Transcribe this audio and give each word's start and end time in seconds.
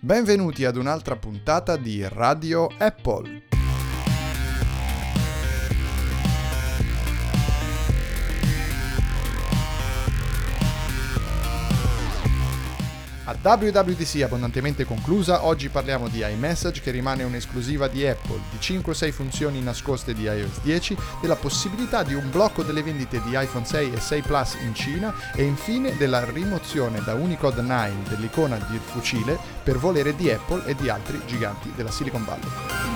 Benvenuti 0.00 0.64
ad 0.64 0.76
un'altra 0.76 1.16
puntata 1.16 1.76
di 1.76 2.06
Radio 2.06 2.68
Apple. 2.78 3.47
WWDC 13.40 14.22
abbondantemente 14.22 14.84
conclusa, 14.84 15.44
oggi 15.44 15.68
parliamo 15.68 16.08
di 16.08 16.24
iMessage 16.28 16.80
che 16.80 16.90
rimane 16.90 17.22
un'esclusiva 17.22 17.86
di 17.86 18.04
Apple, 18.04 18.40
di 18.50 18.58
5-6 18.58 19.12
funzioni 19.12 19.62
nascoste 19.62 20.12
di 20.12 20.24
iOS 20.24 20.60
10, 20.62 20.96
della 21.20 21.36
possibilità 21.36 22.02
di 22.02 22.14
un 22.14 22.30
blocco 22.30 22.64
delle 22.64 22.82
vendite 22.82 23.22
di 23.22 23.30
iPhone 23.34 23.64
6 23.64 23.92
e 23.92 24.00
6 24.00 24.22
Plus 24.22 24.54
in 24.64 24.74
Cina 24.74 25.14
e 25.34 25.44
infine 25.44 25.96
della 25.96 26.24
rimozione 26.24 27.00
da 27.04 27.14
Unicode 27.14 27.62
9 27.62 28.08
dell'icona 28.08 28.58
di 28.68 28.78
fucile 28.82 29.38
per 29.62 29.78
volere 29.78 30.16
di 30.16 30.30
Apple 30.30 30.64
e 30.64 30.74
di 30.74 30.88
altri 30.88 31.20
giganti 31.24 31.72
della 31.76 31.92
Silicon 31.92 32.24
Valley. 32.24 32.87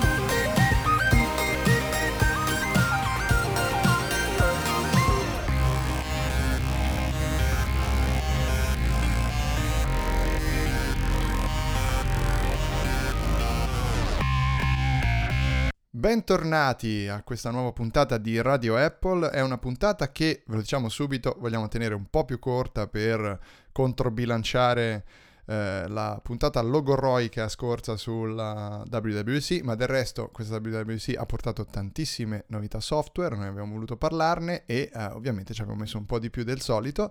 Bentornati 16.13 17.07
a 17.07 17.23
questa 17.23 17.49
nuova 17.49 17.71
puntata 17.71 18.19
di 18.19 18.39
Radio 18.39 18.77
Apple. 18.77 19.31
È 19.31 19.41
una 19.41 19.57
puntata 19.57 20.11
che, 20.11 20.43
ve 20.45 20.53
lo 20.53 20.61
diciamo 20.61 20.87
subito, 20.87 21.35
vogliamo 21.39 21.67
tenere 21.67 21.95
un 21.95 22.05
po' 22.07 22.23
più 22.23 22.37
corta 22.37 22.85
per 22.85 23.39
controbilanciare 23.71 25.05
eh, 25.47 25.87
la 25.87 26.19
puntata 26.23 26.61
logoroica 26.61 27.49
scorsa 27.49 27.97
sulla 27.97 28.83
WWC, 28.87 29.61
ma 29.63 29.73
del 29.73 29.87
resto 29.87 30.29
questa 30.31 30.57
WWC 30.57 31.15
ha 31.17 31.25
portato 31.25 31.65
tantissime 31.65 32.43
novità 32.49 32.79
software, 32.79 33.35
noi 33.35 33.47
abbiamo 33.47 33.73
voluto 33.73 33.97
parlarne 33.97 34.65
e 34.67 34.91
eh, 34.93 35.05
ovviamente 35.05 35.55
ci 35.55 35.61
abbiamo 35.61 35.79
messo 35.79 35.97
un 35.97 36.05
po' 36.05 36.19
di 36.19 36.29
più 36.29 36.43
del 36.43 36.61
solito. 36.61 37.09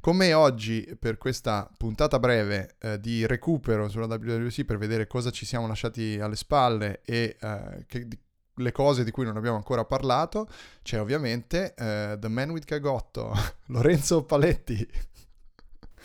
Con 0.00 0.16
me 0.16 0.34
oggi 0.34 0.94
per 1.00 1.16
questa 1.16 1.66
puntata 1.78 2.18
breve 2.18 2.74
eh, 2.78 3.00
di 3.00 3.26
recupero 3.26 3.88
sulla 3.88 4.04
WWC 4.04 4.66
per 4.66 4.76
vedere 4.76 5.06
cosa 5.06 5.30
ci 5.30 5.46
siamo 5.46 5.66
lasciati 5.66 6.20
alle 6.20 6.36
spalle 6.36 7.00
e 7.06 7.38
eh, 7.40 7.84
che, 7.86 8.06
le 8.56 8.72
cose 8.72 9.04
di 9.04 9.10
cui 9.10 9.24
non 9.24 9.36
abbiamo 9.36 9.56
ancora 9.56 9.84
parlato, 9.84 10.48
c'è 10.82 11.00
ovviamente 11.00 11.74
uh, 11.76 12.18
The 12.18 12.28
Man 12.28 12.50
with 12.50 12.64
Cagotto, 12.64 13.32
Lorenzo 13.66 14.24
Paletti. 14.24 15.12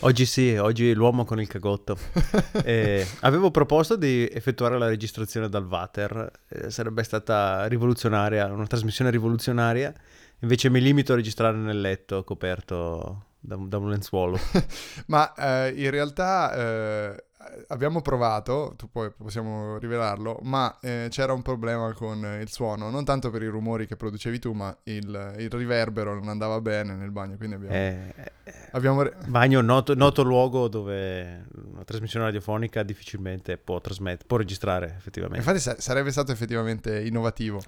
Oggi 0.02 0.26
sì, 0.26 0.56
oggi 0.56 0.94
l'uomo 0.94 1.26
con 1.26 1.42
il 1.42 1.48
cagotto. 1.48 1.98
eh, 2.64 3.06
avevo 3.20 3.52
proposto 3.52 3.98
di 3.98 4.30
effettuare 4.32 4.78
la 4.78 4.88
registrazione 4.88 5.50
dal 5.50 5.66
Vater, 5.66 6.32
eh, 6.48 6.72
sarebbe 6.72 7.04
stata 7.04 7.66
rivoluzionaria, 7.66 8.46
una 8.46 8.66
trasmissione 8.66 9.12
rivoluzionaria, 9.12 9.94
invece 10.40 10.70
mi 10.70 10.80
limito 10.80 11.12
a 11.12 11.16
registrare 11.18 11.58
nel 11.58 11.82
letto 11.82 12.24
coperto 12.24 13.26
da, 13.42 13.58
da 13.60 13.78
un 13.78 13.90
lenzuolo. 13.90 14.40
Ma 15.08 15.34
eh, 15.34 15.74
in 15.76 15.90
realtà 15.92 16.54
eh, 16.54 17.24
abbiamo 17.68 18.02
provato, 18.02 18.74
tu 18.78 18.90
poi 18.92 19.12
possiamo 19.12 19.78
rivelarlo, 19.78 20.40
ma 20.44 20.78
eh, 20.82 21.08
c'era 21.10 21.34
un 21.34 21.42
problema 21.42 21.94
con 21.94 22.40
il 22.42 22.50
suono, 22.50 22.90
non 22.90 23.06
tanto 23.06 23.30
per 23.30 23.42
i 23.44 23.48
rumori 23.48 23.88
che 23.88 23.96
producevi 23.96 24.40
tu, 24.40 24.52
ma 24.52 24.76
il, 24.84 25.36
il 25.38 25.50
riverbero 25.50 26.14
non 26.14 26.28
andava 26.28 26.60
bene 26.60 26.96
nel 26.96 27.12
bagno, 27.12 27.38
quindi 27.38 27.56
abbiamo... 27.56 27.74
Eh, 27.76 28.14
eh 28.16 28.54
abbiamo 28.72 29.04
re- 29.04 29.16
bagno, 29.28 29.62
noto, 29.62 29.96
noto, 29.96 30.24
luogo 30.24 30.68
dove 30.68 31.46
una 31.72 31.84
trasmissione 31.84 32.26
radiofonica 32.26 32.84
difficilmente 32.84 33.58
può, 33.58 33.80
trasmet- 33.80 34.26
può 34.26 34.38
registrare 34.38 34.94
effettivamente. 34.98 35.40
Infatti 35.40 35.60
sa- 35.60 35.80
sarebbe 35.80 36.12
stato 36.12 36.32
effettivamente 36.32 37.00
innovativo, 37.02 37.62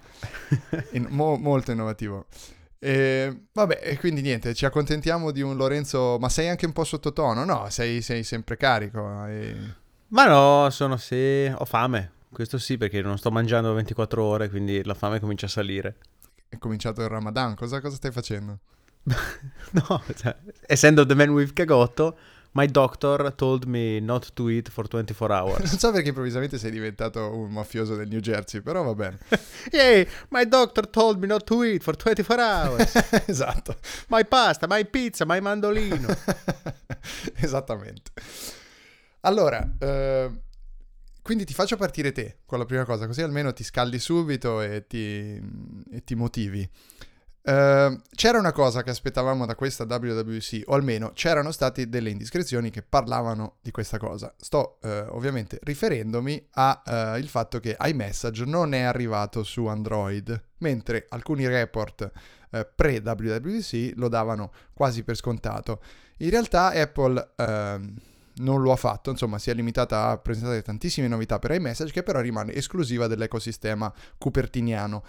In- 0.92 1.08
mo- 1.10 1.38
molto 1.38 1.72
innovativo. 1.72 2.26
E, 2.84 3.44
vabbè, 3.54 3.80
e 3.84 4.00
quindi 4.00 4.22
niente, 4.22 4.56
ci 4.56 4.66
accontentiamo 4.66 5.30
di 5.30 5.42
un 5.42 5.56
Lorenzo, 5.56 6.18
ma 6.20 6.30
sei 6.30 6.50
anche 6.50 6.66
un 6.66 6.74
po' 6.74 6.84
sottotono? 6.84 7.46
No, 7.46 7.70
sei, 7.70 8.02
sei 8.02 8.24
sempre 8.24 8.58
carico. 8.58 9.28
E... 9.28 9.56
Ma 10.08 10.26
no, 10.26 10.68
sono 10.72 10.98
sì, 10.98 11.46
ho 11.56 11.64
fame, 11.66 12.12
questo 12.32 12.58
sì 12.58 12.80
perché 12.80 13.04
non 13.04 13.20
sto 13.20 13.30
mangiando 13.30 13.72
24 13.74 14.24
ore, 14.24 14.50
quindi 14.50 14.84
la 14.84 14.96
fame 14.96 15.20
comincia 15.20 15.46
a 15.46 15.50
salire. 15.50 15.98
È 16.50 16.58
cominciato 16.58 17.04
il 17.04 17.08
Ramadan, 17.08 17.54
cosa, 17.54 17.80
cosa 17.82 17.96
stai 17.96 18.12
facendo? 18.12 18.58
no, 19.04 20.04
cioè, 20.16 20.36
essendo 20.66 21.06
The 21.06 21.14
Man 21.14 21.30
with 21.30 21.54
Cagotto, 21.54 22.18
My 22.54 22.68
doctor 22.68 23.34
told 23.34 23.66
me 23.66 24.00
not 24.02 24.34
to 24.34 24.50
eat 24.50 24.70
for 24.70 24.86
24 24.88 25.32
hours. 25.32 25.70
non 25.70 25.80
so 25.80 25.92
perché 25.92 26.10
improvvisamente 26.10 26.58
sei 26.58 26.70
diventato 26.70 27.34
un 27.34 27.50
mafioso 27.50 27.96
del 27.96 28.10
New 28.10 28.20
Jersey, 28.20 28.60
però 28.62 28.84
va 28.84 28.94
bene. 28.94 29.20
Yay, 29.72 30.06
my 30.30 30.46
doctor 30.46 30.90
told 30.90 31.18
me 31.20 31.28
not 31.28 31.46
to 31.46 31.64
eat 31.64 31.82
for 31.82 31.96
24 31.96 32.42
hours. 32.42 32.94
esatto. 33.28 33.78
My 34.10 34.26
pasta, 34.26 34.68
my 34.68 34.86
pizza, 34.86 35.24
my 35.26 35.40
mandolino. 35.40 36.14
Esattamente. 37.40 38.12
Allora, 39.22 39.76
eh, 39.80 40.32
quindi 41.22 41.46
ti 41.46 41.54
faccio 41.54 41.78
partire 41.78 42.12
te 42.12 42.40
con 42.46 42.60
la 42.60 42.66
prima 42.66 42.84
cosa, 42.84 43.08
così 43.08 43.22
almeno 43.22 43.54
ti 43.54 43.64
scaldi 43.64 43.98
subito 43.98 44.62
e 44.62 44.86
ti, 44.88 45.42
e 45.90 46.04
ti 46.04 46.16
motivi. 46.16 46.70
Uh, 47.44 48.00
c'era 48.14 48.38
una 48.38 48.52
cosa 48.52 48.84
che 48.84 48.92
aspettavamo 48.92 49.48
da 49.48 49.56
questa 49.56 49.86
WWC, 49.86 50.64
o 50.66 50.76
almeno 50.76 51.12
c'erano 51.14 51.52
state 51.52 51.90
delle 51.90 52.12
indiscrezioni 52.12 52.70
che 52.70 52.84
parlavano 52.84 53.58
di 53.62 53.72
questa 53.72 53.98
cosa. 53.98 54.34
Sto 54.38 54.78
uh, 54.82 54.88
ovviamente 55.16 55.58
riferendomi 55.64 56.50
al 56.52 57.20
uh, 57.20 57.26
fatto 57.26 57.60
che 57.60 57.76
iMessage 57.80 58.46
non 58.46 58.74
è 58.74 58.82
arrivato 58.82 59.44
su 59.44 59.66
Android, 59.66 60.44
mentre 60.60 61.06
alcuni 61.10 61.48
report 61.48 62.12
pre-WWC 62.52 63.94
lo 63.96 64.10
davano 64.10 64.52
quasi 64.74 65.04
per 65.04 65.16
scontato. 65.16 65.82
In 66.18 66.30
realtà 66.30 66.72
Apple 66.72 67.32
ehm, 67.38 67.96
non 68.36 68.62
lo 68.62 68.72
ha 68.72 68.76
fatto, 68.76 69.10
insomma 69.10 69.40
si 69.40 69.50
è 69.50 69.54
limitata 69.54 70.10
a 70.10 70.18
presentare 70.18 70.62
tantissime 70.62 71.08
novità 71.08 71.40
per 71.40 71.52
iMessage 71.52 71.94
che 71.94 72.04
però 72.04 72.20
rimane 72.20 72.54
esclusiva 72.54 73.08
dell'ecosistema 73.08 73.92
cupertiniano. 74.18 75.04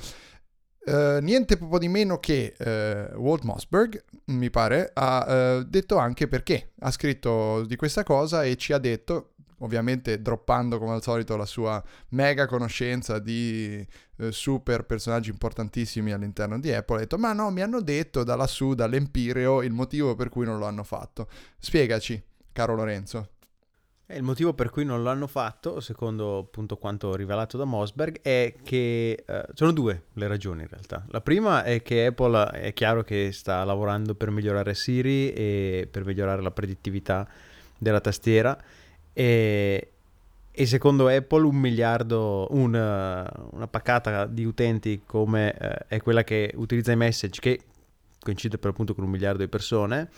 Uh, 0.85 1.19
niente 1.21 1.57
proprio 1.57 1.79
di 1.79 1.87
meno 1.87 2.19
che 2.19 2.55
uh, 2.59 3.17
Walt 3.17 3.45
Mossberg, 3.45 4.03
mi 4.27 4.51
pare, 4.51 4.91
ha 4.93 5.59
uh, 5.59 5.63
detto 5.63 5.97
anche 5.97 6.27
perché. 6.27 6.73
Ha 6.81 6.91
scritto 6.91 7.65
di 7.65 7.77
questa 7.77 8.03
cosa 8.03 8.43
e 8.43 8.57
ci 8.57 8.73
ha 8.73 8.79
detto, 8.79 9.35
ovviamente 9.59 10.21
droppando 10.21 10.79
come 10.79 10.95
al 10.95 11.03
solito 11.03 11.37
la 11.37 11.47
sua 11.47 11.81
mega 12.09 12.47
conoscenza 12.47 13.21
di 13.21 13.87
super 14.31 14.85
personaggi 14.85 15.31
importantissimi 15.31 16.13
all'interno 16.13 16.59
di 16.59 16.73
Apple, 16.73 16.97
ha 16.97 17.01
detto 17.01 17.19
ma 17.19 17.33
no, 17.33 17.51
mi 17.51 17.61
hanno 17.61 17.81
detto 17.81 18.25
da 18.25 18.37
lassù, 18.37 18.75
dall'Empireo, 18.75 19.63
il 19.63 19.73
motivo 19.73 20.15
per 20.15 20.29
cui 20.29 20.45
non 20.45 20.59
lo 20.59 20.67
hanno 20.67 20.85
fatto. 20.85 21.29
Spiegaci, 21.59 22.23
caro 22.53 22.75
Lorenzo. 22.75 23.31
E 24.13 24.17
il 24.19 24.23
motivo 24.23 24.53
per 24.53 24.69
cui 24.69 24.85
non 24.85 25.03
l'hanno 25.03 25.27
fatto, 25.27 25.81
secondo 25.81 26.37
appunto 26.37 26.77
quanto 26.77 27.17
rivelato 27.17 27.57
da 27.57 27.65
Mosberg, 27.65 28.21
è 28.21 28.53
che 28.63 29.25
eh, 29.27 29.45
sono 29.55 29.73
due 29.73 30.03
le 30.13 30.27
ragioni 30.27 30.61
in 30.61 30.69
realtà. 30.69 31.03
La 31.09 31.23
prima 31.23 31.65
è 31.65 31.81
che 31.81 32.05
Apple 32.05 32.51
è 32.51 32.75
chiaro 32.75 33.05
che 33.05 33.33
sta 33.33 33.65
lavorando 33.65 34.15
per 34.15 34.31
migliorare 34.31 34.75
Siri 34.75 35.33
e 35.33 35.89
per 35.91 36.05
migliorare 36.05 36.43
la 36.43 36.51
predittività 36.51 37.27
della 37.79 38.01
tastiera 38.01 38.55
e, 39.15 39.93
e 40.51 40.67
secondo 40.67 41.09
Apple 41.09 41.47
un 41.47 41.57
miliardo, 41.57 42.49
un, 42.51 42.75
una 42.75 43.67
paccata 43.67 44.27
di 44.27 44.45
utenti 44.45 45.05
come 45.07 45.57
eh, 45.57 45.87
è 45.87 46.01
quella 46.03 46.23
che 46.23 46.53
utilizza 46.55 46.93
i 46.93 46.97
message, 46.97 47.41
che 47.41 47.61
coincide 48.21 48.59
per 48.59 48.71
appunto 48.71 48.95
con 48.95 49.05
un 49.05 49.11
miliardo 49.11 49.39
di 49.39 49.49
persone, 49.49 50.11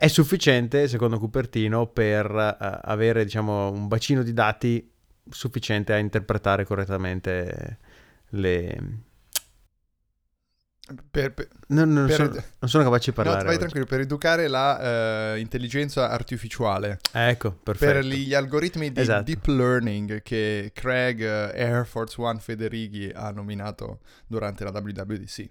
è 0.00 0.08
sufficiente, 0.08 0.88
secondo 0.88 1.18
Cupertino, 1.18 1.86
per 1.86 2.30
uh, 2.30 2.78
avere 2.88 3.22
diciamo, 3.22 3.70
un 3.70 3.86
bacino 3.86 4.22
di 4.22 4.32
dati 4.32 4.90
sufficiente 5.28 5.92
a 5.92 5.98
interpretare 5.98 6.64
correttamente 6.64 7.78
le... 8.30 8.78
Per, 11.10 11.34
per, 11.34 11.48
non, 11.68 11.92
non, 11.92 12.06
per, 12.06 12.14
sono, 12.14 12.30
non, 12.30 12.70
sono, 12.70 12.82
capace 12.82 13.10
di 13.10 13.16
parlare. 13.16 13.40
No, 13.40 13.44
vai 13.44 13.58
tranquillo, 13.58 13.84
per 13.84 14.00
educare 14.00 14.48
la 14.48 15.34
uh, 15.34 15.38
intelligenza 15.38 16.08
artificiale. 16.08 16.98
Ecco, 17.12 17.52
perfetto. 17.52 17.92
Per 17.92 18.04
gli 18.06 18.32
algoritmi 18.32 18.90
di 18.90 19.00
esatto. 19.00 19.22
deep 19.24 19.46
learning 19.48 20.22
che 20.22 20.70
Craig 20.72 21.20
uh, 21.20 21.54
Air 21.54 21.86
Force 21.86 22.18
One 22.18 22.40
Federighi 22.40 23.12
ha 23.14 23.30
nominato 23.32 24.00
durante 24.26 24.64
la 24.64 24.70
WWDC. 24.70 25.50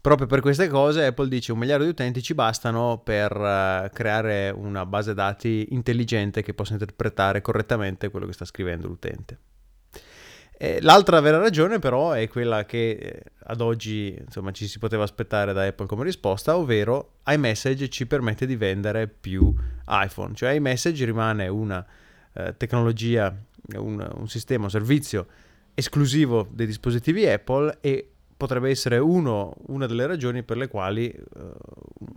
Proprio 0.00 0.26
per 0.26 0.40
queste 0.40 0.68
cose 0.68 1.06
Apple 1.06 1.28
dice 1.28 1.52
un 1.52 1.58
miliardo 1.58 1.84
di 1.84 1.90
utenti 1.90 2.22
ci 2.22 2.34
bastano 2.34 3.00
per 3.02 3.32
uh, 3.32 3.90
creare 3.92 4.50
una 4.50 4.86
base 4.86 5.12
dati 5.12 5.66
intelligente 5.70 6.42
che 6.42 6.54
possa 6.54 6.74
interpretare 6.74 7.40
correttamente 7.40 8.08
quello 8.08 8.26
che 8.26 8.32
sta 8.32 8.44
scrivendo 8.44 8.86
l'utente. 8.86 9.38
L'altra 10.80 11.20
vera 11.20 11.38
ragione 11.38 11.78
però 11.78 12.10
è 12.10 12.26
quella 12.26 12.64
che 12.64 12.90
eh, 12.90 13.22
ad 13.44 13.60
oggi 13.60 14.16
insomma, 14.18 14.50
ci 14.50 14.66
si 14.66 14.80
poteva 14.80 15.04
aspettare 15.04 15.52
da 15.52 15.64
Apple 15.64 15.86
come 15.86 16.02
risposta, 16.02 16.56
ovvero 16.56 17.18
iMessage 17.26 17.88
ci 17.88 18.08
permette 18.08 18.44
di 18.44 18.56
vendere 18.56 19.06
più 19.06 19.54
iPhone, 19.86 20.34
cioè 20.34 20.50
iMessage 20.50 21.04
rimane 21.04 21.46
una 21.46 21.86
uh, 22.32 22.56
tecnologia 22.56 23.32
un, 23.76 24.10
un 24.16 24.28
sistema, 24.28 24.64
un 24.64 24.70
servizio 24.70 25.26
esclusivo 25.74 26.48
dei 26.50 26.66
dispositivi 26.66 27.24
Apple 27.28 27.78
e 27.80 28.14
potrebbe 28.38 28.70
essere 28.70 28.96
uno, 28.98 29.52
una 29.66 29.86
delle 29.86 30.06
ragioni 30.06 30.42
per 30.44 30.56
le 30.56 30.68
quali 30.68 31.12
uh, 31.14 31.52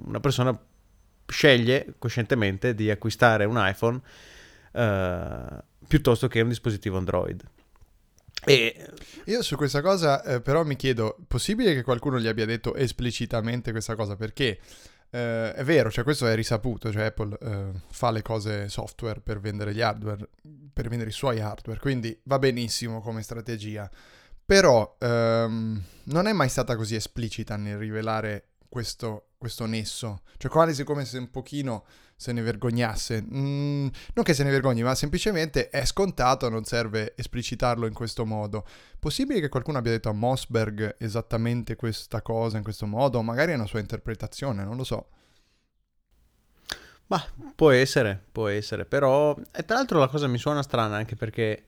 una 0.06 0.22
persona 0.22 0.58
sceglie 1.26 1.96
coscientemente 1.98 2.76
di 2.76 2.92
acquistare 2.92 3.44
un 3.44 3.56
iPhone 3.58 4.00
uh, 4.74 5.64
piuttosto 5.88 6.28
che 6.28 6.40
un 6.40 6.50
dispositivo 6.50 6.98
Android. 6.98 7.44
E... 8.46 8.90
Io 9.26 9.42
su 9.42 9.56
questa 9.56 9.82
cosa 9.82 10.24
eh, 10.24 10.42
però 10.42 10.64
mi 10.64 10.76
chiedo, 10.76 11.18
possibile 11.28 11.74
che 11.74 11.84
qualcuno 11.84 12.20
gli 12.20 12.28
abbia 12.28 12.46
detto 12.46 12.76
esplicitamente 12.76 13.72
questa 13.72 13.96
cosa? 13.96 14.16
Perché 14.16 14.60
eh, 15.10 15.54
è 15.54 15.64
vero, 15.64 15.92
cioè 15.92 16.04
questo 16.04 16.28
è 16.28 16.36
risaputo, 16.36 16.92
cioè 16.92 17.06
Apple 17.06 17.38
eh, 17.42 17.72
fa 17.90 18.12
le 18.12 18.22
cose 18.22 18.70
software 18.70 19.22
per 19.22 19.40
vendere 19.40 19.74
gli 19.74 19.82
hardware, 19.82 20.28
per 20.72 20.88
vendere 20.88 21.10
i 21.10 21.14
suoi 21.14 21.40
hardware, 21.40 21.80
quindi 21.80 22.18
va 22.24 22.40
benissimo 22.40 23.02
come 23.02 23.22
strategia. 23.22 23.90
Però 24.52 24.98
ehm, 25.00 25.82
non 26.04 26.28
è 26.28 26.34
mai 26.34 26.50
stata 26.50 26.76
così 26.76 26.96
esplicita 26.96 27.56
nel 27.56 27.78
rivelare 27.78 28.50
questo, 28.68 29.30
questo 29.38 29.66
nesso. 29.66 30.24
Cioè 30.36 30.52
quasi 30.52 30.84
come 30.84 31.06
se 31.06 31.20
un 31.20 31.32
pochino 31.32 31.86
se 32.18 32.34
ne 32.34 32.42
vergognasse. 32.42 33.22
Mm, 33.22 33.88
non 34.14 34.26
che 34.26 34.34
se 34.34 34.44
ne 34.44 34.52
vergogni, 34.52 34.84
ma 34.84 34.94
semplicemente 34.94 35.70
è 35.70 35.86
scontato, 35.86 36.50
non 36.50 36.66
serve 36.66 37.14
esplicitarlo 37.16 37.86
in 37.86 37.94
questo 37.94 38.26
modo. 38.26 38.68
Possibile 39.00 39.40
che 39.40 39.48
qualcuno 39.48 39.78
abbia 39.78 39.92
detto 39.92 40.10
a 40.10 40.14
Mossberg 40.14 40.98
esattamente 41.00 41.78
questa 41.78 42.22
cosa 42.22 42.58
in 42.58 42.64
questo 42.64 42.86
modo? 42.86 43.22
Magari 43.22 43.54
è 43.54 43.56
una 43.56 43.68
sua 43.68 43.80
interpretazione, 43.80 44.66
non 44.66 44.76
lo 44.76 44.84
so. 44.84 45.08
Ma 47.08 47.24
può 47.56 47.72
essere, 47.72 48.22
può 48.30 48.50
essere, 48.50 48.84
però... 48.84 49.34
E 49.54 49.64
tra 49.64 49.78
l'altro 49.78 49.98
la 49.98 50.10
cosa 50.10 50.28
mi 50.28 50.38
suona 50.38 50.62
strana 50.62 50.98
anche 50.98 51.16
perché 51.16 51.64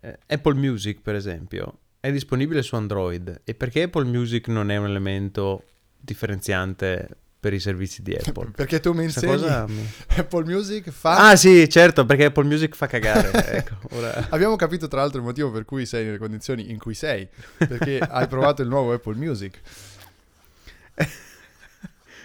eh, 0.00 0.18
Apple 0.26 0.54
Music, 0.54 1.02
per 1.02 1.14
esempio, 1.14 1.80
è 2.00 2.12
disponibile 2.12 2.62
su 2.62 2.74
Android. 2.76 3.40
E 3.44 3.54
perché 3.54 3.82
Apple 3.82 4.04
Music 4.04 4.48
non 4.48 4.70
è 4.70 4.76
un 4.76 4.86
elemento 4.86 5.64
differenziante 5.96 7.08
per 7.40 7.52
i 7.52 7.60
servizi 7.60 8.02
di 8.02 8.14
Apple. 8.20 8.50
perché 8.50 8.80
tu 8.80 8.92
mi 8.92 9.04
insegni 9.04 9.32
cosa... 9.32 9.66
Apple 10.16 10.44
Music 10.44 10.90
fa... 10.90 11.28
Ah 11.30 11.36
sì, 11.36 11.68
certo, 11.68 12.04
perché 12.04 12.26
Apple 12.26 12.44
Music 12.44 12.74
fa 12.74 12.86
cagare. 12.86 13.30
ecco, 13.56 13.76
ora... 13.90 14.28
Abbiamo 14.30 14.56
capito 14.56 14.88
tra 14.88 15.00
l'altro 15.00 15.18
il 15.18 15.24
motivo 15.24 15.50
per 15.50 15.64
cui 15.64 15.86
sei 15.86 16.04
nelle 16.04 16.18
condizioni 16.18 16.70
in 16.70 16.78
cui 16.78 16.94
sei, 16.94 17.28
perché 17.56 17.98
hai 17.98 18.26
provato 18.26 18.62
il 18.62 18.68
nuovo 18.68 18.92
Apple 18.92 19.14
Music. 19.14 19.60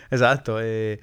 esatto, 0.10 0.60
e 0.60 1.00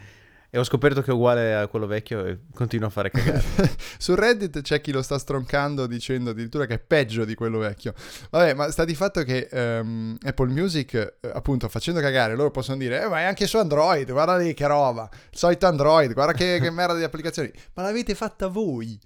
e 0.50 0.58
ho 0.58 0.64
scoperto 0.64 1.00
che 1.00 1.12
è 1.12 1.14
uguale 1.14 1.54
a 1.54 1.68
quello 1.68 1.86
vecchio 1.86 2.24
e 2.24 2.38
continua 2.52 2.88
a 2.88 2.90
fare 2.90 3.10
cagare. 3.10 3.42
Su 3.98 4.16
Reddit 4.16 4.62
c'è 4.62 4.80
chi 4.80 4.90
lo 4.90 5.00
sta 5.00 5.16
stroncando 5.16 5.86
dicendo 5.86 6.30
addirittura 6.30 6.66
che 6.66 6.74
è 6.74 6.78
peggio 6.80 7.24
di 7.24 7.34
quello 7.34 7.58
vecchio. 7.58 7.94
Vabbè, 8.30 8.54
ma 8.54 8.70
sta 8.70 8.84
di 8.84 8.96
fatto 8.96 9.22
che 9.22 9.48
um, 9.52 10.16
Apple 10.20 10.48
Music, 10.48 10.94
eh, 10.94 11.30
appunto, 11.32 11.68
facendo 11.68 12.00
cagare, 12.00 12.34
loro 12.34 12.50
possono 12.50 12.76
dire, 12.78 13.04
eh, 13.04 13.08
ma 13.08 13.20
è 13.20 13.24
anche 13.24 13.46
su 13.46 13.58
Android, 13.58 14.10
guarda 14.10 14.36
lì 14.36 14.52
che 14.52 14.66
roba, 14.66 15.08
il 15.12 15.38
solito 15.38 15.66
Android, 15.66 16.12
guarda 16.12 16.32
che, 16.32 16.58
che 16.60 16.70
merda 16.70 16.96
di 16.96 17.04
applicazioni. 17.04 17.50
Ma 17.74 17.84
l'avete 17.84 18.16
fatta 18.16 18.48
voi. 18.48 18.98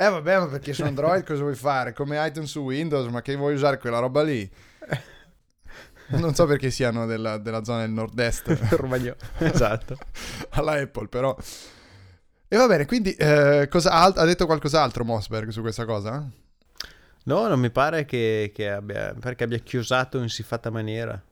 Eh 0.00 0.08
vabbè, 0.08 0.38
ma 0.38 0.46
perché 0.46 0.72
su 0.72 0.84
Android 0.84 1.24
cosa 1.24 1.42
vuoi 1.42 1.56
fare? 1.56 1.92
Come 1.92 2.24
iTunes 2.24 2.48
su 2.48 2.60
Windows, 2.60 3.08
ma 3.08 3.20
che 3.20 3.34
vuoi 3.34 3.54
usare 3.54 3.78
quella 3.78 3.98
roba 3.98 4.22
lì? 4.22 4.48
non 6.18 6.34
so 6.34 6.46
perché 6.46 6.70
siano 6.70 7.06
della, 7.06 7.38
della 7.38 7.64
zona 7.64 7.80
del 7.80 7.90
nord-est. 7.90 8.48
Romagno. 8.76 9.14
esatto. 9.38 9.96
Alla 10.50 10.80
Apple, 10.80 11.08
però. 11.08 11.36
E 12.50 12.56
va 12.56 12.66
bene, 12.66 12.86
quindi 12.86 13.12
eh, 13.12 13.68
cosa, 13.70 13.92
ha 13.92 14.24
detto 14.24 14.46
qualcos'altro 14.46 15.04
Mossberg 15.04 15.50
su 15.50 15.60
questa 15.60 15.84
cosa? 15.84 16.26
No, 17.24 17.46
non 17.46 17.60
mi 17.60 17.70
pare 17.70 18.06
che, 18.06 18.52
che 18.54 18.70
abbia, 18.70 19.14
perché 19.20 19.44
abbia 19.44 19.58
chiusato 19.58 20.18
in 20.18 20.30
siffatta 20.30 20.70
maniera. 20.70 21.22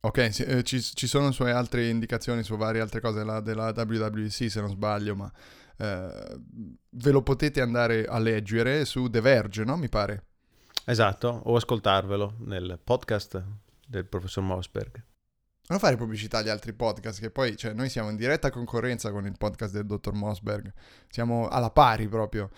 Ok, 0.00 0.32
sì, 0.34 0.42
eh, 0.44 0.62
ci, 0.62 0.80
ci, 0.82 1.06
sono 1.06 1.32
sue 1.32 1.52
altre 1.52 1.88
indicazioni 1.88 2.42
su 2.42 2.56
varie 2.56 2.82
altre 2.82 3.00
cose 3.00 3.18
della, 3.18 3.40
della 3.40 3.72
WWC 3.74 4.50
se 4.50 4.60
non 4.60 4.68
sbaglio, 4.68 5.16
ma 5.16 5.32
eh, 5.78 6.38
ve 6.90 7.10
lo 7.10 7.22
potete 7.22 7.62
andare 7.62 8.04
a 8.04 8.18
leggere 8.18 8.84
su 8.84 9.08
The 9.08 9.22
Verge, 9.22 9.64
no? 9.64 9.78
Mi 9.78 9.88
pare. 9.88 10.24
Esatto, 10.84 11.28
o 11.44 11.56
ascoltarvelo 11.56 12.34
nel 12.40 12.78
podcast 12.84 13.42
del 13.86 14.04
professor 14.06 14.42
Mossberg. 14.42 15.02
Non 15.68 15.78
fare 15.80 15.96
pubblicità 15.96 16.38
agli 16.38 16.48
altri 16.48 16.72
podcast, 16.72 17.18
che 17.20 17.30
poi 17.30 17.56
cioè, 17.56 17.72
noi 17.72 17.88
siamo 17.88 18.10
in 18.10 18.16
diretta 18.16 18.50
concorrenza 18.50 19.10
con 19.10 19.26
il 19.26 19.34
podcast 19.36 19.72
del 19.72 19.86
dottor 19.86 20.14
Mossberg. 20.14 20.72
Siamo 21.08 21.48
alla 21.48 21.70
pari 21.70 22.06
proprio. 22.06 22.50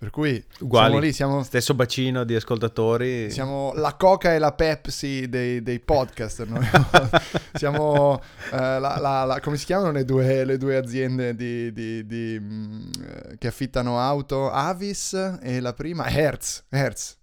Per 0.00 0.08
cui 0.08 0.42
Uguali, 0.60 0.86
siamo 0.88 0.98
lì, 0.98 1.12
siamo... 1.12 1.42
Stesso 1.42 1.74
bacino 1.74 2.24
di 2.24 2.34
ascoltatori. 2.34 3.30
Siamo 3.30 3.72
la 3.74 3.96
Coca 3.96 4.32
e 4.32 4.38
la 4.38 4.52
Pepsi 4.52 5.28
dei, 5.28 5.62
dei 5.62 5.78
podcast. 5.78 6.46
Noi. 6.46 6.66
siamo, 7.52 8.14
uh, 8.14 8.20
la, 8.50 8.78
la, 8.98 9.24
la, 9.24 9.40
come 9.40 9.58
si 9.58 9.66
chiamano 9.66 9.92
le 9.92 10.06
due, 10.06 10.46
le 10.46 10.56
due 10.56 10.76
aziende 10.76 11.34
di, 11.34 11.70
di, 11.72 12.06
di, 12.06 12.36
um, 12.38 12.90
che 13.36 13.46
affittano 13.46 13.98
auto? 13.98 14.50
Avis 14.50 15.12
e 15.42 15.60
la 15.60 15.74
prima 15.74 16.06
Hertz. 16.06 16.64
Hertz. 16.70 17.18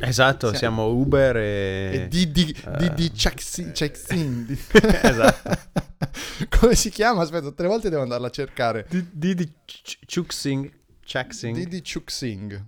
Esatto, 0.00 0.50
sì. 0.50 0.56
siamo 0.56 0.88
Uber 0.88 1.36
e... 1.36 1.90
e 1.92 2.08
di, 2.08 2.30
di, 2.30 2.56
uh, 2.64 2.76
di, 2.76 2.94
di 2.94 3.10
Chexin. 3.10 3.72
esatto. 5.02 5.58
Come 6.58 6.74
si 6.74 6.90
chiama? 6.90 7.22
Aspetta, 7.22 7.50
tre 7.52 7.66
volte 7.66 7.88
devo 7.90 8.02
andarla 8.02 8.28
a 8.28 8.30
cercare. 8.30 8.86
Di, 8.88 9.06
di, 9.10 9.34
di 9.34 9.52
Chuxing. 10.06 10.70
Chuxing. 11.04 11.56
Di, 11.56 11.66
di 11.66 11.82
Chuxing. 11.82 12.64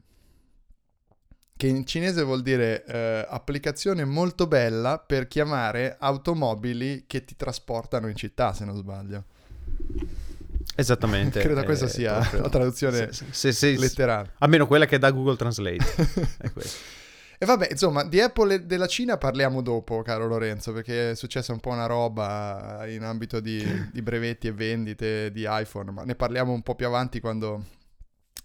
Che 1.57 1.67
in 1.67 1.87
cinese 1.87 2.23
vuol 2.23 2.43
dire 2.43 2.85
eh, 2.85 3.27
applicazione 3.29 4.05
molto 4.05 4.47
bella 4.47 4.99
per 4.99 5.29
chiamare 5.29 5.97
automobili 5.99 7.05
che 7.07 7.25
ti 7.25 7.37
trasportano 7.37 8.09
in 8.09 8.17
città, 8.17 8.55
se 8.55 8.65
non 8.65 8.77
sbaglio. 8.77 9.25
Esattamente. 10.75 11.41
Credo 11.43 11.63
questa 11.65 11.87
sia 11.87 12.19
proprio... 12.19 12.43
la 12.43 12.49
traduzione 12.49 13.13
se, 13.13 13.27
se, 13.31 13.53
se, 13.53 13.77
letterale. 13.77 14.33
Almeno 14.39 14.67
quella 14.67 14.87
che 14.87 14.99
dà 14.99 15.11
Google 15.11 15.37
Translate. 15.37 15.85
È 16.39 16.51
questo. 16.51 16.99
E 17.43 17.47
vabbè, 17.47 17.69
insomma, 17.71 18.05
di 18.05 18.21
Apple 18.21 18.53
e 18.53 18.61
della 18.67 18.87
Cina 18.87 19.17
parliamo 19.17 19.63
dopo, 19.63 20.03
caro 20.03 20.27
Lorenzo, 20.27 20.75
perché 20.75 21.13
è 21.13 21.15
successa 21.15 21.55
un 21.55 21.61
po' 21.61 21.71
una 21.71 21.87
roba 21.87 22.85
in 22.87 23.03
ambito 23.03 23.41
di, 23.41 23.65
di 23.91 24.03
brevetti 24.03 24.49
e 24.49 24.53
vendite 24.53 25.33
di 25.33 25.47
iPhone, 25.49 25.91
ma 25.91 26.03
ne 26.03 26.15
parliamo 26.15 26.53
un 26.53 26.61
po' 26.61 26.75
più 26.75 26.87
avanti 26.87 27.19
quando 27.19 27.65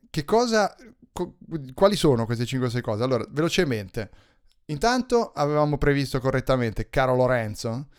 che 0.10 0.26
cosa, 0.26 0.76
co- 1.12 1.36
quali 1.76 1.96
sono 1.96 2.26
queste 2.26 2.46
5-6 2.46 2.82
cose? 2.82 3.04
Allora, 3.04 3.24
velocemente. 3.30 4.10
Intanto 4.66 5.32
avevamo 5.36 5.78
previsto 5.78 6.20
correttamente, 6.20 6.90
caro 6.90 7.16
Lorenzo, 7.16 7.90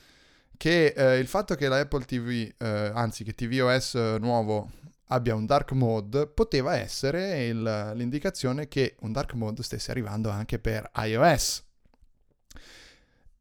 che 0.62 0.94
eh, 0.96 1.18
il 1.18 1.26
fatto 1.26 1.56
che 1.56 1.66
la 1.66 1.80
Apple 1.80 2.04
TV, 2.04 2.54
eh, 2.56 2.92
anzi 2.94 3.24
che 3.24 3.34
tvOS 3.34 3.94
nuovo 4.20 4.70
abbia 5.06 5.34
un 5.34 5.44
dark 5.44 5.72
mode 5.72 6.28
poteva 6.28 6.76
essere 6.76 7.46
il, 7.46 7.90
l'indicazione 7.96 8.68
che 8.68 8.94
un 9.00 9.10
dark 9.10 9.32
mode 9.32 9.64
stesse 9.64 9.90
arrivando 9.90 10.30
anche 10.30 10.60
per 10.60 10.88
iOS. 10.94 11.64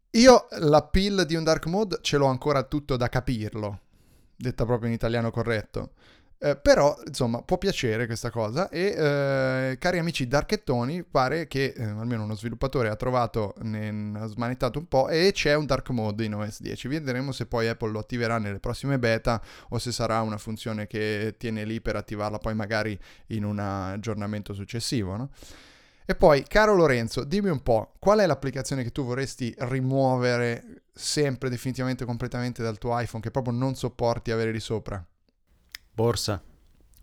Io 0.10 0.48
l'appeal 0.62 1.24
di 1.28 1.36
un 1.36 1.44
dark 1.44 1.68
mode 1.68 2.00
ce 2.02 2.18
l'ho 2.18 2.26
ancora 2.26 2.64
tutto 2.64 2.98
da 2.98 3.08
capirlo, 3.08 3.82
detta 4.36 4.66
proprio 4.66 4.88
in 4.88 4.96
italiano 4.96 5.30
corretto. 5.30 5.92
Eh, 6.44 6.56
però, 6.56 6.98
insomma, 7.06 7.44
può 7.44 7.60
piacere 7.60 8.08
questa 8.08 8.32
cosa 8.32 8.68
e 8.70 8.96
eh, 8.98 9.78
cari 9.78 10.00
amici 10.00 10.28
Darkettoni, 10.28 11.04
pare 11.04 11.46
che 11.46 11.72
eh, 11.78 11.84
almeno 11.84 12.24
uno 12.24 12.34
sviluppatore 12.34 12.90
ha 12.90 12.96
trovato, 12.96 13.54
ne, 13.62 14.20
ha 14.20 14.26
smanettato 14.26 14.80
un 14.80 14.88
po' 14.88 15.08
e 15.08 15.34
c'è 15.34 15.54
un 15.54 15.68
dark 15.68 15.90
mode 15.90 16.26
in 16.26 16.34
OS 16.34 16.62
10. 16.62 16.88
Vedremo 16.88 17.32
se 17.32 17.46
poi 17.46 17.68
Apple 17.68 17.92
lo 17.92 18.00
attiverà 18.00 18.40
nelle 18.40 18.60
prossime 18.60 18.98
beta 18.98 19.40
o 19.70 19.78
se 19.78 19.92
sarà 19.92 20.22
una 20.22 20.40
funzione 20.40 20.88
che 20.88 21.36
tiene 21.38 21.64
lì 21.64 21.80
per 21.80 21.96
attivarla 21.96 22.40
poi 22.40 22.56
magari 22.56 23.00
in 23.28 23.44
un 23.44 23.60
aggiornamento 23.60 24.56
successivo, 24.56 25.16
no? 25.16 25.30
E 26.06 26.16
poi, 26.16 26.44
caro 26.48 26.74
Lorenzo, 26.74 27.24
dimmi 27.24 27.50
un 27.50 27.62
po', 27.62 27.94
qual 28.00 28.18
è 28.18 28.26
l'applicazione 28.26 28.82
che 28.82 28.92
tu 28.92 29.04
vorresti 29.04 29.54
rimuovere 29.60 30.86
sempre, 30.92 31.50
definitivamente, 31.50 32.04
completamente 32.04 32.64
dal 32.64 32.80
tuo 32.80 33.00
iPhone, 33.00 33.22
che 33.22 33.30
proprio 33.30 33.54
non 33.54 33.76
sopporti 33.76 34.32
avere 34.32 34.52
lì 34.52 34.60
sopra? 34.60 35.06
Borsa. 35.94 36.42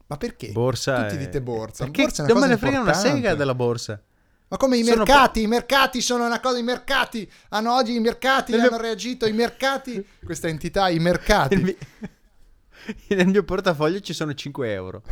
Ma 0.07 0.17
perché? 0.17 0.53
Borsa 0.53 1.03
Tutti 1.03 1.17
è... 1.17 1.19
dite 1.19 1.43
borsa. 1.43 1.85
Perché 1.85 2.03
borsa 2.03 2.23
è 2.23 2.25
una 2.25 2.33
non 2.33 2.43
me 2.43 2.49
ne 2.49 2.57
frega 2.57 2.81
una 2.81 2.95
sega 2.95 3.35
della 3.35 3.55
borsa. 3.55 4.03
Ma 4.51 4.57
come 4.57 4.79
i 4.79 4.85
Sono 4.85 5.05
mercati? 5.05 5.43
I 5.43 5.47
mercati 5.47 6.01
sono 6.01 6.25
una 6.25 6.41
cosa, 6.41 6.57
i 6.57 6.63
mercati 6.63 7.31
hanno 7.51 7.75
oggi 7.75 7.95
i 7.95 8.01
mercati 8.01 8.55
hanno 8.55 8.71
mio- 8.71 8.81
reagito, 8.81 9.27
i 9.27 9.33
mercati, 9.33 10.03
questa 10.25 10.49
entità, 10.49 10.89
i 10.89 10.99
mercati. 10.99 11.55
Nel, 11.57 11.65
mi- 11.65 11.77
nel 13.15 13.27
mio 13.27 13.45
portafoglio 13.45 14.01
ci 14.01 14.15
sono 14.15 14.33
5 14.33 14.73
euro 14.73 15.03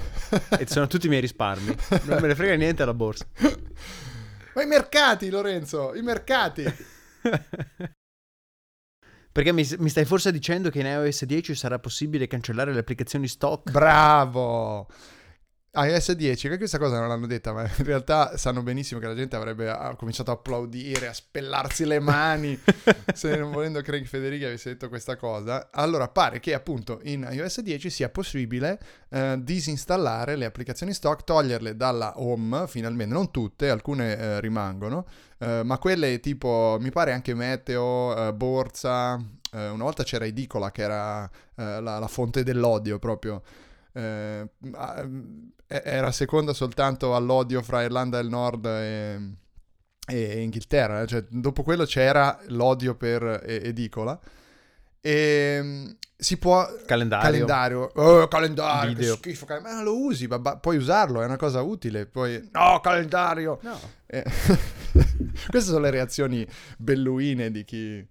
e 0.58 0.66
sono 0.66 0.86
tutti 0.86 1.04
i 1.04 1.08
miei 1.10 1.20
risparmi. 1.20 1.76
Non 2.04 2.18
me 2.22 2.28
ne 2.28 2.34
frega 2.34 2.54
niente 2.54 2.82
alla 2.82 2.94
borsa. 2.94 3.26
Ma 4.54 4.62
i 4.62 4.66
mercati, 4.66 5.28
Lorenzo, 5.28 5.94
i 5.94 6.00
mercati. 6.00 6.64
Perché 9.36 9.52
mi, 9.52 9.68
mi 9.80 9.90
stai 9.90 10.06
forse 10.06 10.32
dicendo 10.32 10.70
che 10.70 10.78
in 10.78 10.86
iOS 10.86 11.26
10 11.26 11.54
sarà 11.54 11.78
possibile 11.78 12.26
cancellare 12.26 12.72
le 12.72 12.78
applicazioni 12.78 13.28
stock? 13.28 13.70
Bravo. 13.70 14.86
iOS 15.76 16.12
10, 16.12 16.48
che 16.48 16.56
questa 16.56 16.78
cosa 16.78 16.98
non 16.98 17.08
l'hanno 17.08 17.26
detta, 17.26 17.52
ma 17.52 17.62
in 17.62 17.84
realtà 17.84 18.36
sanno 18.36 18.62
benissimo 18.62 18.98
che 18.98 19.06
la 19.06 19.14
gente 19.14 19.36
avrebbe 19.36 19.76
cominciato 19.96 20.30
a 20.30 20.34
applaudire, 20.34 21.08
a 21.08 21.12
spellarsi 21.12 21.84
le 21.84 22.00
mani, 22.00 22.58
se 23.14 23.36
non 23.36 23.50
volendo 23.52 23.82
Craig 23.82 24.06
Federighi 24.06 24.44
avesse 24.44 24.70
detto 24.70 24.88
questa 24.88 25.16
cosa. 25.16 25.68
Allora 25.70 26.08
pare 26.08 26.40
che 26.40 26.54
appunto 26.54 27.00
in 27.04 27.28
iOS 27.30 27.60
10 27.60 27.90
sia 27.90 28.08
possibile 28.08 28.78
eh, 29.10 29.36
disinstallare 29.40 30.36
le 30.36 30.46
applicazioni 30.46 30.92
stock, 30.94 31.24
toglierle 31.24 31.76
dalla 31.76 32.14
home 32.16 32.66
finalmente, 32.66 33.12
non 33.12 33.30
tutte, 33.30 33.68
alcune 33.68 34.16
eh, 34.16 34.40
rimangono, 34.40 35.06
eh, 35.38 35.62
ma 35.62 35.78
quelle 35.78 36.20
tipo, 36.20 36.78
mi 36.80 36.90
pare 36.90 37.12
anche 37.12 37.34
Meteo, 37.34 38.28
eh, 38.28 38.32
Borsa, 38.32 39.16
eh, 39.52 39.68
una 39.68 39.84
volta 39.84 40.02
c'era 40.04 40.24
Edicola 40.24 40.70
che 40.70 40.82
era 40.82 41.24
eh, 41.56 41.80
la, 41.80 41.98
la 41.98 42.08
fonte 42.08 42.42
dell'odio 42.42 42.98
proprio. 42.98 43.42
Eh, 43.96 44.48
ma, 44.58 45.00
eh, 45.66 45.82
era 45.84 46.12
seconda 46.12 46.52
soltanto 46.52 47.14
all'odio 47.16 47.62
fra 47.62 47.82
Irlanda 47.82 48.18
del 48.18 48.28
Nord 48.28 48.66
e, 48.66 49.20
e 50.06 50.42
Inghilterra. 50.42 51.00
eh, 51.02 51.06
Cioè, 51.06 51.24
dopo 51.30 51.62
quello 51.62 51.84
c'era 51.84 52.38
l'odio 52.48 52.94
per 52.94 53.42
Edicola. 53.46 54.18
E 55.00 55.60
mm, 55.62 55.86
si 56.16 56.36
può. 56.36 56.66
Calendario. 56.84 57.24
Calendario, 57.30 57.90
oh, 57.94 58.28
calendario, 58.28 58.94
Video. 58.94 59.14
che 59.14 59.30
schifo. 59.30 59.46
cal- 59.46 59.62
Ma 59.62 59.80
lo 59.82 59.96
usi, 59.98 60.26
ma- 60.26 60.38
ma 60.38 60.56
puoi 60.58 60.76
usarlo, 60.76 61.22
è 61.22 61.24
una 61.24 61.36
cosa 61.36 61.62
utile. 61.62 62.06
Poi, 62.06 62.48
no, 62.52 62.80
calendario. 62.80 63.58
No. 63.62 63.78
Eh, 64.06 64.24
queste 65.48 65.70
sono 65.70 65.78
le 65.80 65.90
reazioni 65.90 66.46
belluine 66.76 67.50
di 67.50 67.64
chi, 67.64 68.06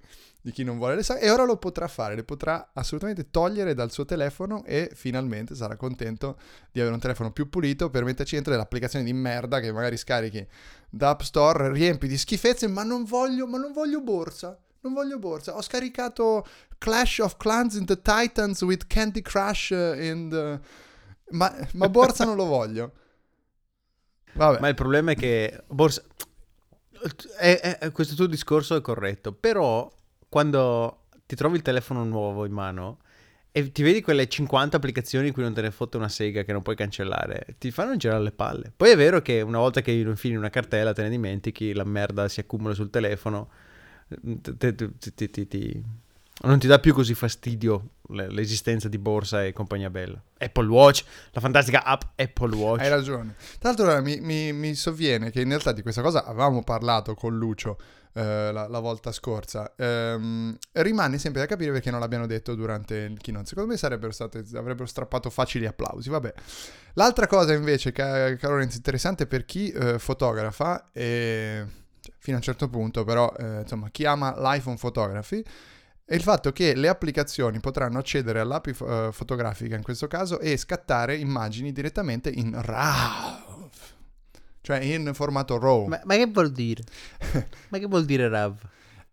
di 0.45 0.51
chi 0.51 0.63
non 0.63 0.77
vuole 0.77 0.93
le 0.93 1.01
saghe. 1.01 1.21
E 1.21 1.31
ora 1.31 1.43
lo 1.43 1.57
potrà 1.57 1.87
fare, 1.87 2.13
le 2.13 2.23
potrà 2.23 2.69
assolutamente 2.73 3.31
togliere 3.31 3.73
dal 3.73 3.91
suo 3.91 4.05
telefono 4.05 4.63
e 4.63 4.91
finalmente 4.93 5.55
sarà 5.55 5.75
contento 5.75 6.37
di 6.71 6.79
avere 6.79 6.93
un 6.93 7.01
telefono 7.01 7.31
più 7.31 7.49
pulito 7.49 7.89
per 7.89 8.03
metterci 8.03 8.35
dentro 8.35 8.51
delle 8.51 8.63
applicazioni 8.63 9.03
di 9.03 9.11
merda 9.11 9.59
che 9.59 9.71
magari 9.71 9.97
scarichi 9.97 10.47
da 10.87 11.09
App 11.09 11.21
Store, 11.21 11.71
riempi 11.71 12.07
di 12.07 12.15
schifezze, 12.15 12.67
ma 12.67 12.83
non 12.83 13.05
voglio, 13.05 13.47
ma 13.47 13.57
non 13.57 13.71
voglio 13.71 14.01
borsa. 14.01 14.55
Non 14.81 14.93
voglio 14.93 15.17
borsa. 15.17 15.55
Ho 15.55 15.63
scaricato 15.63 16.45
Clash 16.77 17.17
of 17.17 17.37
Clans 17.37 17.73
in 17.73 17.85
the 17.85 17.99
Titans 17.99 18.61
with 18.61 18.85
Candy 18.85 19.23
Crush 19.23 19.71
eh, 19.71 20.05
in 20.05 20.29
the... 20.29 20.59
Ma, 21.31 21.51
ma 21.73 21.89
borsa 21.89 22.23
non 22.23 22.35
lo 22.35 22.45
voglio. 22.45 22.93
Vabbè. 24.33 24.59
Ma 24.59 24.67
il 24.67 24.75
problema 24.75 25.13
è 25.13 25.15
che 25.15 25.63
borsa... 25.69 26.03
è- 27.39 27.77
è- 27.79 27.91
questo 27.91 28.13
tuo 28.13 28.27
discorso 28.27 28.75
è 28.75 28.81
corretto, 28.81 29.33
però 29.33 29.91
quando 30.29 31.05
ti 31.25 31.36
trovi 31.36 31.55
il 31.58 31.62
telefono 31.62 32.03
nuovo 32.03 32.46
in 32.46 32.51
mano 32.51 33.00
e 33.51 33.72
ti 33.72 33.84
vedi 33.84 34.01
quelle 34.01 34.27
50 34.27 34.77
applicazioni 34.77 35.27
in 35.27 35.34
cui 35.34 35.44
non 35.44 35.53
te 35.53 35.62
ne 35.62 35.72
fotte 35.72 35.96
una 35.96 36.10
sega 36.10 36.44
che 36.44 36.51
non 36.51 36.62
puoi 36.62 36.75
cancellare, 36.75 37.55
ti 37.58 37.72
fanno 37.72 37.96
girare 37.96 38.22
le 38.22 38.32
palle. 38.32 38.74
Poi 38.75 38.89
è 38.89 38.98
vero 38.98 39.22
che 39.22 39.39
una 39.41 39.60
volta 39.60 39.82
che 39.82 39.91
infili 39.91 40.34
in 40.34 40.39
una 40.39 40.50
cartella 40.50 40.91
te 40.91 41.03
ne 41.03 41.10
dimentichi, 41.10 41.74
la 41.74 41.86
merda 41.86 42.27
si 42.27 42.41
accumula 42.41 42.74
sul 42.74 42.89
telefono, 42.89 43.50
te- 44.41 44.58
te- 44.58 44.75
ti- 44.75 45.13
ti- 45.13 45.29
ti- 45.29 45.48
ti- 45.48 45.84
non 46.43 46.59
ti 46.59 46.67
dà 46.67 46.79
più 46.79 46.93
così 46.93 47.13
fastidio 47.13 47.89
l'esistenza 48.09 48.87
di 48.87 48.97
borsa 48.97 49.43
e 49.43 49.53
compagnia 49.53 49.89
bella. 49.89 50.21
Apple 50.37 50.67
Watch, 50.67 51.03
la 51.31 51.41
fantastica 51.41 51.83
app 51.83 52.01
Apple 52.15 52.55
Watch. 52.55 52.81
Hai 52.81 52.89
ragione. 52.89 53.35
Tra 53.57 53.71
l'altro 53.71 54.01
mi, 54.01 54.19
mi- 54.19 54.53
mi 54.53 54.75
sovviene 54.75 55.31
che 55.31 55.41
in 55.41 55.47
realtà 55.47 55.71
di 55.71 55.81
questa 55.81 56.01
cosa 56.01 56.25
avevamo 56.25 56.61
parlato 56.63 57.15
con 57.15 57.37
Lucio 57.37 57.77
eh, 58.13 58.51
la, 58.51 58.67
la 58.67 58.79
volta 58.79 59.11
scorsa. 59.11 59.73
Ehm, 59.77 60.55
rimane 60.73 61.17
sempre 61.17 61.41
da 61.41 61.47
capire 61.47 61.71
perché 61.71 61.89
non 61.89 61.99
l'abbiano 61.99 62.27
detto 62.27 62.53
durante 62.53 62.95
il 62.95 63.17
keynote. 63.19 63.47
Secondo 63.47 63.71
me 63.71 63.77
sarebbero 63.77 64.11
state, 64.11 64.43
avrebbero 64.55 64.85
strappato 64.85 65.29
facili 65.29 65.65
applausi. 65.65 66.09
Vabbè. 66.09 66.33
L'altra 66.93 67.27
cosa 67.27 67.53
invece, 67.53 67.91
ca- 67.91 68.35
caro 68.35 68.53
Lorenzo, 68.53 68.77
interessante 68.77 69.25
per 69.25 69.45
chi 69.45 69.69
eh, 69.71 69.99
fotografa, 69.99 70.91
e, 70.91 71.65
cioè, 72.01 72.13
fino 72.19 72.35
a 72.35 72.39
un 72.39 72.45
certo 72.45 72.69
punto, 72.69 73.03
però, 73.03 73.33
eh, 73.37 73.61
insomma, 73.61 73.89
chi 73.89 74.05
ama 74.05 74.35
l'iPhone 74.37 74.77
Photography, 74.77 75.43
è 76.07 76.13
il 76.13 76.21
fatto 76.21 76.51
che 76.51 76.75
le 76.75 76.88
applicazioni 76.88 77.59
potranno 77.59 77.97
accedere 77.97 78.39
all'API 78.39 78.75
eh, 78.79 79.09
fotografica 79.12 79.75
in 79.75 79.81
questo 79.81 80.05
caso 80.07 80.39
e 80.39 80.55
scattare 80.55 81.15
immagini 81.15 81.71
direttamente 81.71 82.29
in 82.29 82.51
RAW, 82.62 83.69
cioè 84.62 84.79
in 84.79 85.12
formato 85.13 85.57
RAW. 85.57 85.88
Ma, 85.88 86.00
ma 86.03 86.15
che 86.15 86.27
vuol 86.27 86.51
dire? 86.51 86.83
ma 87.69 87.79
che 87.79 87.88
vuol 87.88 88.05
dire 88.05 88.29
Rav? 88.29 88.57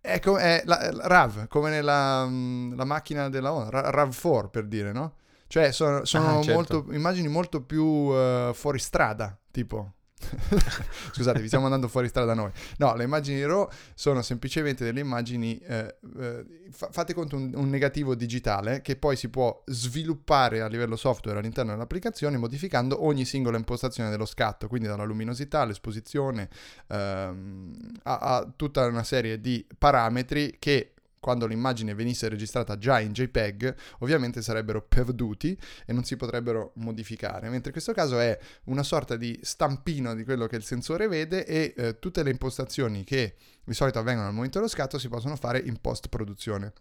È, 0.00 0.18
co- 0.20 0.36
è 0.36 0.62
la, 0.66 0.90
la 0.92 1.06
RAV, 1.06 1.46
come 1.48 1.70
nella 1.70 2.26
mm, 2.26 2.74
la 2.76 2.84
macchina 2.84 3.28
della 3.28 3.52
Honor, 3.52 3.72
Ra- 3.72 4.04
RAV4 4.04 4.50
per 4.50 4.66
dire, 4.66 4.92
no? 4.92 5.14
Cioè 5.46 5.70
sono, 5.72 6.04
sono 6.04 6.38
Ah, 6.38 6.42
certo. 6.42 6.52
molto, 6.52 6.92
immagini 6.92 7.28
molto 7.28 7.62
più 7.62 8.10
eh, 8.12 8.50
fuori 8.54 8.78
strada, 8.78 9.38
tipo. 9.50 9.94
Scusate, 11.12 11.40
vi 11.40 11.46
stiamo 11.46 11.64
andando 11.64 11.88
fuori 11.88 12.08
strada 12.08 12.34
noi. 12.34 12.50
No, 12.78 12.94
le 12.94 13.04
immagini 13.04 13.44
RAW 13.44 13.68
sono 13.94 14.22
semplicemente 14.22 14.84
delle 14.84 15.00
immagini, 15.00 15.58
eh, 15.58 15.96
eh, 16.18 16.44
fa- 16.70 16.88
fate 16.90 17.14
conto 17.14 17.36
un, 17.36 17.52
un 17.54 17.68
negativo 17.68 18.14
digitale 18.14 18.80
che 18.80 18.96
poi 18.96 19.16
si 19.16 19.28
può 19.28 19.62
sviluppare 19.66 20.60
a 20.60 20.66
livello 20.68 20.96
software 20.96 21.38
all'interno 21.38 21.72
dell'applicazione 21.72 22.36
modificando 22.36 23.04
ogni 23.04 23.24
singola 23.24 23.56
impostazione 23.56 24.10
dello 24.10 24.26
scatto, 24.26 24.68
quindi 24.68 24.88
dalla 24.88 25.04
luminosità, 25.04 25.64
l'esposizione, 25.64 26.48
ehm, 26.88 27.72
a, 28.04 28.18
a 28.18 28.52
tutta 28.54 28.86
una 28.86 29.04
serie 29.04 29.40
di 29.40 29.66
parametri 29.78 30.56
che 30.58 30.92
quando 31.22 31.46
l'immagine 31.46 31.94
venisse 31.94 32.28
registrata 32.28 32.76
già 32.78 32.98
in 32.98 33.12
JPEG, 33.12 33.76
ovviamente 34.00 34.42
sarebbero 34.42 34.82
perduti 34.82 35.56
e 35.86 35.92
non 35.92 36.02
si 36.02 36.16
potrebbero 36.16 36.72
modificare, 36.74 37.48
mentre 37.48 37.66
in 37.66 37.72
questo 37.72 37.92
caso 37.92 38.18
è 38.18 38.36
una 38.64 38.82
sorta 38.82 39.14
di 39.14 39.38
stampino 39.40 40.16
di 40.16 40.24
quello 40.24 40.48
che 40.48 40.56
il 40.56 40.64
sensore 40.64 41.06
vede 41.06 41.46
e 41.46 41.74
eh, 41.76 41.98
tutte 42.00 42.24
le 42.24 42.30
impostazioni 42.30 43.04
che 43.04 43.36
di 43.62 43.72
solito 43.72 44.00
avvengono 44.00 44.26
al 44.26 44.34
momento 44.34 44.58
dello 44.58 44.68
scatto 44.68 44.98
si 44.98 45.08
possono 45.08 45.36
fare 45.36 45.60
in 45.60 45.80
post 45.80 46.08
produzione. 46.08 46.72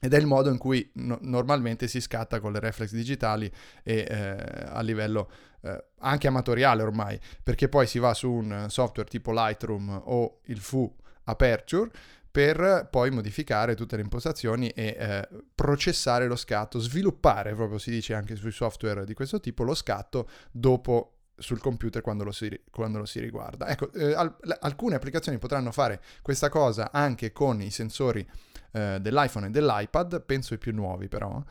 Ed 0.00 0.14
è 0.14 0.18
il 0.18 0.26
modo 0.26 0.50
in 0.50 0.56
cui 0.56 0.88
no- 0.94 1.18
normalmente 1.22 1.88
si 1.88 2.00
scatta 2.00 2.38
con 2.38 2.52
le 2.52 2.60
reflex 2.60 2.92
digitali 2.92 3.50
e 3.82 4.06
eh, 4.08 4.66
a 4.68 4.82
livello 4.82 5.28
eh, 5.62 5.84
anche 5.98 6.28
amatoriale 6.28 6.84
ormai, 6.84 7.18
perché 7.42 7.68
poi 7.68 7.88
si 7.88 7.98
va 7.98 8.14
su 8.14 8.30
un 8.30 8.66
software 8.68 9.10
tipo 9.10 9.32
Lightroom 9.32 10.00
o 10.04 10.42
il 10.44 10.60
Fu 10.60 10.94
Aperture 11.24 11.90
per 12.30 12.88
poi 12.90 13.10
modificare 13.10 13.74
tutte 13.74 13.96
le 13.96 14.02
impostazioni 14.02 14.68
e 14.68 14.96
eh, 14.98 15.28
processare 15.54 16.26
lo 16.26 16.36
scatto, 16.36 16.78
sviluppare, 16.78 17.54
proprio 17.54 17.78
si 17.78 17.90
dice 17.90 18.14
anche 18.14 18.36
sui 18.36 18.52
software 18.52 19.04
di 19.04 19.14
questo 19.14 19.40
tipo, 19.40 19.64
lo 19.64 19.74
scatto 19.74 20.28
dopo 20.50 21.14
sul 21.36 21.58
computer 21.58 22.02
quando 22.02 22.22
lo 22.22 22.32
si, 22.32 22.62
quando 22.70 22.98
lo 22.98 23.06
si 23.06 23.18
riguarda. 23.18 23.66
Ecco, 23.66 23.92
eh, 23.92 24.12
al- 24.12 24.36
alcune 24.60 24.94
applicazioni 24.94 25.38
potranno 25.38 25.72
fare 25.72 26.00
questa 26.22 26.48
cosa 26.48 26.90
anche 26.92 27.32
con 27.32 27.60
i 27.60 27.70
sensori 27.70 28.28
eh, 28.72 28.98
dell'iPhone 29.00 29.46
e 29.46 29.50
dell'iPad, 29.50 30.22
penso 30.22 30.54
i 30.54 30.58
più 30.58 30.72
nuovi 30.72 31.08
però, 31.08 31.42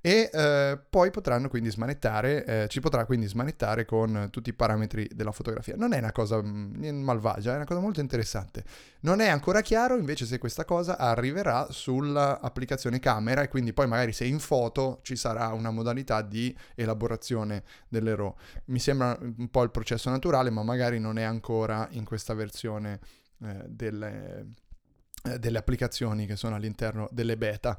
e 0.00 0.30
eh, 0.32 0.78
poi 0.88 1.10
potranno 1.10 1.48
quindi 1.48 1.70
smanettare, 1.70 2.44
eh, 2.44 2.66
ci 2.68 2.80
potrà 2.80 3.04
quindi 3.04 3.26
smanettare 3.26 3.84
con 3.84 4.28
tutti 4.30 4.50
i 4.50 4.52
parametri 4.52 5.10
della 5.12 5.32
fotografia. 5.32 5.74
Non 5.76 5.92
è 5.92 5.98
una 5.98 6.12
cosa 6.12 6.40
mm, 6.40 7.02
malvagia, 7.02 7.52
è 7.52 7.56
una 7.56 7.64
cosa 7.64 7.80
molto 7.80 8.00
interessante. 8.00 8.64
Non 9.00 9.20
è 9.20 9.28
ancora 9.28 9.60
chiaro 9.60 9.96
invece 9.96 10.24
se 10.24 10.38
questa 10.38 10.64
cosa 10.64 10.98
arriverà 10.98 11.66
sull'applicazione 11.70 13.00
camera 13.00 13.42
e 13.42 13.48
quindi 13.48 13.72
poi 13.72 13.88
magari 13.88 14.12
se 14.12 14.24
in 14.24 14.38
foto 14.38 15.00
ci 15.02 15.16
sarà 15.16 15.48
una 15.48 15.70
modalità 15.70 16.22
di 16.22 16.56
elaborazione 16.76 17.64
delle 17.88 18.14
RAW. 18.14 18.34
Mi 18.66 18.78
sembra 18.78 19.18
un 19.20 19.50
po' 19.50 19.62
il 19.64 19.70
processo 19.70 20.10
naturale, 20.10 20.50
ma 20.50 20.62
magari 20.62 21.00
non 21.00 21.18
è 21.18 21.24
ancora 21.24 21.88
in 21.90 22.04
questa 22.04 22.34
versione 22.34 23.00
eh, 23.42 23.64
delle, 23.66 24.46
delle 25.38 25.58
applicazioni 25.58 26.26
che 26.26 26.36
sono 26.36 26.54
all'interno 26.54 27.08
delle 27.10 27.36
beta. 27.36 27.78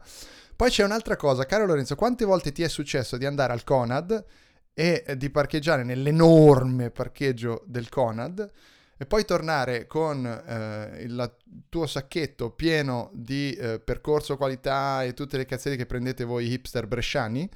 Poi 0.55 0.69
c'è 0.69 0.83
un'altra 0.83 1.15
cosa, 1.15 1.45
caro 1.45 1.65
Lorenzo, 1.65 1.95
quante 1.95 2.25
volte 2.25 2.51
ti 2.51 2.63
è 2.63 2.67
successo 2.67 3.17
di 3.17 3.25
andare 3.25 3.53
al 3.53 3.63
Conad 3.63 4.25
e 4.73 5.03
eh, 5.05 5.17
di 5.17 5.29
parcheggiare 5.29 5.83
nell'enorme 5.83 6.91
parcheggio 6.91 7.63
del 7.65 7.89
Conad 7.89 8.51
e 8.97 9.05
poi 9.05 9.23
tornare 9.23 9.87
con 9.87 10.25
eh, 10.25 11.01
il 11.03 11.35
tuo 11.69 11.87
sacchetto 11.87 12.51
pieno 12.51 13.09
di 13.13 13.53
eh, 13.53 13.79
percorso 13.79 14.35
qualità 14.35 15.03
e 15.03 15.13
tutte 15.13 15.37
le 15.37 15.45
cazzate 15.45 15.77
che 15.77 15.85
prendete 15.85 16.25
voi 16.25 16.51
hipster 16.51 16.85
bresciani, 16.85 17.49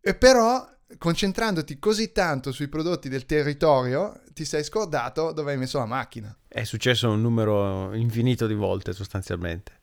e 0.00 0.14
però 0.14 0.68
concentrandoti 0.98 1.78
così 1.78 2.12
tanto 2.12 2.52
sui 2.52 2.68
prodotti 2.68 3.08
del 3.08 3.26
territorio, 3.26 4.20
ti 4.32 4.44
sei 4.44 4.64
scordato 4.64 5.32
dove 5.32 5.52
hai 5.52 5.58
messo 5.58 5.78
la 5.78 5.86
macchina. 5.86 6.34
È 6.48 6.64
successo 6.64 7.10
un 7.10 7.20
numero 7.20 7.94
infinito 7.94 8.46
di 8.46 8.54
volte 8.54 8.92
sostanzialmente. 8.92 9.78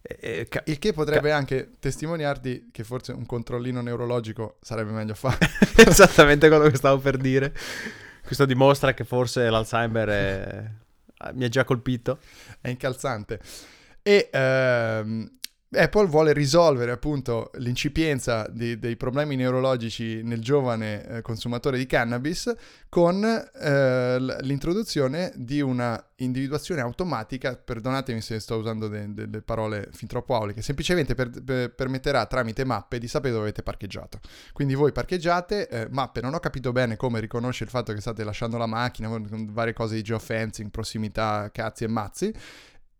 E, 0.00 0.46
ca- 0.48 0.62
il 0.66 0.78
che 0.78 0.92
potrebbe 0.92 1.30
ca- 1.30 1.36
anche 1.36 1.72
testimoniarti 1.80 2.68
che 2.70 2.84
forse 2.84 3.12
un 3.12 3.26
controllino 3.26 3.80
neurologico 3.80 4.58
sarebbe 4.60 4.92
meglio 4.92 5.14
fare. 5.14 5.38
Esattamente 5.76 6.48
quello 6.48 6.68
che 6.68 6.76
stavo 6.76 7.00
per 7.00 7.16
dire. 7.16 7.52
Questo 8.24 8.44
dimostra 8.44 8.94
che 8.94 9.04
forse 9.04 9.48
l'Alzheimer 9.50 10.08
è... 10.08 10.70
mi 11.34 11.44
ha 11.44 11.48
già 11.48 11.64
colpito. 11.64 12.18
È 12.60 12.68
incalzante. 12.68 13.40
E 14.02 14.28
ehm, 14.32 15.38
Apple 15.72 16.06
vuole 16.06 16.32
risolvere 16.32 16.92
appunto 16.92 17.50
l'incipienza 17.54 18.46
di, 18.48 18.78
dei 18.78 18.96
problemi 18.96 19.34
neurologici 19.34 20.22
nel 20.22 20.40
giovane 20.40 21.06
eh, 21.06 21.22
consumatore 21.22 21.76
di 21.76 21.86
cannabis 21.86 22.54
con 22.88 23.24
eh, 23.24 24.16
l'introduzione 24.42 25.32
di 25.34 25.60
una 25.60 26.00
individuazione 26.16 26.80
automatica, 26.80 27.56
perdonatemi 27.56 28.20
se 28.20 28.38
sto 28.38 28.56
usando 28.56 28.86
delle 28.86 29.28
de, 29.28 29.42
parole 29.42 29.88
fin 29.90 30.06
troppo 30.06 30.36
auliche, 30.36 30.62
semplicemente 30.62 31.14
per, 31.14 31.30
per, 31.44 31.74
permetterà 31.74 32.24
tramite 32.26 32.64
mappe 32.64 32.98
di 32.98 33.08
sapere 33.08 33.32
dove 33.32 33.46
avete 33.46 33.62
parcheggiato. 33.62 34.20
Quindi 34.52 34.74
voi 34.74 34.92
parcheggiate, 34.92 35.68
eh, 35.68 35.88
mappe, 35.90 36.20
non 36.20 36.32
ho 36.32 36.38
capito 36.38 36.70
bene 36.70 36.96
come 36.96 37.18
riconosce 37.18 37.64
il 37.64 37.70
fatto 37.70 37.92
che 37.92 38.00
state 38.00 38.22
lasciando 38.22 38.56
la 38.56 38.66
macchina 38.66 39.10
varie 39.50 39.72
cose 39.72 39.96
di 39.96 40.02
geofencing, 40.02 40.70
prossimità, 40.70 41.50
cazzi 41.52 41.84
e 41.84 41.88
mazzi, 41.88 42.32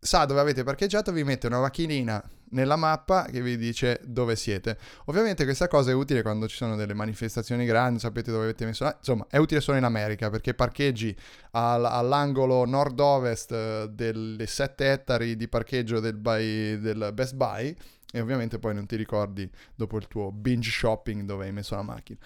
sa 0.06 0.24
dove 0.24 0.40
avete 0.40 0.62
parcheggiato, 0.62 1.12
vi 1.12 1.24
mette 1.24 1.46
una 1.46 1.60
macchinina 1.60 2.22
nella 2.50 2.76
mappa 2.76 3.24
che 3.24 3.42
vi 3.42 3.56
dice 3.56 4.00
dove 4.04 4.36
siete. 4.36 4.78
Ovviamente 5.06 5.44
questa 5.44 5.68
cosa 5.68 5.90
è 5.90 5.94
utile 5.94 6.22
quando 6.22 6.48
ci 6.48 6.56
sono 6.56 6.76
delle 6.76 6.94
manifestazioni 6.94 7.66
grandi, 7.66 7.98
sapete 7.98 8.30
dove 8.30 8.44
avete 8.44 8.64
messo 8.64 8.84
la... 8.84 8.94
Insomma, 8.96 9.26
è 9.28 9.36
utile 9.36 9.60
solo 9.60 9.78
in 9.78 9.84
America 9.84 10.30
perché 10.30 10.54
parcheggi 10.54 11.14
al, 11.52 11.84
all'angolo 11.84 12.64
nord-ovest 12.64 13.52
eh, 13.52 13.88
delle 13.90 14.46
7 14.46 14.92
ettari 14.92 15.36
di 15.36 15.48
parcheggio 15.48 16.00
del, 16.00 16.14
buy, 16.14 16.78
del 16.78 17.10
Best 17.12 17.34
Buy 17.34 17.74
e 18.12 18.20
ovviamente 18.20 18.58
poi 18.58 18.74
non 18.74 18.86
ti 18.86 18.96
ricordi 18.96 19.50
dopo 19.74 19.96
il 19.96 20.06
tuo 20.06 20.30
binge 20.30 20.70
shopping 20.70 21.22
dove 21.22 21.46
hai 21.46 21.52
messo 21.52 21.74
la 21.74 21.82
macchina. 21.82 22.18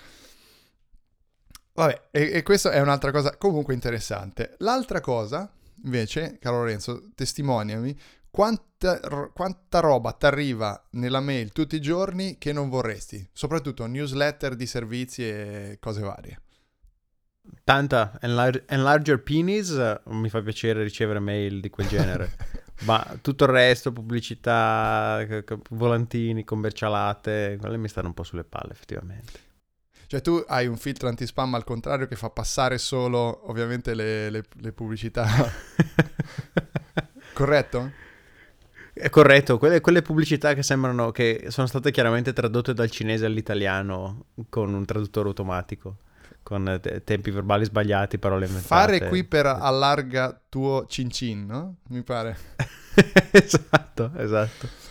Vabbè, 1.72 2.08
e, 2.10 2.30
e 2.34 2.42
questa 2.42 2.72
è 2.72 2.80
un'altra 2.80 3.10
cosa 3.10 3.36
comunque 3.36 3.74
interessante. 3.74 4.54
L'altra 4.58 5.00
cosa, 5.00 5.50
invece, 5.84 6.38
caro 6.38 6.58
Lorenzo, 6.58 7.10
testimoniami 7.14 7.96
quanta, 8.30 9.00
quanta 9.32 9.80
roba 9.80 10.12
ti 10.12 10.26
arriva 10.26 10.80
nella 10.90 11.20
mail 11.20 11.52
tutti 11.52 11.76
i 11.76 11.80
giorni 11.80 12.38
che 12.38 12.52
non 12.52 12.68
vorresti, 12.68 13.28
soprattutto 13.32 13.86
newsletter 13.86 14.54
di 14.54 14.66
servizi 14.66 15.28
e 15.28 15.78
cose 15.80 16.00
varie. 16.00 16.40
Tanta 17.64 18.18
enlarge, 18.20 18.64
enlarger 18.68 19.22
penis 19.22 20.00
mi 20.06 20.28
fa 20.28 20.40
piacere 20.40 20.82
ricevere 20.82 21.18
mail 21.18 21.60
di 21.60 21.70
quel 21.70 21.88
genere. 21.88 22.30
Ma 22.82 23.18
tutto 23.20 23.44
il 23.44 23.50
resto, 23.50 23.92
pubblicità, 23.92 25.26
volantini, 25.70 26.44
commercialate, 26.44 27.58
quelle 27.60 27.76
mi 27.76 27.88
stanno 27.88 28.08
un 28.08 28.14
po' 28.14 28.22
sulle 28.22 28.44
palle 28.44 28.72
effettivamente. 28.72 29.48
Cioè 30.10 30.22
tu 30.22 30.44
hai 30.48 30.66
un 30.66 30.76
filtro 30.76 31.06
anti-spam 31.06 31.54
al 31.54 31.62
contrario 31.62 32.08
che 32.08 32.16
fa 32.16 32.30
passare 32.30 32.78
solo 32.78 33.48
ovviamente 33.48 33.94
le, 33.94 34.28
le, 34.28 34.42
le 34.54 34.72
pubblicità. 34.72 35.24
Corretto? 37.32 37.92
È 38.92 39.08
corretto, 39.08 39.56
quelle, 39.56 39.80
quelle, 39.80 40.02
pubblicità 40.02 40.52
che 40.54 40.64
sembrano 40.64 41.12
che 41.12 41.44
sono 41.50 41.68
state 41.68 41.92
chiaramente 41.92 42.32
tradotte 42.32 42.74
dal 42.74 42.90
cinese 42.90 43.24
all'italiano 43.24 44.24
con 44.48 44.74
un 44.74 44.84
traduttore 44.84 45.28
automatico, 45.28 45.98
con 46.42 46.80
te- 46.82 47.04
tempi 47.04 47.30
verbali 47.30 47.64
sbagliati, 47.64 48.18
parole 48.18 48.46
inventate. 48.46 48.98
Fare 48.98 49.08
qui 49.08 49.22
per 49.32 49.46
allarga 49.46 50.36
tuo 50.48 50.86
cin 50.88 51.08
cin, 51.08 51.46
no? 51.46 51.76
Mi 51.90 52.02
pare. 52.02 52.36
esatto, 53.30 54.10
esatto. 54.16 54.89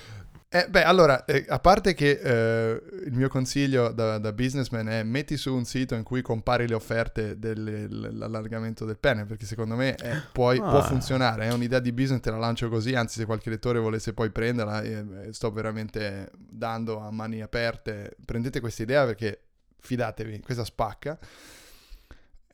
Eh, 0.51 0.67
beh, 0.67 0.81
allora, 0.81 1.25
eh, 1.25 1.45
a 1.47 1.59
parte 1.59 1.93
che 1.93 2.09
eh, 2.09 2.81
il 3.05 3.13
mio 3.13 3.29
consiglio 3.29 3.91
da, 3.91 4.17
da, 4.17 4.33
businessman 4.33 4.89
è 4.89 5.03
metti 5.03 5.37
su 5.37 5.53
un 5.53 5.63
sito 5.63 5.93
in 5.93 6.01
cui 6.01 6.23
compari 6.23 6.67
le 6.67 6.73
offerte 6.73 7.37
dell'allargamento 7.37 8.83
del 8.83 8.97
pene, 8.97 9.25
perché 9.25 9.45
secondo 9.45 9.75
me 9.75 9.93
è, 9.93 10.19
puoi, 10.31 10.57
ah. 10.57 10.67
può 10.67 10.81
funzionare, 10.81 11.45
è 11.45 11.53
un'idea 11.53 11.77
di 11.77 11.91
business, 11.91 12.21
te 12.21 12.31
la 12.31 12.37
lancio 12.37 12.67
così, 12.67 12.95
anzi 12.95 13.19
se 13.19 13.25
qualche 13.25 13.51
lettore 13.51 13.77
volesse 13.77 14.13
poi 14.13 14.31
prenderla, 14.31 14.81
eh, 14.81 15.27
sto 15.33 15.51
veramente 15.51 16.31
dando 16.35 16.99
a 16.99 17.11
mani 17.11 17.43
aperte, 17.43 18.15
prendete 18.25 18.59
questa 18.59 18.81
idea 18.81 19.05
perché 19.05 19.41
fidatevi, 19.77 20.39
questa 20.39 20.63
spacca. 20.63 21.15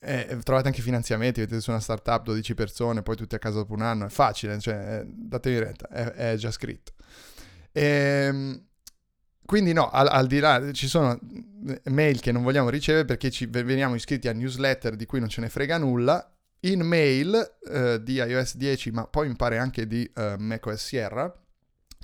Eh, 0.02 0.38
trovate 0.44 0.68
anche 0.68 0.82
finanziamenti, 0.82 1.40
vedete 1.40 1.62
su 1.62 1.70
una 1.70 1.80
startup 1.80 2.24
12 2.24 2.56
persone, 2.56 3.04
poi 3.04 3.16
tutti 3.16 3.36
a 3.36 3.40
casa 3.40 3.60
dopo 3.60 3.74
un 3.74 3.84
anno, 3.84 4.06
è 4.06 4.10
facile, 4.10 4.60
cioè, 4.60 5.00
eh, 5.00 5.06
datevi 5.08 5.60
retta, 5.60 5.88
è, 5.88 6.32
è 6.32 6.36
già 6.36 6.52
scritto. 6.52 6.92
Ehm, 7.78 8.68
quindi 9.46 9.74
no, 9.74 9.90
al, 9.90 10.08
al, 10.08 10.28
di 10.28 10.40
là 10.40 10.72
ci 10.72 10.88
sono 10.88 11.20
mail 11.86 12.22
che 12.22 12.32
non 12.32 12.42
vogliamo 12.42 12.70
ricevere 12.70 13.04
perché 13.04 13.30
ci 13.30 13.46
veniamo 13.48 13.96
iscritti 13.96 14.30
a 14.30 14.34
newsletter 14.34 14.96
di 14.96 15.06
cui 15.06 15.20
non 15.20 15.28
ce 15.28 15.42
ne 15.42 15.50
frega 15.50 15.78
nulla. 15.78 16.30
In 16.62 16.82
mail 16.82 17.58
eh, 17.70 18.02
di 18.02 18.14
iOS 18.14 18.56
10, 18.56 18.92
ma 18.92 19.06
poi 19.06 19.28
mi 19.28 19.36
pare 19.36 19.60
anche 19.60 19.86
di 19.86 20.10
eh, 20.16 20.36
macOS 20.40 20.84
Sierra, 20.84 21.32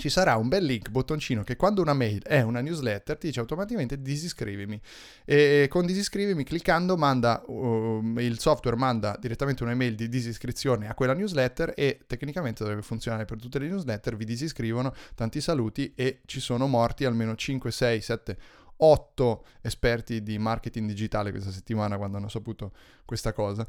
ci 0.01 0.09
sarà 0.09 0.35
un 0.35 0.47
bel 0.47 0.65
link, 0.65 0.89
bottoncino, 0.89 1.43
che 1.43 1.55
quando 1.55 1.79
una 1.79 1.93
mail 1.93 2.23
è 2.23 2.41
una 2.41 2.59
newsletter 2.59 3.19
ti 3.19 3.27
dice 3.27 3.39
automaticamente 3.39 4.01
disiscrivimi. 4.01 4.81
E 5.25 5.67
con 5.69 5.85
disiscrivimi 5.85 6.43
cliccando 6.43 6.97
manda, 6.97 7.43
uh, 7.45 8.01
il 8.17 8.39
software 8.39 8.75
manda 8.75 9.15
direttamente 9.21 9.61
un'email 9.61 9.93
di 9.93 10.09
disiscrizione 10.09 10.89
a 10.89 10.95
quella 10.95 11.13
newsletter 11.13 11.73
e 11.75 11.99
tecnicamente 12.07 12.63
dovrebbe 12.63 12.81
funzionare 12.81 13.25
per 13.25 13.37
tutte 13.37 13.59
le 13.59 13.67
newsletter, 13.67 14.15
vi 14.15 14.25
disiscrivono, 14.25 14.91
tanti 15.13 15.39
saluti 15.39 15.93
e 15.95 16.21
ci 16.25 16.39
sono 16.39 16.65
morti 16.65 17.05
almeno 17.05 17.35
5, 17.35 17.69
6, 17.69 18.01
7, 18.01 18.37
8 18.77 19.45
esperti 19.61 20.23
di 20.23 20.39
marketing 20.39 20.87
digitale 20.87 21.29
questa 21.29 21.51
settimana 21.51 21.97
quando 21.97 22.17
hanno 22.17 22.27
saputo 22.27 22.71
questa 23.05 23.33
cosa 23.33 23.67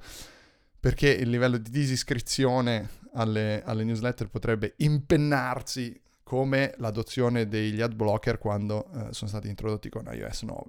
perché 0.81 1.11
il 1.11 1.29
livello 1.29 1.59
di 1.59 1.71
disiscrizione 1.71 2.89
alle, 3.13 3.63
alle 3.65 3.85
newsletter 3.85 4.29
potrebbe 4.29 4.73
impennarsi 4.79 6.01
come 6.23 6.75
l'adozione 6.79 7.49
degli 7.49 7.81
ad 7.81 7.95
blocker 7.95 8.39
quando 8.39 8.87
eh, 8.95 9.13
sono 9.13 9.31
stati 9.31 9.49
introdotti 9.49 9.89
con 9.89 10.09
iOS 10.11 10.43
9. 10.43 10.63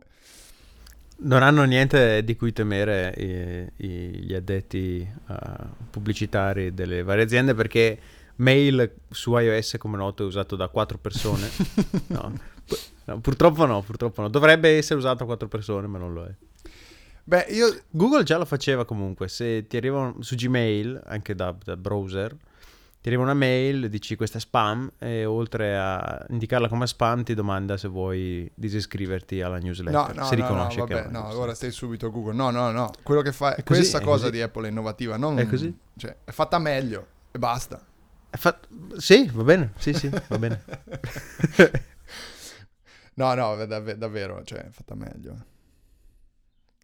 Non 1.15 1.43
hanno 1.43 1.63
niente 1.63 2.23
di 2.23 2.35
cui 2.35 2.51
temere 2.51 3.13
i, 3.77 3.85
i, 3.85 3.87
gli 4.25 4.33
addetti 4.33 5.07
uh, 5.27 5.35
pubblicitari 5.89 6.73
delle 6.73 7.03
varie 7.03 7.23
aziende 7.23 7.53
perché 7.53 7.97
mail 8.37 8.91
su 9.09 9.37
iOS 9.37 9.75
come 9.77 9.95
noto 9.95 10.23
è 10.23 10.25
usato 10.25 10.55
da 10.55 10.67
quattro 10.67 10.97
persone. 10.97 11.47
no. 12.07 12.51
No, 13.05 13.19
purtroppo 13.19 13.65
no, 13.65 13.81
purtroppo 13.81 14.21
no. 14.21 14.29
Dovrebbe 14.29 14.77
essere 14.77 14.99
usato 14.99 15.19
da 15.19 15.25
quattro 15.25 15.47
persone 15.47 15.87
ma 15.87 15.97
non 15.97 16.13
lo 16.13 16.25
è. 16.25 16.33
Beh, 17.25 17.45
io... 17.49 17.83
Google 17.89 18.23
già 18.23 18.37
lo 18.37 18.45
faceva 18.45 18.83
comunque, 18.83 19.29
se 19.29 19.65
ti 19.67 19.77
arrivano 19.77 20.17
su 20.19 20.35
Gmail, 20.35 21.03
anche 21.05 21.35
da, 21.35 21.55
da 21.63 21.77
browser, 21.77 22.35
ti 23.03 23.09
arriva 23.09 23.23
una 23.23 23.33
mail, 23.33 23.89
dici 23.89 24.15
questa 24.15 24.37
è 24.37 24.39
spam 24.39 24.89
e 24.97 25.25
oltre 25.25 25.77
a 25.77 26.25
indicarla 26.29 26.69
come 26.69 26.87
spam 26.87 27.23
ti 27.23 27.33
domanda 27.33 27.75
se 27.75 27.89
vuoi 27.89 28.49
disiscriverti 28.55 29.41
alla 29.41 29.57
newsletter. 29.57 30.15
No, 30.15 30.21
no, 30.21 30.25
se 30.25 30.37
no, 30.37 30.41
riconosce 30.41 30.79
no, 30.79 30.85
vabbè, 30.85 31.09
no, 31.09 31.37
ora 31.37 31.53
stai 31.53 31.71
subito 31.71 32.09
Google. 32.09 32.33
No, 32.33 32.49
no, 32.49 32.71
no, 32.71 32.93
quello 33.03 33.19
che 33.19 33.33
fa 33.33 33.55
è 33.55 33.63
così, 33.63 33.81
questa 33.81 33.97
è 33.97 34.01
cosa 34.01 34.27
così. 34.27 34.31
di 34.31 34.41
Apple 34.41 34.67
è 34.67 34.71
innovativa, 34.71 35.17
non 35.17 35.37
è 35.37 35.45
così. 35.45 35.77
Cioè, 35.97 36.15
è 36.23 36.31
fatta 36.31 36.59
meglio 36.59 37.07
e 37.29 37.39
basta. 37.39 37.85
È 38.29 38.37
fat... 38.37 38.69
Sì, 38.95 39.29
va 39.33 39.43
bene. 39.43 39.73
Sì, 39.79 39.93
sì, 39.93 40.07
va 40.07 40.37
bene. 40.37 40.63
no, 43.15 43.33
no, 43.33 43.65
dav- 43.65 43.95
davvero, 43.95 44.45
cioè, 44.45 44.59
è 44.59 44.69
fatta 44.69 44.95
meglio. 44.95 45.45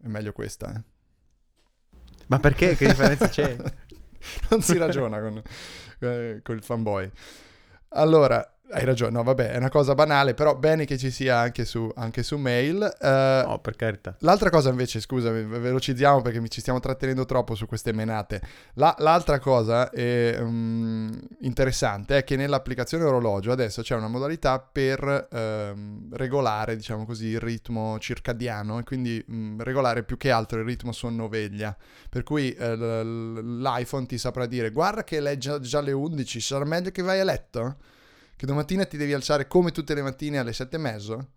È 0.03 0.08
meglio 0.08 0.34
questa, 0.34 0.75
eh. 0.75 0.84
Ma 2.27 2.39
perché? 2.39 2.75
Che 2.75 2.88
differenza 2.88 3.29
c'è? 3.29 3.55
non 4.49 4.62
si 4.62 4.77
ragiona 4.77 5.19
con, 5.21 5.41
eh, 6.00 6.40
con 6.44 6.56
il 6.56 6.64
fanboy. 6.64 7.10
Allora, 7.90 8.59
Hai 8.71 8.86
ragione, 8.86 9.12
no, 9.12 9.23
vabbè, 9.23 9.53
è 9.53 9.58
una 9.58 9.69
cosa 9.69 9.95
banale, 9.95 10.36
però 10.36 10.55
bene 10.55 10.86
che 10.86 10.95
ci 10.99 11.10
sia 11.10 11.39
anche 11.39 11.65
su, 11.65 11.91
anche 11.95 12.21
su 12.21 12.38
mail. 12.38 12.75
Uh, 12.99 13.47
no, 13.47 13.60
per 13.63 13.75
carità. 13.75 14.15
L'altra 14.19 14.51
cosa 14.51 14.69
invece, 14.69 14.99
scusami, 14.99 15.43
velocizziamo 15.43 16.21
perché 16.21 16.47
ci 16.49 16.60
stiamo 16.62 16.79
trattenendo 16.79 17.25
troppo 17.25 17.55
su 17.55 17.65
queste 17.65 17.93
menate. 17.93 18.39
La, 18.75 18.95
l'altra 18.99 19.39
cosa 19.39 19.89
è, 19.89 20.38
um, 20.39 21.10
interessante 21.41 22.17
è 22.17 22.23
che 22.23 22.36
nell'applicazione 22.36 23.05
orologio 23.05 23.51
adesso 23.51 23.82
c'è 23.82 23.95
una 23.95 24.08
modalità 24.08 24.60
per 24.60 25.27
um, 25.32 26.08
regolare, 26.12 26.75
diciamo 26.75 27.05
così, 27.08 27.25
il 27.25 27.39
ritmo 27.39 27.97
circadiano 27.97 28.77
e 28.77 28.84
quindi 28.84 29.23
um, 29.29 29.63
regolare 29.63 30.03
più 30.03 30.15
che 30.15 30.29
altro 30.29 30.60
il 30.60 30.65
ritmo 30.65 30.91
sonno-veglia. 30.91 31.75
Per 32.08 32.21
cui 32.21 32.55
uh, 32.55 32.63
l'iPhone 32.63 34.05
ti 34.05 34.19
saprà 34.19 34.45
dire, 34.45 34.69
guarda 34.69 35.03
che 35.03 35.17
è 35.17 35.38
già, 35.38 35.60
già 35.60 35.82
le 35.82 35.91
11, 35.91 36.39
sarà 36.39 36.65
meglio 36.65 36.91
che 36.91 37.01
vai 37.01 37.19
a 37.19 37.23
letto? 37.23 37.77
Che 38.39 38.45
domattina 38.45 38.86
ti 38.86 38.95
devi 38.95 39.12
alzare 39.12 39.47
come 39.47 39.73
tutte 39.73 39.93
le 39.93 40.02
mattine 40.02 40.38
alle 40.38 40.54
sette 40.54 40.78
e 40.78 40.80
mezzo 40.80 41.28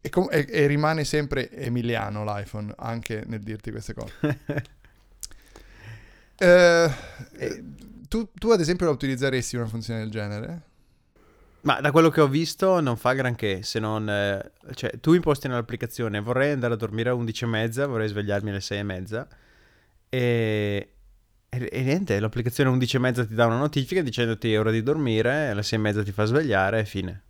e, 0.00 0.08
com- 0.08 0.26
e, 0.28 0.44
e 0.50 0.66
rimane 0.66 1.04
sempre 1.04 1.48
emiliano 1.52 2.24
l'iPhone 2.24 2.74
anche 2.78 3.22
nel 3.28 3.38
dirti 3.38 3.70
queste 3.70 3.94
cose. 3.94 4.12
eh, 6.36 6.90
eh, 7.36 7.64
tu, 8.08 8.28
tu, 8.34 8.50
ad 8.50 8.58
esempio 8.58 8.86
la 8.86 8.92
utilizzeresti 8.92 9.54
una 9.54 9.66
funzione 9.66 10.00
del 10.00 10.10
genere? 10.10 10.62
Ma 11.60 11.80
da 11.80 11.92
quello 11.92 12.10
che 12.10 12.20
ho 12.20 12.26
visto 12.26 12.80
non 12.80 12.96
fa 12.96 13.12
granché, 13.12 13.62
se 13.62 13.78
non... 13.78 14.10
Eh, 14.10 14.50
cioè, 14.74 14.98
tu 14.98 15.12
imposti 15.12 15.46
nell'applicazione, 15.46 16.18
vorrei 16.18 16.50
andare 16.50 16.74
a 16.74 16.76
dormire 16.76 17.10
alle 17.10 17.18
11 17.20 17.44
e 17.44 17.46
mezza, 17.46 17.86
vorrei 17.86 18.08
svegliarmi 18.08 18.50
alle 18.50 18.60
6 18.60 18.78
e 18.78 18.82
mezza 18.82 19.28
e, 20.08 20.88
e, 21.50 21.68
e 21.70 21.82
niente, 21.82 22.18
l'applicazione 22.20 22.70
11 22.70 22.96
e 22.96 22.98
mezza 23.00 23.26
ti 23.26 23.34
dà 23.34 23.46
una 23.46 23.58
notifica 23.58 24.02
dicendoti 24.02 24.52
è 24.52 24.58
ora 24.58 24.70
di 24.70 24.82
dormire, 24.82 25.48
alle 25.48 25.64
6 25.64 25.78
e 25.78 25.82
mezza 25.82 26.02
ti 26.02 26.12
fa 26.12 26.24
svegliare 26.24 26.80
e 26.80 26.84
fine. 26.84 27.22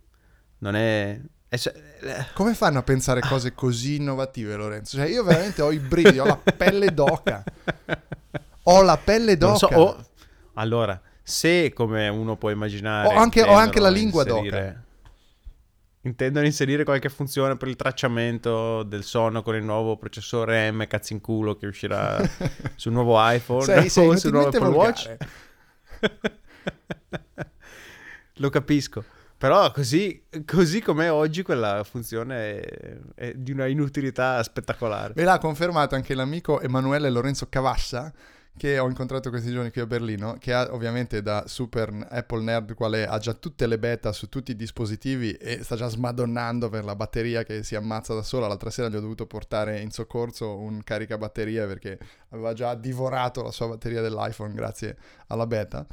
Non 0.59 0.75
è... 0.75 1.19
è 1.49 1.55
eh. 1.55 2.25
Come 2.33 2.53
fanno 2.53 2.79
a 2.79 2.83
pensare 2.83 3.19
cose 3.21 3.53
così 3.53 3.95
innovative, 3.95 4.55
Lorenzo? 4.55 4.97
Cioè, 4.97 5.07
io 5.07 5.23
veramente 5.23 5.63
ho 5.63 5.71
i 5.71 5.79
brividi, 5.79 6.19
ho 6.19 6.25
la 6.25 6.39
pelle 6.55 6.93
d'oca. 6.93 7.43
Ho 8.63 8.81
la 8.83 8.97
pelle 8.97 9.37
d'oca. 9.37 9.57
So, 9.57 9.67
oh, 9.67 10.05
allora, 10.53 11.01
se 11.23 11.73
come 11.73 12.07
uno 12.07 12.37
può 12.37 12.51
immaginare... 12.51 13.07
Ho 13.07 13.17
anche, 13.17 13.41
ho 13.41 13.55
anche 13.55 13.79
la 13.79 13.89
lingua 13.89 14.21
inserire... 14.21 14.65
d'oca 14.65 14.89
intendono 16.03 16.45
inserire 16.45 16.83
qualche 16.83 17.09
funzione 17.09 17.57
per 17.57 17.67
il 17.67 17.75
tracciamento 17.75 18.83
del 18.83 19.03
sonno 19.03 19.43
con 19.43 19.55
il 19.55 19.63
nuovo 19.63 19.97
processore 19.97 20.71
M 20.71 20.87
cazzo 20.87 21.13
in 21.13 21.21
culo 21.21 21.55
che 21.55 21.67
uscirà 21.67 22.19
sul 22.75 22.91
nuovo 22.91 23.15
iPhone 23.19 23.63
sei, 23.63 23.89
sei 23.89 24.07
o 24.07 24.15
sul 24.17 24.31
nuovo 24.31 24.47
Apple 24.47 24.67
Watch. 24.67 25.17
Lo 28.35 28.49
capisco. 28.49 29.03
Però 29.37 29.71
così, 29.71 30.23
così 30.45 30.81
com'è 30.81 31.11
oggi 31.11 31.41
quella 31.41 31.83
funzione 31.83 32.59
è, 32.59 32.97
è, 33.15 33.33
di 33.33 33.51
una 33.51 33.65
inutilità 33.65 34.41
spettacolare. 34.43 35.13
Me 35.15 35.23
l'ha 35.23 35.39
confermato 35.39 35.95
anche 35.95 36.13
l'amico 36.13 36.61
Emanuele 36.61 37.09
Lorenzo 37.09 37.47
Cavassa 37.49 38.13
che 38.57 38.77
ho 38.77 38.87
incontrato 38.87 39.29
questi 39.29 39.51
giorni 39.51 39.71
qui 39.71 39.81
a 39.81 39.85
Berlino, 39.85 40.35
che 40.39 40.53
ha 40.53 40.67
ovviamente 40.71 41.21
da 41.21 41.45
super 41.47 42.07
Apple 42.09 42.43
nerd 42.43 42.73
quale 42.73 43.07
ha 43.07 43.17
già 43.17 43.33
tutte 43.33 43.65
le 43.65 43.79
beta 43.79 44.11
su 44.11 44.29
tutti 44.29 44.51
i 44.51 44.55
dispositivi 44.55 45.31
e 45.31 45.63
sta 45.63 45.75
già 45.75 45.87
smadonnando 45.87 46.69
per 46.69 46.83
la 46.83 46.95
batteria 46.95 47.43
che 47.43 47.63
si 47.63 47.75
ammazza 47.75 48.13
da 48.13 48.21
sola. 48.21 48.47
L'altra 48.47 48.69
sera 48.69 48.89
gli 48.89 48.95
ho 48.95 48.99
dovuto 48.99 49.25
portare 49.25 49.79
in 49.79 49.91
soccorso 49.91 50.57
un 50.57 50.83
caricabatteria 50.83 51.65
perché 51.65 51.97
aveva 52.29 52.53
già 52.53 52.75
divorato 52.75 53.41
la 53.41 53.51
sua 53.51 53.67
batteria 53.67 54.01
dell'iPhone 54.01 54.53
grazie 54.53 54.97
alla 55.27 55.47
beta. 55.47 55.85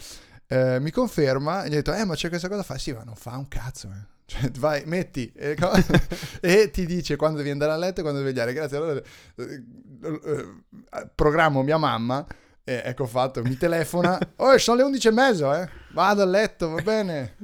Eh, 0.47 0.81
mi 0.81 0.91
conferma, 0.91 1.67
gli 1.67 1.73
ho 1.73 1.77
detto, 1.77 1.93
eh 1.93 2.05
ma 2.05 2.15
c'è 2.15 2.29
questa 2.29 2.49
cosa, 2.49 2.63
fa 2.63 2.77
sì 2.77 2.93
ma 2.93 3.03
non 3.03 3.15
fa 3.15 3.37
un 3.37 3.49
cazzo, 3.49 3.89
eh. 3.89 4.17
Cioè, 4.29 4.51
vai, 4.59 4.83
metti 4.85 5.33
e, 5.35 5.57
e, 6.43 6.71
ti 6.71 6.85
dice 6.85 7.17
quando 7.17 7.39
devi 7.39 7.49
andare 7.49 7.73
a 7.73 7.77
letto 7.79 8.01
e 8.01 8.03
quando 8.03 8.21
devi 8.21 8.33
vegliare. 8.33 8.53
Grazie. 8.53 8.77
Allora, 8.77 9.01
eh, 9.37 9.65
eh, 10.05 11.11
programmo 11.15 11.63
mia 11.63 11.79
mamma 11.79 12.27
e 12.69 12.83
ecco 12.85 13.07
fatto, 13.07 13.43
mi 13.43 13.57
telefona. 13.57 14.19
Oh, 14.37 14.59
sono 14.59 14.77
le 14.77 14.83
11 14.85 15.09
e 15.09 15.11
mezzo, 15.11 15.55
eh. 15.55 15.67
Vado 15.93 16.21
a 16.21 16.27
letto, 16.27 16.69
va 16.69 16.83
bene. 16.83 17.37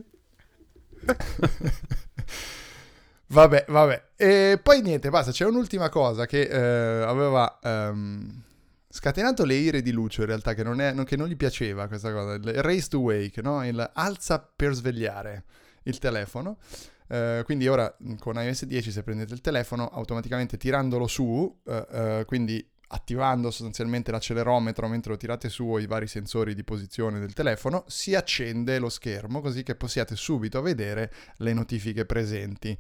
vabbè, 3.29 3.65
vabbè. 3.67 4.05
E 4.17 4.61
poi 4.63 4.83
niente, 4.83 5.09
basta. 5.09 5.33
C'è 5.33 5.47
un'ultima 5.47 5.89
cosa 5.89 6.27
che 6.27 6.43
eh, 6.43 7.03
aveva 7.03 7.59
ehm, 7.63 8.43
scatenato 8.91 9.47
le 9.47 9.55
ire 9.55 9.81
di 9.81 9.93
Lucio, 9.93 10.21
in 10.21 10.27
realtà, 10.27 10.53
che 10.53 10.63
non, 10.63 10.79
è, 10.81 10.93
non, 10.93 11.05
che 11.05 11.17
non 11.17 11.27
gli 11.27 11.37
piaceva 11.37 11.89
questa 11.89 12.13
cosa. 12.13 12.35
Il 12.35 12.63
raise 12.63 12.89
to 12.89 12.99
wake, 12.99 13.41
no? 13.41 13.67
Il 13.67 13.91
alza 13.95 14.39
per 14.39 14.75
svegliare 14.75 15.45
il 15.85 15.99
telefono. 15.99 16.59
Uh, 17.07 17.43
quindi 17.45 17.67
ora 17.69 17.95
con 18.19 18.37
iOS 18.37 18.65
10 18.65 18.91
se 18.91 19.03
prendete 19.03 19.35
il 19.35 19.43
telefono 19.43 19.89
automaticamente 19.89 20.57
tirandolo 20.57 21.07
su, 21.07 21.23
uh, 21.23 21.73
uh, 21.73 22.25
quindi 22.25 22.67
attivando 22.95 23.51
sostanzialmente 23.51 24.13
l'accelerometro 24.13 24.87
mentre 24.87 25.11
lo 25.11 25.17
tirate 25.17 25.49
su 25.49 25.65
o 25.65 25.81
i 25.81 25.87
vari 25.87 26.07
sensori 26.07 26.55
di 26.55 26.63
posizione 26.63 27.19
del 27.19 27.33
telefono, 27.33 27.85
si 27.89 28.15
accende 28.15 28.79
lo 28.79 28.89
schermo 28.89 29.41
così 29.41 29.65
che 29.65 29.75
possiate 29.75 30.15
subito 30.15 30.63
vedere 30.63 31.13
le 31.39 31.53
notifiche 31.53 32.05
presenti. 32.07 32.79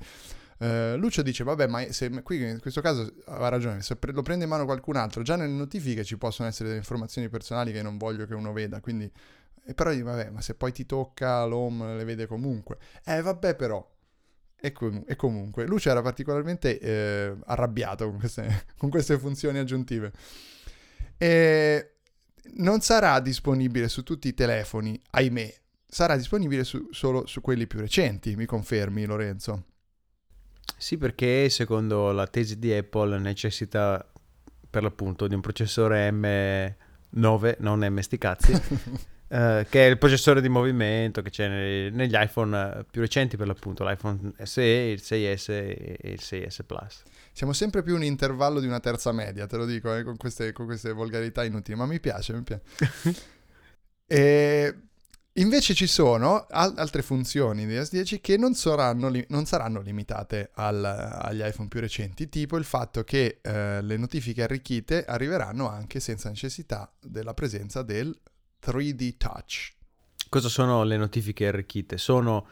Uh, 0.57 0.95
Lucio 0.97 1.23
dice, 1.23 1.43
vabbè, 1.43 1.67
ma 1.67 1.85
se, 1.91 2.09
qui 2.23 2.49
in 2.49 2.61
questo 2.61 2.81
caso 2.81 3.13
ha 3.27 3.49
ragione, 3.49 3.83
se 3.83 3.97
pre- 3.97 4.13
lo 4.13 4.23
prende 4.23 4.45
in 4.45 4.51
mano 4.51 4.65
qualcun 4.65 4.95
altro, 4.95 5.23
già 5.23 5.35
nelle 5.35 5.53
notifiche 5.53 6.05
ci 6.05 6.17
possono 6.17 6.49
essere 6.49 6.69
delle 6.69 6.81
informazioni 6.81 7.29
personali 7.29 7.73
che 7.73 7.83
non 7.83 7.99
voglio 7.99 8.25
che 8.25 8.35
uno 8.35 8.53
veda, 8.53 8.81
quindi... 8.81 9.11
E 9.67 9.73
però 9.73 9.91
dico, 9.93 10.05
vabbè, 10.05 10.29
ma 10.29 10.43
se 10.43 10.55
poi 10.55 10.73
ti 10.73 10.85
tocca 10.85 11.43
l'home 11.45 11.97
le 11.97 12.05
vede 12.05 12.27
comunque. 12.27 12.77
Eh, 13.03 13.23
vabbè 13.23 13.57
però, 13.57 13.94
e, 14.65 14.73
com- 14.73 15.05
e, 15.07 15.15
comunque, 15.15 15.67
Luce 15.67 15.91
era 15.91 16.01
particolarmente 16.01 16.79
eh, 16.79 17.37
arrabbiato 17.45 18.09
con 18.09 18.19
queste, 18.19 18.65
con 18.79 18.89
queste, 18.89 19.19
funzioni 19.19 19.59
aggiuntive. 19.59 20.11
E 21.19 21.97
non 22.55 22.81
sarà 22.81 23.21
disponibile 23.21 23.91
su 23.91 24.03
tutti 24.03 24.29
i 24.29 24.35
telefoni, 24.35 24.99
ahimè. 25.11 25.55
Sarà 25.87 26.17
disponibile 26.17 26.65
su, 26.65 26.89
solo 26.93 27.27
su 27.27 27.43
quelli 27.43 27.67
più 27.67 27.79
recenti, 27.79 28.37
mi 28.37 28.47
confermi 28.47 29.05
Lorenzo? 29.05 29.65
Sì, 30.79 30.97
perché 30.97 31.51
secondo 31.51 32.11
la 32.11 32.27
tesi 32.27 32.59
di 32.59 32.73
Apple 32.73 33.19
necessita 33.19 34.11
per 34.71 34.83
l'appunto 34.83 35.29
di 35.29 35.35
un 35.35 35.43
processore 35.43 36.11
M9, 36.11 37.57
non 37.59 37.81
M 37.81 37.99
sti 37.99 38.19
cazzi. 38.19 38.53
Uh, 39.27 39.65
che 39.71 39.87
è 39.87 39.89
il 39.89 39.97
processore 39.97 40.43
di 40.43 40.51
movimento 40.51 41.23
che 41.23 41.31
c'è 41.31 41.49
nei, 41.49 41.91
negli 41.91 42.15
iPhone 42.15 42.57
eh, 42.57 42.85
più 42.89 43.01
recenti 43.01 43.39
per 43.39 43.47
l'appunto, 43.47 43.83
l'iPhone 43.83 44.35
SE, 44.43 44.63
il 44.63 45.01
6S 45.03 45.51
e 45.51 45.99
il 46.03 46.21
6S 46.21 46.59
Plus. 46.67 47.03
Siamo 47.33 47.55
sempre 47.55 47.83
più 47.83 47.95
un 47.95 48.05
intervallo 48.05 48.61
di 48.61 48.67
una 48.67 48.81
terza 48.81 49.13
media, 49.13 49.47
te 49.47 49.57
lo 49.57 49.65
dico, 49.65 49.93
eh, 49.95 50.05
con, 50.05 50.19
queste, 50.19 50.53
con, 50.53 50.67
queste, 50.67 50.93
volgarità 50.93 51.43
inutili, 51.43 51.77
ma 51.77 51.87
mi 51.87 52.01
piace, 52.01 52.35
mi 52.35 52.43
piace. 52.43 52.63
e 54.07 54.75
invece 55.33 55.75
ci 55.75 55.87
sono 55.87 56.47
al- 56.51 56.75
altre 56.77 57.03
funzioni 57.03 57.67
di 57.67 57.75
S10 57.75 58.21
che 58.21 58.37
non 58.37 58.55
saranno, 58.55 59.09
li- 59.09 59.25
non 59.31 59.47
saranno 59.47 59.81
limitate 59.81 60.51
al, 60.55 60.85
agli 60.85 61.41
iPhone 61.43 61.69
più 61.69 61.81
recenti, 61.81 62.29
tipo 62.29 62.59
il 62.59 62.65
fatto 62.65 63.03
che 63.03 63.39
eh, 63.41 63.83
le 63.83 63.97
notifiche 63.97 64.43
arricchite 64.43 65.05
arriveranno 65.07 65.69
anche 65.69 65.99
senza 65.99 66.29
necessità 66.29 66.93
della 67.01 67.35
presenza 67.35 67.83
del 67.83 68.17
3D 68.65 69.17
Touch. 69.17 69.73
Cosa 70.29 70.49
sono 70.49 70.83
le 70.85 70.97
notifiche 70.97 71.47
arricchite? 71.47 71.99
Sono 71.99 72.47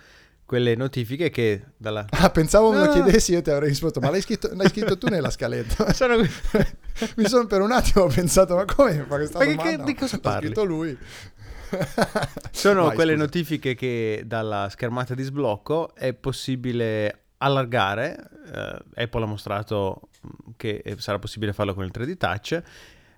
quelle 0.44 0.75
notifiche 0.75 1.31
che 1.31 1.64
dalla... 1.77 2.05
Ah, 2.12 2.31
pensavo 2.31 2.70
me 2.72 2.79
lo 2.79 2.90
ah. 2.90 2.92
chiedessi, 2.92 3.33
io 3.33 3.42
ti 3.42 3.51
avrei 3.51 3.70
risposto, 3.70 4.01
ma 4.01 4.11
l'hai 4.11 4.20
scritto, 4.20 4.51
l'hai 4.53 4.68
scritto 4.68 4.98
tu 4.98 5.09
nella 5.09 5.31
scaletta? 5.31 5.92
sono... 5.94 6.16
Mi 7.16 7.27
sono 7.27 7.46
per 7.46 7.62
un 7.62 7.72
attimo 7.72 8.07
pensato, 8.07 8.55
ma 8.55 8.64
come 8.66 9.05
fa 9.09 9.16
questa 9.16 9.38
ma 9.38 9.46
domanda? 9.46 9.77
Che, 9.77 9.83
di 9.83 9.94
cosa 9.94 10.18
parli? 10.20 10.48
L'ha 10.48 10.55
scritto 10.55 10.64
lui. 10.64 10.98
sono 12.51 12.85
Vai, 12.85 12.94
quelle 12.94 13.12
scusa. 13.12 13.25
notifiche 13.25 13.75
che 13.75 14.25
dalla 14.27 14.68
schermata 14.68 15.14
di 15.14 15.22
sblocco 15.22 15.94
è 15.94 16.12
possibile 16.12 17.22
allargare, 17.38 18.29
eh, 18.53 19.03
Apple 19.03 19.22
ha 19.22 19.27
mostrato 19.27 20.11
che 20.57 20.83
sarà 20.98 21.18
possibile 21.18 21.53
farlo 21.53 21.75
con 21.75 21.85
il 21.85 21.90
3D 21.92 22.16
Touch, 22.16 22.62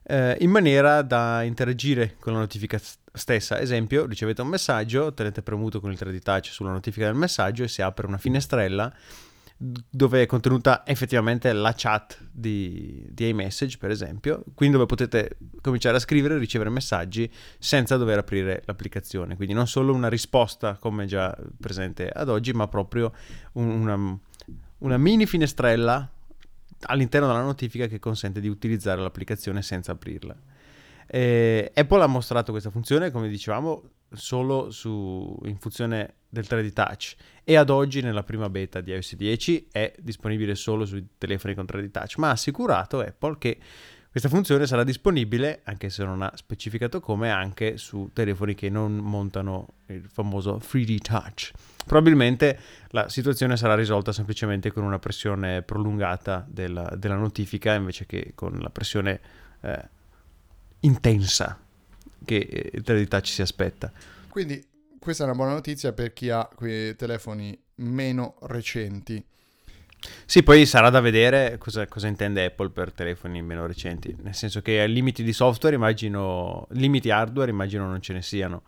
eh, 0.06 0.36
in 0.40 0.50
maniera 0.50 1.02
da 1.02 1.42
interagire 1.42 2.16
con 2.18 2.32
la 2.32 2.40
notifica 2.40 2.78
stessa. 3.12 3.60
Esempio, 3.60 4.06
ricevete 4.06 4.42
un 4.42 4.48
messaggio, 4.48 5.12
tenete 5.12 5.42
premuto 5.42 5.80
con 5.80 5.90
il 5.90 5.98
3D 6.00 6.18
Touch 6.20 6.46
sulla 6.46 6.72
notifica 6.72 7.06
del 7.06 7.14
messaggio 7.14 7.64
e 7.64 7.68
si 7.68 7.82
apre 7.82 8.06
una 8.06 8.18
finestrella 8.18 8.92
dove 9.56 10.22
è 10.22 10.26
contenuta 10.26 10.84
effettivamente 10.84 11.52
la 11.52 11.72
chat 11.76 12.18
di, 12.30 13.06
di 13.08 13.28
iMessage, 13.28 13.78
per 13.78 13.90
esempio, 13.90 14.42
quindi 14.54 14.76
dove 14.76 14.86
potete 14.86 15.36
cominciare 15.60 15.96
a 15.96 16.00
scrivere 16.00 16.34
e 16.34 16.38
ricevere 16.38 16.70
messaggi 16.70 17.30
senza 17.58 17.96
dover 17.96 18.18
aprire 18.18 18.62
l'applicazione. 18.66 19.36
Quindi 19.36 19.54
non 19.54 19.66
solo 19.66 19.94
una 19.94 20.08
risposta 20.08 20.76
come 20.76 21.06
già 21.06 21.34
presente 21.58 22.08
ad 22.08 22.28
oggi, 22.28 22.52
ma 22.52 22.66
proprio 22.66 23.12
un, 23.52 23.68
una, 23.68 24.18
una 24.78 24.98
mini 24.98 25.24
finestrella 25.24 26.10
all'interno 26.86 27.26
della 27.26 27.42
notifica 27.42 27.86
che 27.86 27.98
consente 27.98 28.40
di 28.40 28.48
utilizzare 28.48 29.00
l'applicazione 29.00 29.62
senza 29.62 29.92
aprirla. 29.92 30.36
Eh, 31.06 31.70
Apple 31.74 32.02
ha 32.02 32.06
mostrato 32.06 32.50
questa 32.50 32.70
funzione, 32.70 33.10
come 33.10 33.28
dicevamo, 33.28 33.82
solo 34.10 34.70
su, 34.70 35.38
in 35.44 35.58
funzione 35.58 36.14
del 36.28 36.44
3D 36.48 36.72
Touch 36.72 37.14
e 37.44 37.56
ad 37.56 37.70
oggi 37.70 38.00
nella 38.00 38.22
prima 38.22 38.48
beta 38.48 38.80
di 38.80 38.92
iOS 38.92 39.14
10 39.14 39.68
è 39.70 39.94
disponibile 39.98 40.54
solo 40.54 40.84
sui 40.84 41.06
telefoni 41.18 41.54
con 41.54 41.64
3D 41.64 41.90
Touch, 41.90 42.16
ma 42.18 42.28
ha 42.28 42.32
assicurato 42.32 43.00
Apple 43.00 43.36
che 43.38 43.58
questa 44.14 44.30
funzione 44.30 44.64
sarà 44.68 44.84
disponibile, 44.84 45.62
anche 45.64 45.90
se 45.90 46.04
non 46.04 46.22
ha 46.22 46.30
specificato 46.36 47.00
come, 47.00 47.32
anche 47.32 47.78
su 47.78 48.10
telefoni 48.12 48.54
che 48.54 48.70
non 48.70 48.94
montano 48.94 49.78
il 49.86 50.06
famoso 50.08 50.60
3D 50.62 50.98
Touch. 50.98 51.50
Probabilmente 51.84 52.56
la 52.90 53.08
situazione 53.08 53.56
sarà 53.56 53.74
risolta 53.74 54.12
semplicemente 54.12 54.70
con 54.70 54.84
una 54.84 55.00
pressione 55.00 55.62
prolungata 55.62 56.46
della, 56.48 56.94
della 56.96 57.16
notifica 57.16 57.74
invece 57.74 58.06
che 58.06 58.34
con 58.36 58.56
la 58.60 58.70
pressione 58.70 59.20
eh, 59.62 59.88
intensa 60.78 61.58
che 62.24 62.36
eh, 62.36 62.70
il 62.72 62.84
3D 62.86 63.08
Touch 63.08 63.26
si 63.26 63.42
aspetta. 63.42 63.90
Quindi 64.28 64.64
questa 65.00 65.24
è 65.24 65.26
una 65.26 65.34
buona 65.34 65.54
notizia 65.54 65.92
per 65.92 66.12
chi 66.12 66.30
ha 66.30 66.48
quei 66.54 66.94
telefoni 66.94 67.60
meno 67.78 68.36
recenti. 68.42 69.26
Sì, 70.26 70.42
poi 70.42 70.66
sarà 70.66 70.90
da 70.90 71.00
vedere 71.00 71.58
cosa, 71.58 71.86
cosa, 71.86 72.06
intende 72.06 72.44
Apple 72.44 72.70
per 72.70 72.92
telefoni 72.92 73.42
meno 73.42 73.66
recenti, 73.66 74.14
nel 74.22 74.34
senso 74.34 74.62
che 74.62 74.86
limiti 74.86 75.22
di 75.22 75.32
software 75.32 75.74
immagino, 75.74 76.66
limiti 76.70 77.10
hardware 77.10 77.50
immagino 77.50 77.86
non 77.86 78.00
ce 78.00 78.12
ne 78.12 78.22
siano 78.22 78.62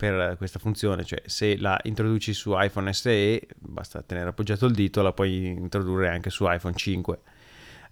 per 0.00 0.36
questa 0.38 0.58
funzione, 0.58 1.04
cioè 1.04 1.22
se 1.26 1.58
la 1.58 1.78
introduci 1.82 2.32
su 2.32 2.54
iPhone 2.54 2.90
SE 2.94 3.46
basta 3.58 4.00
tenere 4.02 4.30
appoggiato 4.30 4.64
il 4.64 4.72
dito, 4.72 5.02
la 5.02 5.12
puoi 5.12 5.46
introdurre 5.48 6.08
anche 6.08 6.30
su 6.30 6.46
iPhone 6.48 6.74
5. 6.74 7.20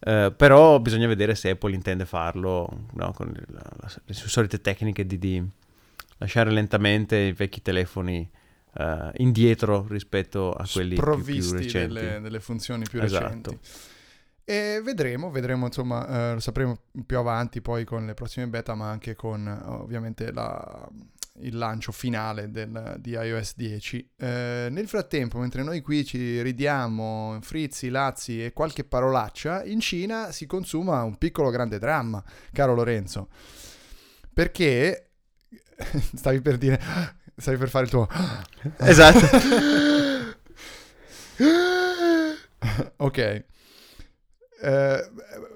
Uh, 0.01 0.09
eh, 0.09 0.33
però 0.35 0.79
bisogna 0.79 1.07
vedere 1.07 1.35
se 1.35 1.51
Apple 1.51 1.74
intende 1.74 2.07
farlo 2.07 2.87
no, 2.92 3.12
con 3.12 3.27
le, 3.27 3.44
le 4.05 4.14
sue 4.14 4.29
solite 4.29 4.61
tecniche 4.61 5.05
di, 5.05 5.18
di, 5.18 5.44
lasciare 6.18 6.51
lentamente 6.51 7.16
i 7.16 7.33
vecchi 7.33 7.61
telefoni 7.61 8.29
uh, 8.78 9.10
indietro 9.16 9.86
rispetto 9.88 10.52
a 10.52 10.66
quelli 10.70 10.94
più, 10.94 11.22
più 11.22 11.52
recenti. 11.52 11.94
Delle, 11.94 12.20
delle 12.20 12.40
funzioni 12.40 12.84
più 12.88 13.02
esatto. 13.02 13.24
recenti. 13.24 13.58
E 14.44 14.80
vedremo, 14.82 15.30
vedremo 15.30 15.66
insomma, 15.66 16.30
uh, 16.30 16.34
lo 16.34 16.40
sapremo 16.40 16.78
più 17.04 17.18
avanti 17.18 17.60
poi 17.60 17.84
con 17.84 18.06
le 18.06 18.14
prossime 18.14 18.46
beta, 18.48 18.74
ma 18.74 18.88
anche 18.88 19.14
con 19.14 19.46
ovviamente 19.66 20.32
la, 20.32 20.88
il 21.40 21.56
lancio 21.56 21.92
finale 21.92 22.50
del, 22.50 22.96
di 22.98 23.10
iOS 23.10 23.54
10. 23.56 24.10
Eh, 24.16 24.68
nel 24.70 24.88
frattempo, 24.88 25.38
mentre 25.38 25.62
noi 25.62 25.80
qui 25.80 26.04
ci 26.04 26.40
ridiamo 26.42 27.38
frizzi, 27.42 27.88
lazzi 27.88 28.44
e 28.44 28.52
qualche 28.52 28.84
parolaccia, 28.84 29.64
in 29.64 29.80
Cina 29.80 30.32
si 30.32 30.46
consuma 30.46 31.02
un 31.02 31.16
piccolo 31.16 31.50
grande 31.50 31.78
dramma, 31.78 32.22
caro 32.52 32.74
Lorenzo. 32.74 33.28
Perché 34.32 35.10
stavi 36.14 36.40
per 36.40 36.58
dire, 36.58 36.80
stavi 37.38 37.57
per 37.57 37.68
fare 37.68 37.85
il 37.85 37.90
tuo... 37.90 38.09
esatto. 38.79 39.27
ok. 42.96 43.44
Uh, 44.61 45.46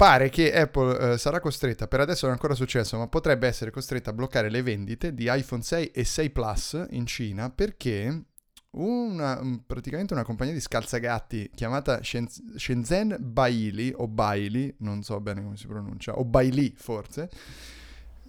pare 0.00 0.30
che 0.30 0.50
Apple 0.54 1.12
eh, 1.12 1.18
sarà 1.18 1.40
costretta, 1.40 1.86
per 1.86 2.00
adesso 2.00 2.24
non 2.24 2.34
è 2.34 2.38
ancora 2.38 2.54
successo, 2.54 2.96
ma 2.96 3.06
potrebbe 3.06 3.46
essere 3.46 3.70
costretta 3.70 4.08
a 4.08 4.12
bloccare 4.14 4.48
le 4.48 4.62
vendite 4.62 5.12
di 5.12 5.26
iPhone 5.28 5.60
6 5.60 5.90
e 5.90 6.04
6 6.04 6.30
Plus 6.30 6.86
in 6.92 7.04
Cina 7.04 7.50
perché 7.50 8.24
una, 8.70 9.38
praticamente 9.66 10.14
una 10.14 10.24
compagnia 10.24 10.54
di 10.54 10.60
scalzagatti 10.60 11.50
chiamata 11.54 12.00
Shenzhen 12.02 13.16
Baili 13.20 13.92
o 13.94 14.08
Baili, 14.08 14.74
non 14.78 15.02
so 15.02 15.20
bene 15.20 15.42
come 15.42 15.58
si 15.58 15.66
pronuncia, 15.66 16.18
o 16.18 16.24
Baili 16.24 16.72
forse. 16.76 17.28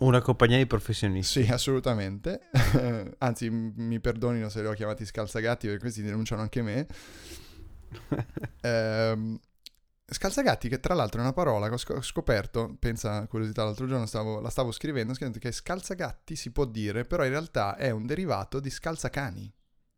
Una 0.01 0.21
compagnia 0.21 0.57
di 0.57 0.65
professionisti. 0.65 1.43
Sì, 1.43 1.51
assolutamente. 1.51 2.49
Anzi, 3.19 3.49
mi 3.49 3.99
perdonino 3.99 4.49
se 4.49 4.61
li 4.61 4.67
ho 4.67 4.73
chiamati 4.73 5.05
scalzagatti 5.05 5.67
perché 5.67 5.81
questi 5.81 6.01
denunciano 6.01 6.41
anche 6.41 6.61
me. 6.61 6.87
ehm, 8.61 9.39
Scalzagatti, 10.13 10.67
che 10.67 10.81
tra 10.81 10.93
l'altro 10.93 11.21
è 11.21 11.23
una 11.23 11.31
parola 11.31 11.69
che 11.69 11.93
ho 11.93 12.01
scoperto, 12.01 12.75
pensa 12.77 13.25
curiosità, 13.27 13.63
l'altro 13.63 13.87
giorno 13.87 14.05
stavo, 14.05 14.41
la 14.41 14.49
stavo 14.49 14.73
scrivendo, 14.73 15.13
scrivendo 15.13 15.39
che 15.39 15.53
scalzagatti 15.53 16.35
si 16.35 16.51
può 16.51 16.65
dire, 16.65 17.05
però 17.05 17.23
in 17.23 17.29
realtà 17.29 17.77
è 17.77 17.91
un 17.91 18.05
derivato 18.05 18.59
di 18.59 18.69
scalzacani. 18.69 19.53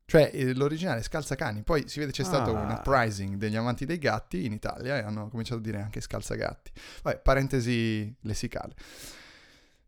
Cioè 0.06 0.30
eh, 0.32 0.54
l'originale 0.54 1.02
scalzacani, 1.02 1.64
poi 1.64 1.88
si 1.88 1.98
vede 2.00 2.12
c'è 2.12 2.24
stato 2.24 2.56
ah. 2.56 2.62
un 2.62 2.70
uprising 2.70 3.38
degli 3.38 3.56
amanti 3.56 3.88
dei 3.88 3.98
gatti 3.98 4.46
in 4.46 4.52
Italia 4.52 4.98
e 4.98 5.02
hanno 5.02 5.30
cominciato 5.30 5.62
a 5.62 5.64
dire 5.64 5.82
anche 5.82 6.00
scalzagatti. 6.00 6.72
Vabbè, 7.02 7.20
parentesi 7.20 8.16
lessicale. 8.22 8.76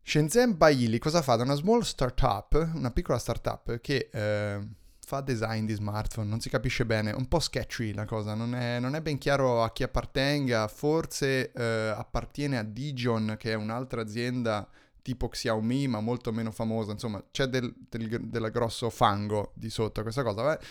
Shenzhen 0.07 0.55
Baili 0.55 0.99
cosa 0.99 1.23
fa? 1.23 1.35
Da 1.35 1.41
una 1.41 1.55
small 1.55 1.81
startup, 1.81 2.71
una 2.75 2.91
piccola 2.91 3.17
startup 3.17 3.81
che... 3.81 4.09
Eh, 4.11 4.67
fa 5.05 5.21
design 5.21 5.65
di 5.65 5.73
smartphone, 5.73 6.27
non 6.27 6.39
si 6.39 6.49
capisce 6.49 6.83
bene, 6.83 7.11
un 7.11 7.27
po' 7.27 7.39
sketchy 7.39 7.93
la 7.93 8.05
cosa, 8.05 8.33
non 8.33 8.55
è, 8.55 8.79
non 8.79 8.95
è 8.95 9.01
ben 9.03 9.19
chiaro 9.19 9.61
a 9.61 9.71
chi 9.71 9.83
appartenga, 9.83 10.67
forse 10.67 11.51
eh, 11.51 11.93
appartiene 11.95 12.57
a 12.57 12.63
Dijon 12.63 13.35
che 13.37 13.51
è 13.51 13.53
un'altra 13.53 14.01
azienda 14.01 14.67
tipo 15.03 15.29
Xiaomi 15.29 15.87
ma 15.87 15.99
molto 15.99 16.31
meno 16.31 16.49
famosa, 16.49 16.91
insomma 16.91 17.23
c'è 17.29 17.45
del, 17.45 17.71
del, 17.87 18.19
del 18.27 18.49
grosso 18.49 18.89
fango 18.89 19.51
di 19.53 19.69
sotto 19.69 19.99
a 19.99 20.03
questa 20.03 20.23
cosa, 20.23 20.41
Beh, 20.41 20.65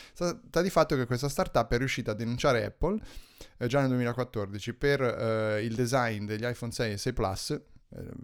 sta 0.48 0.62
di 0.62 0.70
fatto 0.70 0.96
che 0.96 1.06
questa 1.06 1.28
startup 1.28 1.72
è 1.72 1.78
riuscita 1.78 2.10
a 2.10 2.14
denunciare 2.14 2.64
Apple 2.64 3.00
eh, 3.56 3.68
già 3.68 3.78
nel 3.78 3.90
2014 3.90 4.74
per 4.74 5.00
eh, 5.00 5.62
il 5.62 5.76
design 5.76 6.26
degli 6.26 6.44
iPhone 6.44 6.72
6 6.72 6.92
e 6.92 6.96
6 6.96 7.12
Plus, 7.12 7.60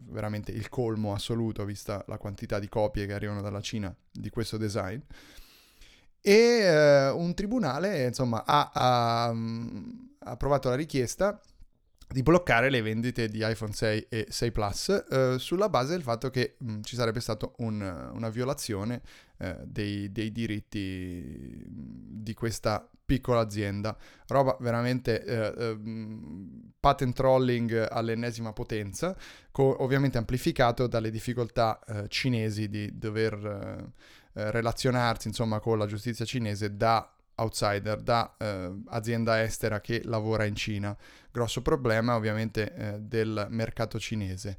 veramente 0.09 0.51
il 0.51 0.69
colmo 0.69 1.13
assoluto 1.13 1.65
vista 1.65 2.05
la 2.07 2.19
quantità 2.19 2.59
di 2.59 2.69
copie 2.69 3.07
che 3.07 3.13
arrivano 3.13 3.41
dalla 3.41 3.61
Cina 3.61 3.95
di 4.11 4.31
questo 4.31 4.57
design. 4.57 5.01
E 6.23 6.33
eh, 6.33 7.11
un 7.11 7.35
tribunale 7.35 8.05
insomma 8.05 8.45
ha, 8.45 8.71
ha, 8.73 9.33
mm, 9.33 9.91
approvato 10.21 10.69
la 10.69 10.75
richiesta 10.75 11.41
di 12.13 12.23
bloccare 12.23 12.71
le 12.71 12.83
vendite 12.83 13.29
di 13.29 13.39
iPhone 13.43 13.73
6 13.73 14.07
e 14.09 14.27
6 14.29 14.53
Plus 14.53 15.05
eh, 15.09 15.37
sulla 15.39 15.69
base 15.69 15.93
del 15.93 16.03
fatto 16.03 16.29
che 16.29 16.57
mh, 16.59 16.73
mm, 16.73 16.81
ci 16.83 16.97
sarebbe 16.97 17.21
stata 17.21 17.51
un, 17.59 18.11
una 18.13 18.29
violazione 18.29 19.01
eh, 19.39 19.57
dei, 19.65 20.11
dei, 20.11 20.33
diritti 20.33 21.65
di 21.67 22.35
questa 22.35 22.87
piccola 23.11 23.41
azienda. 23.41 23.97
Roba 24.29 24.57
veramente 24.61 25.25
eh, 25.25 25.53
ehm, 25.57 26.71
patent 26.79 27.13
trolling 27.13 27.89
all'ennesima 27.91 28.53
potenza, 28.53 29.17
co- 29.51 29.83
ovviamente 29.83 30.17
amplificato 30.17 30.87
dalle 30.87 31.11
difficoltà 31.11 31.81
eh, 31.85 32.05
cinesi 32.07 32.69
di 32.69 32.97
dover 32.97 33.35
eh, 33.35 34.41
eh, 34.41 34.51
relazionarsi 34.53 35.27
insomma 35.27 35.59
con 35.59 35.77
la 35.77 35.87
giustizia 35.87 36.25
cinese 36.25 36.77
da 36.77 37.13
outsider, 37.35 38.01
da 38.01 38.37
eh, 38.39 38.81
azienda 38.91 39.43
estera 39.43 39.81
che 39.81 40.03
lavora 40.05 40.45
in 40.45 40.55
Cina. 40.55 40.97
Grosso 41.33 41.63
problema 41.63 42.15
ovviamente 42.15 42.73
eh, 42.73 43.01
del 43.01 43.49
mercato 43.51 43.99
cinese. 43.99 44.57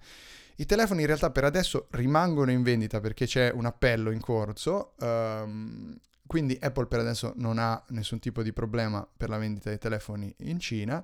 I 0.58 0.66
telefoni 0.66 1.02
in 1.02 1.08
realtà 1.08 1.30
per 1.30 1.46
adesso 1.46 1.88
rimangono 1.92 2.52
in 2.52 2.64
vendita 2.64 3.00
perché 3.00 3.26
c'è 3.26 3.50
un 3.50 3.66
appello 3.66 4.12
in 4.12 4.20
corso, 4.20 4.92
ehm, 5.00 5.98
quindi 6.32 6.58
Apple 6.62 6.86
per 6.86 7.02
adesso 7.02 7.34
non 7.36 7.60
ha 7.60 7.84
nessun 7.90 8.20
tipo 8.20 8.42
di 8.42 8.54
problema 8.54 9.06
per 9.18 9.28
la 9.28 9.38
vendita 9.38 9.68
dei 9.68 9.78
telefoni 9.78 10.34
in 10.44 10.62
Cina 10.62 11.04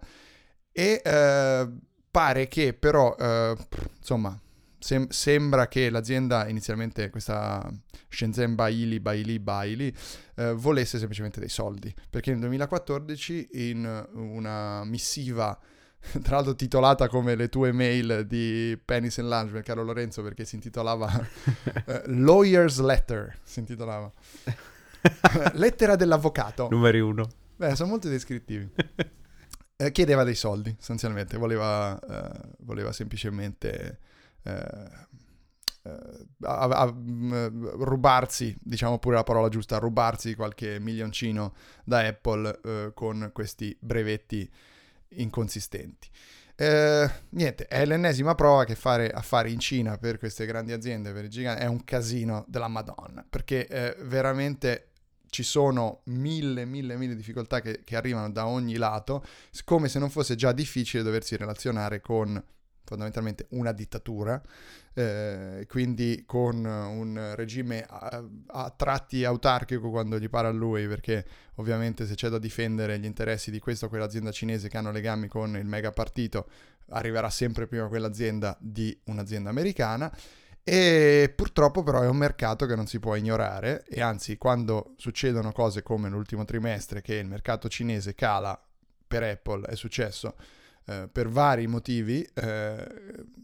e 0.71 1.01
eh, 1.03 1.69
pare 2.09 2.47
che 2.47 2.71
però, 2.71 3.13
eh, 3.19 3.53
insomma, 3.97 4.39
Sem- 4.79 5.09
sembra 5.09 5.67
che 5.67 5.89
l'azienda 5.89 6.47
inizialmente, 6.47 7.09
questa 7.09 7.69
Shenzhen 8.07 8.55
Baili, 8.55 9.01
Baili, 9.01 9.39
Baili, 9.39 9.93
eh, 10.35 10.53
volesse 10.53 10.97
semplicemente 10.97 11.41
dei 11.41 11.49
soldi, 11.49 11.93
perché 12.09 12.29
nel 12.31 12.39
2014 12.39 13.49
in 13.53 14.07
una 14.13 14.85
missiva 14.85 15.59
tra 16.23 16.35
l'altro 16.35 16.55
titolata 16.55 17.09
come 17.09 17.35
le 17.35 17.49
tue 17.49 17.73
mail 17.73 18.25
di 18.25 18.79
Penis 18.85 19.17
and 19.17 19.27
Lunch, 19.27 19.61
caro 19.63 19.83
Lorenzo, 19.83 20.23
perché 20.23 20.45
si 20.45 20.55
intitolava 20.55 21.11
uh, 21.11 22.01
Lawyer's 22.15 22.79
Letter, 22.79 23.37
si 23.43 23.59
intitolava. 23.59 24.09
Lettera 25.53 25.95
dell'avvocato. 25.95 26.67
Numeri 26.69 26.99
uno. 26.99 27.27
Beh, 27.55 27.75
sono 27.75 27.89
molto 27.89 28.09
descrittivi. 28.09 28.69
Eh, 29.79 29.91
chiedeva 29.91 30.23
dei 30.23 30.33
soldi, 30.33 30.71
sostanzialmente, 30.75 31.37
voleva, 31.37 31.93
uh, 31.93 32.49
voleva 32.61 32.91
semplicemente 32.91 33.99
eh, 34.41 34.89
eh, 35.87 36.27
a, 36.41 36.63
a, 36.63 36.91
mm, 36.91 37.81
rubarsi, 37.83 38.55
diciamo 38.59 38.99
pure 38.99 39.15
la 39.15 39.23
parola 39.23 39.49
giusta, 39.49 39.77
rubarsi 39.77 40.35
qualche 40.35 40.79
milioncino 40.79 41.53
da 41.83 42.05
Apple 42.05 42.59
eh, 42.63 42.91
con 42.93 43.29
questi 43.33 43.75
brevetti 43.79 44.49
inconsistenti. 45.09 46.09
Eh, 46.59 47.11
niente, 47.29 47.67
è 47.67 47.85
l'ennesima 47.85 48.33
prova 48.33 48.63
che 48.63 48.73
fare 48.73 49.11
affari 49.11 49.53
in 49.53 49.59
Cina 49.59 49.99
per 49.99 50.17
queste 50.17 50.47
grandi 50.47 50.71
aziende, 50.71 51.13
per 51.13 51.25
i 51.25 51.29
giganti, 51.29 51.61
è 51.61 51.67
un 51.67 51.83
casino 51.83 52.45
della 52.47 52.67
Madonna, 52.67 53.23
perché 53.29 53.67
eh, 53.67 53.95
veramente 54.05 54.87
ci 55.29 55.43
sono 55.43 56.01
mille, 56.05 56.65
mille, 56.65 56.97
mille 56.97 57.15
difficoltà 57.15 57.61
che, 57.61 57.81
che 57.83 57.95
arrivano 57.95 58.31
da 58.31 58.47
ogni 58.47 58.75
lato, 58.75 59.23
come 59.65 59.87
se 59.87 59.99
non 59.99 60.09
fosse 60.09 60.33
già 60.33 60.51
difficile 60.51 61.03
doversi 61.03 61.37
relazionare 61.37 62.01
con 62.01 62.43
fondamentalmente 62.83 63.45
una 63.49 63.71
dittatura, 63.71 64.41
eh, 64.97 65.67
quindi 65.69 66.23
con 66.25 66.65
un 66.65 67.33
regime 67.35 67.85
a, 67.87 68.23
a, 68.47 68.73
tratti 68.75 69.23
autarchico 69.23 69.91
quando 69.91 70.17
gli 70.17 70.27
pare 70.27 70.47
a 70.47 70.51
lui, 70.51 70.87
perché 70.87 71.23
ovviamente 71.55 72.07
se 72.07 72.15
c'è 72.15 72.29
da 72.29 72.39
difendere 72.39 72.97
gli 72.97 73.05
interessi 73.05 73.51
di 73.51 73.59
questa 73.59 73.85
o 73.85 73.89
quell'azienda 73.89 74.31
cinese 74.31 74.69
che 74.69 74.77
hanno 74.77 74.89
legami 74.89 75.27
con 75.27 75.55
il 75.55 75.65
mega 75.65 75.91
partito, 75.91 76.49
arriverà 76.89 77.29
sempre 77.29 77.67
prima 77.67 77.87
quell'azienda 77.87 78.57
di 78.59 78.99
un'azienda 79.03 79.51
americana. 79.51 80.11
E 80.63 81.31
purtroppo 81.33 81.83
però 81.83 82.01
è 82.01 82.07
un 82.07 82.17
mercato 82.17 82.65
che 82.65 82.75
non 82.75 82.87
si 82.87 82.97
può 82.97 83.15
ignorare 83.15 83.85
e 83.87 84.01
anzi 84.01 84.35
quando 84.39 84.95
succedono 84.97 85.51
cose 85.51 85.83
come 85.83 86.09
l'ultimo 86.09 86.43
trimestre 86.43 87.01
che 87.01 87.13
il 87.13 87.27
mercato 87.27 87.69
cinese 87.69 88.15
cala 88.15 88.59
per 89.05 89.21
Apple 89.21 89.67
è 89.67 89.75
successo 89.75 90.35
eh, 90.89 91.09
per 91.11 91.27
vari 91.27 91.67
motivi, 91.67 92.25
eh, 92.33 92.87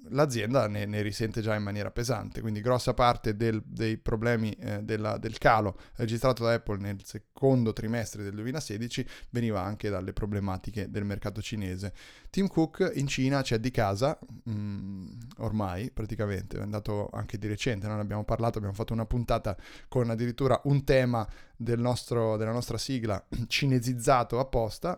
l'azienda 0.10 0.66
ne, 0.68 0.86
ne, 0.86 1.02
risente 1.02 1.42
già 1.42 1.54
in 1.56 1.64
maniera 1.64 1.92
pesante. 1.92 2.40
Quindi 2.40 2.62
grossa 2.62 2.94
parte 2.94 3.36
del, 3.36 3.62
dei 3.66 3.98
problemi 3.98 4.52
eh, 4.52 4.82
della, 4.82 5.18
del 5.18 5.38
calo 5.38 5.78
registrato 5.96 6.46
da 6.46 6.54
Apple 6.54 6.78
nel 6.78 7.04
secondo 7.04 7.74
trimestre 7.74 8.24
del 8.24 8.34
2016 8.36 9.06
veniva 9.32 9.62
anche 9.62 9.90
dalle 9.90 10.14
problematiche 10.14 10.90
del 10.90 11.04
mercato 11.04 11.42
cinese. 11.42 11.94
Tim 12.30 12.48
Cook 12.48 12.94
in 12.96 13.08
Cina 13.08 13.42
c'è 13.42 13.60
di 13.60 13.72
casa, 13.72 14.18
mh, 14.44 14.52
mm, 14.52 15.08
ormai 15.40 15.92
praticamente, 15.92 16.58
è 16.58 16.62
andato 16.62 17.10
anche 17.12 17.38
di 17.38 17.48
recente, 17.48 17.88
non 17.88 18.00
abbiamo 18.00 18.24
parlato, 18.24 18.58
abbiamo 18.58 18.76
fatto 18.76 18.94
una 18.94 19.06
puntata 19.06 19.58
con 19.90 20.10
addirittura 20.10 20.62
un 20.64 20.86
tema 20.86 21.28
del 21.58 21.80
nostro, 21.80 22.38
della 22.38 22.54
nostra 22.54 22.78
sigla 22.78 23.22
cinesizzato 23.48 24.40
apposta 24.40 24.98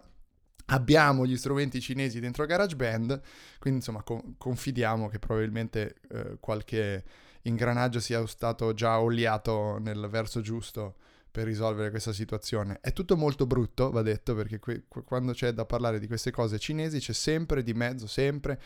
Abbiamo 0.68 1.26
gli 1.26 1.38
strumenti 1.38 1.80
cinesi 1.80 2.20
dentro 2.20 2.46
GarageBand, 2.46 3.22
quindi 3.60 3.80
insomma 3.80 4.02
con- 4.02 4.36
confidiamo 4.38 5.08
che 5.10 5.20
probabilmente 5.20 5.96
eh, 6.10 6.38
qualche 6.40 7.04
ingranaggio 7.44 8.00
sia 8.00 8.26
stato 8.26 8.74
già 8.74 9.00
oliato 9.00 9.78
nel 9.78 10.08
verso 10.10 10.42
giusto 10.42 10.96
per 11.30 11.46
risolvere 11.46 11.92
questa 11.92 12.14
situazione. 12.14 12.80
È 12.82 12.94
tutto 12.94 13.16
molto 13.16 13.46
brutto, 13.46 13.92
va 13.92 14.02
detto, 14.02 14.34
perché 14.34 14.58
que- 14.58 14.86
quando 14.88 15.34
c'è 15.34 15.52
da 15.52 15.66
parlare 15.66 16.00
di 16.00 16.08
queste 16.08 16.32
cose 16.32 16.58
cinesi 16.58 16.98
c'è 17.00 17.14
sempre 17.14 17.62
di 17.62 17.74
mezzo, 17.74 18.08
sempre 18.08 18.60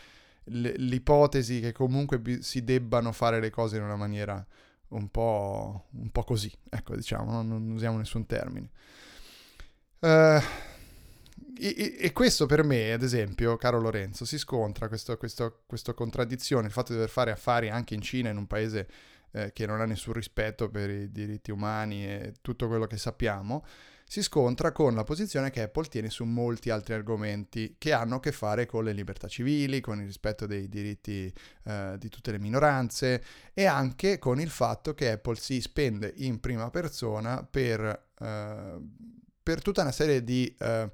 l- 0.46 0.74
l'ipotesi 0.78 1.60
che 1.60 1.74
comunque 1.74 2.20
bi- 2.20 2.42
si 2.42 2.64
debbano 2.64 3.12
fare 3.12 3.40
le 3.42 3.50
cose 3.50 3.78
in 3.78 3.84
una 3.84 3.96
maniera 3.98 4.46
un 4.90 5.10
po', 5.10 5.88
un 5.92 6.12
po 6.12 6.24
così, 6.24 6.52
ecco 6.70 6.96
diciamo, 6.96 7.32
non, 7.32 7.48
non 7.48 7.70
usiamo 7.72 7.98
nessun 7.98 8.26
termine. 8.26 8.70
Uh, 10.00 10.40
e, 11.62 12.12
questo 12.13 12.45
per 12.45 12.63
me, 12.63 12.93
ad 12.93 13.04
esempio, 13.04 13.58
caro 13.58 13.80
Lorenzo, 13.80 14.24
si 14.24 14.38
scontra 14.38 14.88
questa 14.88 15.93
contraddizione, 15.93 16.67
il 16.67 16.72
fatto 16.72 16.91
di 16.91 16.95
dover 16.95 17.10
fare 17.10 17.32
affari 17.32 17.69
anche 17.69 17.95
in 17.95 18.02
Cina, 18.02 18.30
in 18.30 18.38
un 18.38 18.48
paese 18.48 18.88
eh, 19.32 19.52
che 19.52 19.65
non 19.65 19.82
ha 19.82 19.86
nessun 19.86 20.13
rispetto 20.13 20.69
per 20.69 20.89
i 20.89 21.12
diritti 21.12 21.52
umani 21.52 22.06
e 22.06 22.34
tutto 22.41 22.67
quello 22.67 22.88
che 22.88 22.98
sappiamo, 22.98 23.65
si 24.10 24.24
scontra 24.24 24.72
con 24.72 24.95
la 24.95 25.04
posizione 25.04 25.52
che 25.52 25.62
Apple 25.62 25.86
tiene 25.88 26.10
su 26.10 26.24
molti 26.24 26.72
altri 26.72 26.95
argomenti 26.95 27.76
che 27.78 27.93
hanno 27.93 28.15
a 28.15 28.19
che 28.19 28.32
fare 28.32 28.65
con 28.65 28.84
le 28.84 28.91
libertà 28.91 29.28
civili, 29.28 29.82
con 29.82 30.00
il 30.00 30.08
rispetto 30.08 30.48
dei 30.48 30.67
diritti 30.67 31.32
eh, 31.65 31.95
di 32.00 32.10
tutte 32.10 32.32
le 32.32 32.39
minoranze 32.39 33.24
e 33.54 33.65
anche 33.65 34.17
con 34.17 34.39
il 34.41 34.50
fatto 34.50 34.95
che 34.95 35.12
Apple 35.12 35.36
si 35.36 35.62
spende 35.62 36.12
in 36.17 36.39
prima 36.39 36.72
persona 36.72 37.43
per, 37.43 38.08
eh, 38.19 38.80
per 39.43 39.62
tutta 39.62 39.82
una 39.82 39.91
serie 39.91 40.24
di 40.24 40.56
eh, 40.58 40.91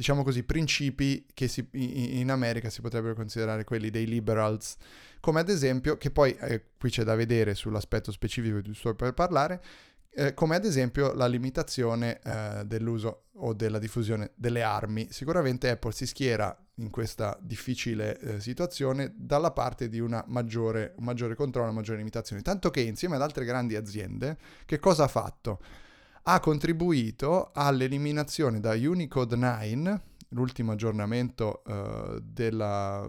diciamo 0.00 0.24
così, 0.24 0.44
principi 0.44 1.26
che 1.34 1.46
si, 1.46 1.68
in 1.72 2.30
America 2.30 2.70
si 2.70 2.80
potrebbero 2.80 3.12
considerare 3.12 3.64
quelli 3.64 3.90
dei 3.90 4.06
liberals, 4.06 4.76
come 5.20 5.40
ad 5.40 5.50
esempio, 5.50 5.98
che 5.98 6.10
poi 6.10 6.34
eh, 6.40 6.68
qui 6.78 6.88
c'è 6.88 7.04
da 7.04 7.14
vedere 7.14 7.54
sull'aspetto 7.54 8.10
specifico 8.10 8.56
di 8.60 8.68
cui 8.68 8.74
sto 8.74 8.94
per 8.94 9.12
parlare, 9.12 9.62
eh, 10.12 10.32
come 10.32 10.56
ad 10.56 10.64
esempio 10.64 11.12
la 11.12 11.26
limitazione 11.26 12.18
eh, 12.24 12.62
dell'uso 12.64 13.24
o 13.34 13.52
della 13.52 13.78
diffusione 13.78 14.30
delle 14.36 14.62
armi. 14.62 15.08
Sicuramente 15.10 15.68
Apple 15.68 15.92
si 15.92 16.06
schiera 16.06 16.56
in 16.76 16.88
questa 16.88 17.38
difficile 17.38 18.18
eh, 18.20 18.40
situazione 18.40 19.12
dalla 19.14 19.50
parte 19.50 19.90
di 19.90 20.00
una 20.00 20.24
maggiore, 20.28 20.94
un 20.96 21.04
maggiore 21.04 21.34
controllo, 21.34 21.68
una 21.68 21.76
maggiore 21.76 21.98
limitazione, 21.98 22.40
tanto 22.40 22.70
che 22.70 22.80
insieme 22.80 23.16
ad 23.16 23.22
altre 23.22 23.44
grandi 23.44 23.76
aziende, 23.76 24.38
che 24.64 24.78
cosa 24.78 25.04
ha 25.04 25.08
fatto? 25.08 25.60
Ha 26.22 26.40
contribuito 26.40 27.50
all'eliminazione 27.54 28.60
da 28.60 28.72
Unicode 28.74 29.36
9, 29.36 30.02
l'ultimo 30.30 30.72
aggiornamento 30.72 31.62
uh, 31.66 32.20
della... 32.20 33.06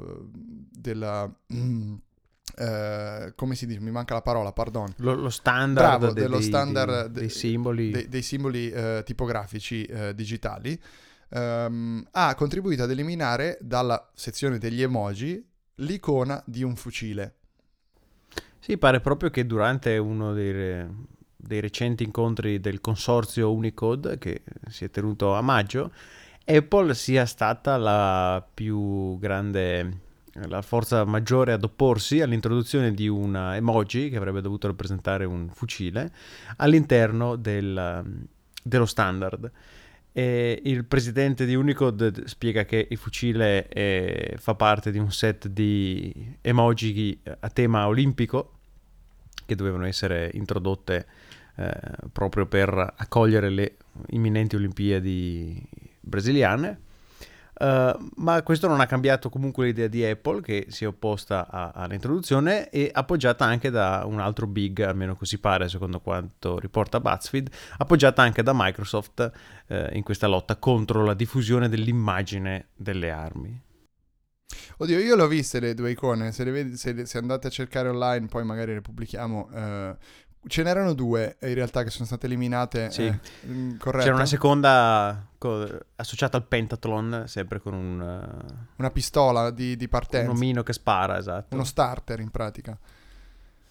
della 0.71 1.32
mm, 1.54 1.95
Uh, 2.54 3.34
come 3.36 3.56
si 3.56 3.65
dice? 3.65 3.80
Mi 3.80 3.91
manca 3.91 4.13
la 4.13 4.21
parola, 4.21 4.52
pardon. 4.52 4.93
Lo, 4.97 5.13
lo 5.15 5.30
standard, 5.30 6.00
Bravo, 6.00 6.13
dello 6.13 6.38
dei, 6.38 6.45
standard 6.45 7.06
dei, 7.06 7.21
dei 7.21 7.30
simboli, 7.30 7.91
dei, 7.91 8.10
dei 8.10 8.21
simboli 8.21 8.69
uh, 8.69 9.04
tipografici 9.04 9.88
uh, 9.89 10.12
digitali. 10.12 10.78
Um, 11.30 12.06
ha 12.12 12.36
contribuito 12.36 12.84
ad 12.84 12.91
eliminare 12.91 13.58
dalla 13.62 14.12
sezione 14.13 14.58
degli 14.58 14.82
emoji 14.82 15.41
l'icona 15.76 16.43
di 16.45 16.62
un 16.62 16.76
fucile. 16.76 17.36
Sì, 18.60 18.78
pare 18.78 19.00
proprio 19.00 19.30
che 19.30 19.45
durante 19.45 19.97
uno 19.97 20.34
dei 20.34 20.52
dei 21.42 21.60
recenti 21.60 22.04
incontri 22.04 22.60
del 22.60 22.82
consorzio 22.82 23.54
Unicode 23.54 24.18
che 24.18 24.44
si 24.70 24.86
è 24.86 24.90
tenuto 24.90 25.34
a 25.34 25.42
maggio, 25.42 25.92
Apple 26.46 26.94
sia 26.94 27.26
stata 27.26 27.78
la 27.78 28.46
più 28.54 29.18
grande, 29.20 30.00
la 30.34 30.62
forza 30.62 31.04
maggiore 31.06 31.54
ad 31.54 31.64
opporsi 31.64 32.22
all'introduzione 32.22 32.94
di 32.94 33.08
una 33.08 33.56
emoji 33.56 34.10
che 34.10 34.18
avrebbe 34.18 34.42
dovuto 34.42 34.68
rappresentare 34.68 35.26
un 35.26 35.50
fucile 35.50 36.12
all'interno 36.58 37.36
del, 37.36 38.24
dello 38.62 38.86
standard. 38.86 39.52
E 40.14 40.62
il 40.66 40.84
presidente 40.84 41.46
di 41.46 41.56
Unicode 41.56 42.28
spiega 42.28 42.66
che 42.66 42.86
il 42.90 42.98
fucile 42.98 43.68
è, 43.70 44.34
fa 44.38 44.56
parte 44.56 44.92
di 44.92 44.98
un 44.98 45.10
set 45.10 45.48
di 45.48 46.36
emoji 46.42 47.18
a 47.40 47.50
tema 47.50 47.88
olimpico 47.88 48.58
che 49.46 49.56
dovevano 49.56 49.86
essere 49.86 50.30
introdotte 50.34 51.06
eh, 51.56 51.72
proprio 52.12 52.46
per 52.46 52.94
accogliere 52.96 53.50
le 53.50 53.78
imminenti 54.10 54.56
Olimpiadi 54.56 55.68
brasiliane. 56.00 56.90
Uh, 57.62 58.10
ma 58.16 58.42
questo 58.42 58.68
non 58.68 58.80
ha 58.80 58.88
cambiato 58.88 59.30
comunque 59.30 59.66
l'idea 59.66 59.88
di 59.88 60.04
Apple 60.04 60.42
che 60.42 60.66
si 60.70 60.84
è 60.84 60.88
opposta 60.88 61.48
a, 61.48 61.70
all'introduzione 61.76 62.70
e 62.72 62.90
appoggiata 62.92 63.46
anche 63.46 63.70
da 63.70 64.02
un 64.08 64.20
altro 64.20 64.48
big, 64.48 64.80
almeno 64.80 65.16
così 65.16 65.38
pare 65.38 65.70
secondo 65.70 66.00
quanto 66.00 66.58
riporta 66.58 67.00
BuzzFeed, 67.00 67.52
appoggiata 67.78 68.24
anche 68.24 68.42
da 68.42 68.54
Microsoft 68.56 69.32
uh, 69.68 69.76
in 69.92 70.02
questa 70.02 70.26
lotta 70.26 70.56
contro 70.56 71.06
la 71.06 71.14
diffusione 71.14 71.70
dell'immagine 71.70 72.70
delle 72.76 73.12
armi. 73.12 73.62
Oddio, 74.78 74.98
io 74.98 75.16
le 75.16 75.22
ho 75.22 75.28
viste 75.28 75.60
le 75.60 75.76
due 75.76 75.92
icone, 75.92 76.32
se, 76.32 76.44
vedi, 76.46 76.76
se, 76.76 77.06
se 77.06 77.18
andate 77.20 77.46
a 77.46 77.52
cercare 77.52 77.90
online 77.90 78.26
poi 78.26 78.44
magari 78.44 78.74
le 78.74 78.82
pubblichiamo. 78.82 79.50
Uh, 79.52 79.96
Ce 80.48 80.64
n'erano 80.64 80.94
due 80.94 81.38
in 81.42 81.54
realtà 81.54 81.84
che 81.84 81.90
sono 81.90 82.06
state 82.06 82.26
eliminate. 82.26 82.90
Sì. 82.92 83.06
Eh, 83.06 83.20
mm, 83.46 83.78
C'era 83.78 84.16
una 84.16 84.26
seconda 84.26 85.28
co- 85.38 85.80
associata 85.96 86.38
al 86.38 86.48
pentathlon, 86.48 87.26
sempre 87.28 87.60
con 87.60 87.74
un... 87.74 88.00
Uh, 88.00 88.68
una 88.78 88.90
pistola 88.90 89.52
di, 89.52 89.76
di, 89.76 89.88
partenza. 89.88 90.30
Un 90.30 90.36
omino 90.36 90.64
che 90.64 90.74
spara, 90.74 91.18
esatto. 91.18 91.54
Uno 91.54 91.64
starter 91.64 92.20
in 92.20 92.32
pratica. 92.32 92.78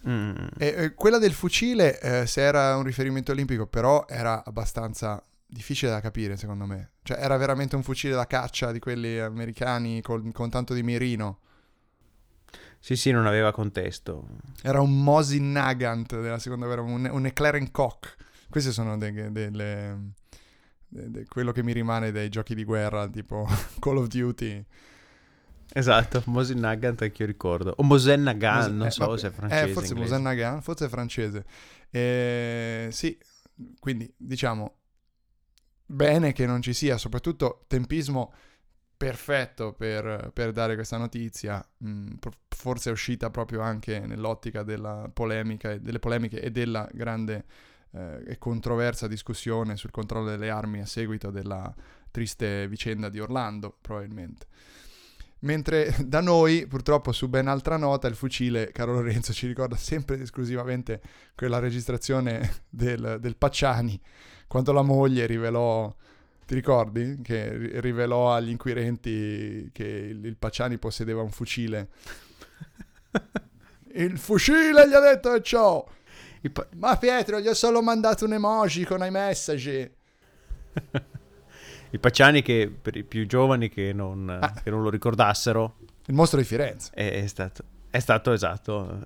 Mm. 0.09 0.35
E, 0.57 0.67
e, 0.77 0.95
quella 0.95 1.19
del 1.19 1.33
fucile, 1.33 2.01
eh, 2.01 2.27
se 2.27 2.41
era 2.41 2.77
un 2.77 2.85
riferimento 2.85 3.33
olimpico, 3.33 3.67
però 3.67 4.07
era 4.09 4.45
abbastanza 4.45 5.23
difficile 5.51 5.91
da 5.91 6.01
capire 6.01 6.37
secondo 6.37 6.65
me. 6.65 6.91
Cioè 7.03 7.19
era 7.21 7.37
veramente 7.37 7.77
un 7.77 7.83
fucile 7.83 8.15
da 8.15 8.27
caccia 8.27 8.73
di 8.73 8.79
quelli 8.79 9.19
americani 9.19 10.01
con, 10.01 10.31
con 10.33 10.49
tanto 10.49 10.73
di 10.73 10.83
mirino. 10.83 11.41
Sì, 12.81 12.97
sì, 12.97 13.11
non 13.11 13.27
aveva 13.27 13.53
contesto. 13.53 14.27
Era 14.63 14.81
un 14.81 15.03
Mosin 15.03 15.53
Nagant 15.53 16.19
della 16.19 16.39
seconda 16.39 16.65
guerra, 16.65 16.81
un, 16.81 17.09
un 17.11 17.27
Eclairen 17.27 17.71
Koch. 17.71 18.17
Queste 18.49 18.73
sono 18.73 18.97
delle... 18.97 19.31
delle 19.31 20.13
de, 20.89 21.11
de, 21.11 21.25
quello 21.29 21.53
che 21.53 21.63
mi 21.63 21.73
rimane 21.73 22.11
dai 22.11 22.29
giochi 22.29 22.55
di 22.55 22.65
guerra, 22.65 23.07
tipo 23.09 23.47
Call 23.79 23.99
of 23.99 24.07
Duty. 24.09 24.65
Esatto, 25.73 26.23
Mosin 26.27 26.59
Nagant 26.59 26.99
che 26.99 27.23
io 27.23 27.27
ricordo. 27.27 27.75
O 27.77 27.83
Mosen 27.85 28.23
Nagan, 28.23 28.57
Mos- 28.57 28.73
non 28.73 28.87
eh, 28.89 28.91
so 28.91 29.17
se 29.17 29.29
è 29.29 29.31
francese. 29.31 29.71
Eh, 29.71 29.73
forse 29.73 29.95
Mosen 29.95 30.23
Nagan, 30.23 30.63
forse 30.63 30.87
è 30.87 30.89
francese. 30.89 31.45
Eh, 31.91 32.89
sì, 32.91 33.17
quindi 33.79 34.13
diciamo 34.17 34.79
bene 35.87 36.33
che 36.33 36.47
non 36.47 36.63
ci 36.63 36.73
sia, 36.73 36.97
soprattutto 36.97 37.65
tempismo 37.69 38.33
perfetto 39.01 39.73
per, 39.73 40.31
per 40.35 40.53
dare 40.53 40.75
questa 40.75 40.99
notizia, 40.99 41.67
mm, 41.83 42.17
forse 42.51 42.91
è 42.91 42.93
uscita 42.93 43.31
proprio 43.31 43.63
anche 43.63 43.99
nell'ottica 44.01 44.63
della 44.63 45.11
polemica, 45.11 45.79
delle 45.79 45.99
polemiche 45.99 46.39
e 46.39 46.51
della 46.51 46.87
grande 46.93 47.47
eh, 47.93 48.23
e 48.27 48.37
controversa 48.37 49.07
discussione 49.07 49.79
sul 49.79 49.91
controllo 49.91 50.29
delle 50.29 50.51
armi 50.51 50.83
a 50.83 50.87
seguito 50.87 51.31
della 51.31 51.75
triste 52.11 52.69
vicenda 52.69 53.09
di 53.09 53.19
Orlando, 53.21 53.75
probabilmente. 53.81 54.47
Mentre 55.39 55.97
da 56.05 56.21
noi, 56.21 56.67
purtroppo, 56.67 57.13
su 57.13 57.31
ben 57.31 57.49
altra 57.49 57.79
nota, 57.79 58.07
il 58.07 58.15
fucile, 58.15 58.71
caro 58.71 58.93
Lorenzo, 58.93 59.33
ci 59.33 59.47
ricorda 59.47 59.77
sempre 59.77 60.17
ed 60.17 60.21
esclusivamente 60.21 61.01
quella 61.35 61.59
registrazione 61.59 62.65
del, 62.69 63.17
del 63.19 63.37
Pacciani, 63.39 63.99
quando 64.47 64.73
la 64.73 64.83
moglie 64.83 65.25
rivelò, 65.25 65.91
ti 66.51 66.57
ricordi? 66.57 67.21
Che 67.23 67.81
rivelò 67.81 68.35
agli 68.35 68.49
inquirenti 68.49 69.71
che 69.73 69.85
il, 69.85 70.25
il 70.25 70.37
Pacciani 70.37 70.79
possedeva 70.79 71.23
un 71.23 71.31
fucile. 71.31 71.91
il 73.95 74.19
fucile 74.19 74.89
gli 74.89 74.93
ha 74.93 74.99
detto 74.99 75.33
e 75.33 75.43
ciò. 75.43 75.87
Pa- 76.51 76.67
Ma 76.75 76.97
Pietro, 76.97 77.39
gli 77.39 77.47
ho 77.47 77.55
solo 77.55 77.81
mandato 77.83 78.25
un 78.25 78.33
emoji 78.33 78.85
con 78.85 79.05
i 79.05 79.13
messaggi. 79.13 79.89
I 81.93 81.99
Pacciani 82.01 82.43
che 82.43 82.69
per 82.83 82.97
i 82.97 83.05
più 83.05 83.29
giovani 83.29 83.69
che 83.69 83.93
non, 83.93 84.29
ah. 84.29 84.53
che 84.61 84.71
non 84.71 84.83
lo 84.83 84.91
ricordassero. 84.91 85.77
Il 86.07 86.15
mostro 86.15 86.41
di 86.41 86.45
Firenze. 86.45 86.91
È, 86.93 87.23
è, 87.23 87.27
stato, 87.29 87.63
è 87.91 87.99
stato 87.99 88.33
esatto, 88.33 89.03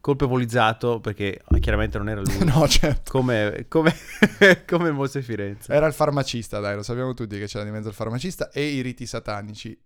colpevolizzato 0.00 1.00
perché 1.00 1.40
chiaramente 1.60 1.96
non 1.96 2.10
era 2.10 2.20
lui. 2.20 2.44
no, 2.44 2.68
certo. 2.68 3.10
Come, 3.10 3.64
come, 3.68 3.94
come 4.68 4.92
di 4.92 5.22
Firenze. 5.22 5.72
Era 5.72 5.86
il 5.86 5.94
farmacista, 5.94 6.60
dai, 6.60 6.76
lo 6.76 6.82
sappiamo 6.82 7.14
tutti 7.14 7.38
che 7.38 7.46
c'era 7.46 7.64
di 7.64 7.70
mezzo 7.70 7.88
il 7.88 7.94
farmacista 7.94 8.50
e 8.50 8.64
i 8.64 8.82
riti 8.82 9.06
satanici. 9.06 9.78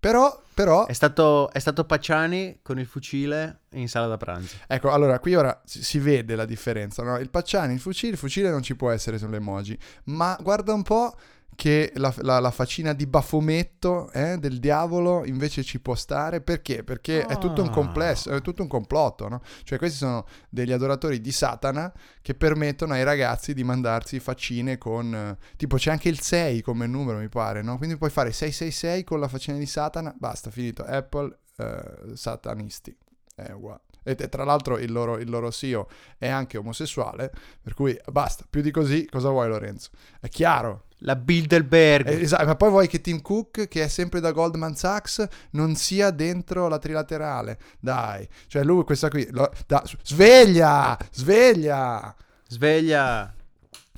Però, 0.00 0.40
però... 0.54 0.86
È 0.86 0.92
stato, 0.92 1.50
è 1.50 1.58
stato 1.58 1.84
Pacciani 1.84 2.60
con 2.62 2.78
il 2.78 2.86
fucile 2.86 3.62
in 3.72 3.88
sala 3.88 4.06
da 4.06 4.16
pranzo. 4.16 4.56
Ecco, 4.66 4.90
allora, 4.90 5.18
qui 5.18 5.34
ora 5.34 5.60
si 5.64 5.98
vede 5.98 6.36
la 6.36 6.44
differenza, 6.44 7.02
no? 7.02 7.18
Il 7.18 7.30
Pacciani, 7.30 7.74
il 7.74 7.80
fucile, 7.80 8.12
il 8.12 8.18
fucile 8.18 8.48
non 8.48 8.62
ci 8.62 8.76
può 8.76 8.90
essere 8.90 9.18
sulle 9.18 9.36
emoji, 9.36 9.76
ma 10.04 10.38
guarda 10.40 10.72
un 10.72 10.82
po' 10.82 11.14
che 11.54 11.92
la, 11.96 12.14
la, 12.18 12.38
la 12.38 12.50
faccina 12.52 12.92
di 12.92 13.06
Bafometto 13.06 14.12
eh, 14.12 14.38
del 14.38 14.60
diavolo 14.60 15.24
invece 15.24 15.64
ci 15.64 15.80
può 15.80 15.96
stare. 15.96 16.40
Perché? 16.40 16.84
Perché 16.84 17.22
ah. 17.22 17.28
è 17.28 17.38
tutto 17.38 17.62
un 17.62 17.70
complesso, 17.70 18.30
è 18.30 18.40
tutto 18.40 18.62
un 18.62 18.68
complotto, 18.68 19.28
no? 19.28 19.42
Cioè 19.64 19.76
questi 19.76 19.98
sono 19.98 20.24
degli 20.48 20.70
adoratori 20.70 21.20
di 21.20 21.32
Satana 21.32 21.92
che 22.22 22.34
permettono 22.34 22.92
ai 22.92 23.02
ragazzi 23.02 23.54
di 23.54 23.64
mandarsi 23.64 24.20
faccine 24.20 24.78
con... 24.78 25.12
Eh, 25.12 25.36
tipo 25.56 25.76
c'è 25.76 25.90
anche 25.90 26.08
il 26.08 26.20
6 26.20 26.62
come 26.62 26.86
numero 26.86 27.18
mi 27.18 27.28
pare, 27.28 27.62
no? 27.62 27.76
Quindi 27.76 27.96
puoi 27.96 28.10
fare 28.10 28.30
666 28.30 29.02
con 29.02 29.18
la 29.18 29.28
faccina 29.28 29.58
di 29.58 29.66
Satana, 29.66 30.14
basta, 30.16 30.50
finito. 30.50 30.84
Apple, 30.84 31.38
eh, 31.56 32.14
satanisti. 32.14 32.96
È 33.34 33.50
uguale. 33.50 33.80
E 34.02 34.14
tra 34.14 34.44
l'altro 34.44 34.78
il 34.78 34.90
loro, 34.90 35.18
il 35.18 35.28
loro 35.28 35.50
CEO 35.50 35.88
è 36.16 36.28
anche 36.28 36.56
omosessuale, 36.56 37.30
per 37.60 37.74
cui 37.74 37.98
basta, 38.10 38.46
più 38.48 38.62
di 38.62 38.70
così 38.70 39.06
cosa 39.06 39.28
vuoi 39.28 39.48
Lorenzo? 39.48 39.90
È 40.18 40.28
chiaro, 40.28 40.86
la 40.98 41.16
Bilderberg. 41.16 42.06
Eh, 42.08 42.22
esatto, 42.22 42.46
ma 42.46 42.56
poi 42.56 42.70
vuoi 42.70 42.88
che 42.88 43.00
Tim 43.00 43.20
Cook, 43.20 43.68
che 43.68 43.84
è 43.84 43.88
sempre 43.88 44.20
da 44.20 44.32
Goldman 44.32 44.74
Sachs, 44.74 45.26
non 45.50 45.74
sia 45.76 46.10
dentro 46.10 46.68
la 46.68 46.78
trilaterale. 46.78 47.58
Dai, 47.78 48.28
cioè 48.46 48.64
lui, 48.64 48.84
questa 48.84 49.08
qui, 49.08 49.26
lo, 49.30 49.50
da, 49.66 49.82
sveglia, 50.02 50.96
sveglia. 51.10 52.14
Sveglia. 52.46 53.34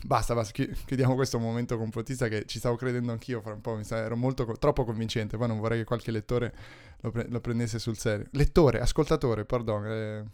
Basta, 0.03 0.35
basta, 0.35 0.53
chiudiamo 0.53 1.15
questo 1.15 1.39
momento 1.39 1.77
complottista 1.77 2.27
che 2.29 2.47
ci 2.47 2.59
stavo 2.59 2.77
credendo 2.77 3.13
anch'io 3.13 3.43
fra 3.43 3.53
un 3.53 3.61
po', 3.61 3.77
mi 3.77 3.85
sa, 3.85 3.99
ero 3.99 4.17
molto, 4.17 4.47
troppo 4.59 4.85
convincente, 4.85 5.37
poi 5.37 5.47
non 5.47 5.59
vorrei 5.59 5.79
che 5.79 5.85
qualche 5.85 6.11
lettore 6.11 6.55
lo, 7.01 7.11
pre- 7.11 7.27
lo 7.29 7.41
prendesse 7.41 7.79
sul 7.79 7.99
serio. 7.99 8.27
Lettore, 8.33 8.81
ascoltatore, 8.81 9.45
pardon, 9.45 9.87
eh, 9.87 10.25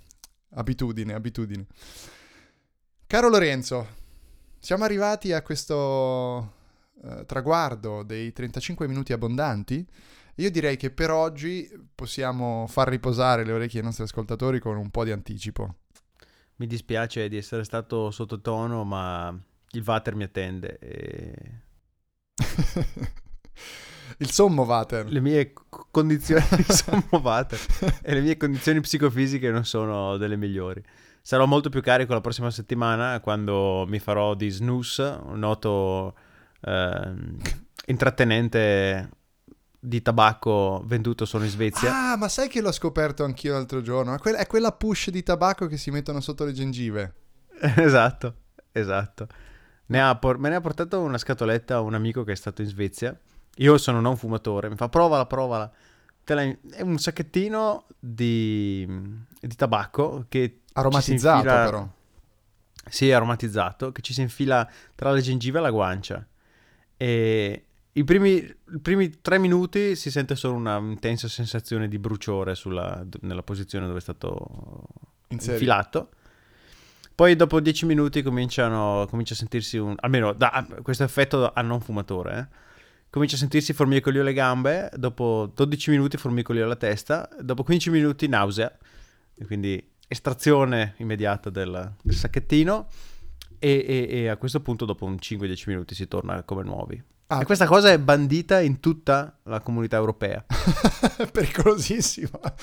abitudine, 0.55 1.14
abitudine. 1.14 1.67
Caro 3.09 3.29
Lorenzo, 3.29 3.89
siamo 4.61 4.85
arrivati 4.85 5.33
a 5.33 5.43
questo 5.43 6.55
uh, 7.07 7.25
traguardo 7.25 8.03
dei 8.03 8.33
35 8.33 8.87
minuti 8.89 9.13
abbondanti. 9.13 9.87
Io 10.37 10.51
direi 10.51 10.77
che 10.77 10.91
per 10.91 11.11
oggi 11.11 11.69
possiamo 11.95 12.67
far 12.69 12.89
riposare 12.89 13.45
le 13.45 13.53
orecchie 13.53 13.79
ai 13.79 13.87
nostri 13.87 14.05
ascoltatori 14.05 14.59
con 14.59 14.77
un 14.77 14.91
po' 14.91 15.05
di 15.05 15.11
anticipo. 15.11 15.77
Mi 16.57 16.67
dispiace 16.67 17.29
di 17.29 17.37
essere 17.37 17.65
stato 17.65 18.11
sottotono, 18.11 18.85
ma 18.85 19.35
il 19.71 19.83
Vater 19.83 20.15
mi 20.15 20.25
attende. 20.25 20.79
E... 20.79 21.35
il 24.19 24.31
sommo 24.31 24.65
Vater. 24.65 25.11
Le 25.11 25.21
mie 25.21 25.53
condizioni, 25.91 26.43
sommo 26.69 27.21
Vater. 27.21 27.59
e 28.03 28.15
le 28.15 28.21
mie 28.21 28.37
condizioni 28.37 28.81
psicofisiche 28.81 29.51
non 29.51 29.65
sono 29.65 30.17
delle 30.17 30.37
migliori. 30.37 30.83
Sarò 31.21 31.47
molto 31.47 31.71
più 31.71 31.83
carico 31.83 32.13
la 32.13 32.21
prossima 32.21 32.51
settimana 32.51 33.21
quando 33.21 33.85
mi 33.89 33.99
farò 33.99 34.35
di 34.35 34.49
snus, 34.49 34.99
un 34.99 35.39
noto 35.39 36.15
eh, 36.67 37.14
intrattenente 37.87 39.11
di 39.79 40.03
tabacco 40.03 40.83
venduto 40.85 41.25
solo 41.25 41.45
in 41.45 41.51
Svezia. 41.51 42.12
Ah, 42.12 42.17
ma 42.17 42.29
sai 42.29 42.49
che 42.49 42.61
l'ho 42.61 42.73
scoperto 42.73 43.25
anch'io 43.25 43.53
l'altro 43.53 43.81
giorno? 43.81 44.19
È, 44.21 44.47
quella, 44.47 44.73
push 44.73 45.11
di 45.11 45.23
tabacco 45.23 45.67
che 45.67 45.77
si 45.77 45.91
mettono 45.91 46.21
sotto 46.21 46.45
le 46.45 46.53
gengive. 46.53 47.14
esatto, 47.77 48.35
esatto. 48.73 49.29
Ne 49.87 50.19
por- 50.21 50.39
me 50.39 50.49
ne 50.49 50.57
ha 50.57 50.61
portato 50.61 51.01
una 51.01 51.19
scatoletta 51.19 51.81
un 51.81 51.95
amico 51.95 52.25
che 52.25 52.33
è 52.33 52.37
stato 52.37 52.62
in 52.62 52.69
Svezia. 52.69 53.17
Io 53.59 53.79
sono 53.79 54.01
non 54.01 54.17
fumatore, 54.17 54.69
mi 54.69 54.77
fa 54.77 54.89
provala, 54.89 55.27
provala. 55.27 55.71
È 56.25 56.83
un 56.83 56.99
sacchettino 56.99 57.87
di, 57.99 58.85
di 59.41 59.55
tabacco 59.55 60.27
che 60.29 60.62
Aromatizzato 60.73 61.39
infila... 61.39 61.64
però. 61.64 61.89
Sì, 62.89 63.11
aromatizzato, 63.11 63.93
che 63.93 64.03
ci 64.03 64.12
si 64.12 64.21
infila 64.21 64.69
tra 64.95 65.11
le 65.12 65.21
gengive 65.21 65.59
e 65.59 65.62
la 65.62 65.71
guancia. 65.71 66.27
E 66.97 67.65
i 67.93 68.05
primi, 68.05 68.35
i 68.37 68.79
primi 68.81 69.21
tre 69.21 69.39
minuti 69.39 69.97
si 69.97 70.11
sente 70.11 70.37
solo 70.37 70.55
una 70.55 70.77
intensa 70.77 71.29
sensazione 71.29 71.89
di 71.89 71.99
bruciore 71.99 72.55
sulla, 72.55 73.05
nella 73.21 73.43
posizione 73.43 73.87
dove 73.87 73.99
è 73.99 74.03
stato 74.03 74.83
infilato. 75.29 76.11
Poi 77.15 77.35
dopo 77.35 77.61
dieci 77.61 77.87
minuti 77.87 78.23
cominciano, 78.23 79.07
comincia 79.09 79.33
a 79.33 79.37
sentirsi 79.39 79.79
un... 79.79 79.95
almeno 80.01 80.35
da 80.35 80.67
questo 80.83 81.05
effetto 81.05 81.51
a 81.51 81.63
non 81.63 81.81
fumatore, 81.81 82.39
eh? 82.39 82.65
comincia 83.09 83.37
a 83.37 83.39
sentirsi 83.39 83.73
formicolio 83.73 84.21
alle 84.21 84.35
gambe, 84.35 84.91
dopo 84.95 85.51
12 85.55 85.91
minuti 85.91 86.19
formicolio 86.19 86.65
alla 86.65 86.77
testa, 86.77 87.27
dopo 87.41 87.63
15 87.63 87.89
minuti 87.89 88.29
nausea, 88.29 88.71
quindi 89.47 89.83
estrazione 90.07 90.95
immediata 90.99 91.49
del, 91.49 91.95
del 92.03 92.15
sacchettino 92.15 92.89
e, 93.59 93.85
e, 93.87 94.07
e, 94.09 94.29
a 94.29 94.37
questo 94.37 94.61
punto 94.61 94.85
dopo 94.85 95.05
un 95.05 95.17
5-10 95.21 95.63
minuti 95.67 95.95
si 95.95 96.09
torna 96.09 96.43
come 96.43 96.63
nuovi. 96.63 97.03
Ah, 97.29 97.41
e 97.41 97.45
questa 97.45 97.67
cosa 97.67 97.91
è 97.91 97.99
bandita 97.99 98.61
in 98.61 98.79
tutta 98.79 99.41
la 99.45 99.61
comunità 99.61 99.97
europea. 99.97 100.45
Pericolosissima. 101.33 102.39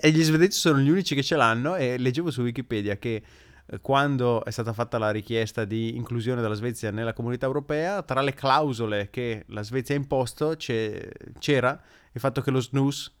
e 0.00 0.10
gli 0.10 0.22
svedesi 0.22 0.58
sono 0.58 0.78
gli 0.78 0.88
unici 0.88 1.14
che 1.14 1.22
ce 1.22 1.36
l'hanno 1.36 1.76
e 1.76 1.98
leggevo 1.98 2.30
su 2.30 2.42
Wikipedia 2.42 2.96
che 2.96 3.22
eh, 3.66 3.80
quando 3.80 4.44
è 4.44 4.50
stata 4.50 4.72
fatta 4.72 4.98
la 4.98 5.10
richiesta 5.10 5.64
di 5.64 5.96
inclusione 5.96 6.42
della 6.42 6.54
Svezia 6.54 6.90
nella 6.90 7.12
comunità 7.12 7.46
europea, 7.46 8.02
tra 8.02 8.20
le 8.20 8.34
clausole 8.34 9.10
che 9.10 9.44
la 9.48 9.62
Svezia 9.62 9.94
ha 9.94 9.98
imposto 9.98 10.54
c'era 10.56 11.80
il 12.12 12.20
fatto 12.20 12.40
che 12.40 12.50
lo 12.50 12.60
snus 12.60 13.12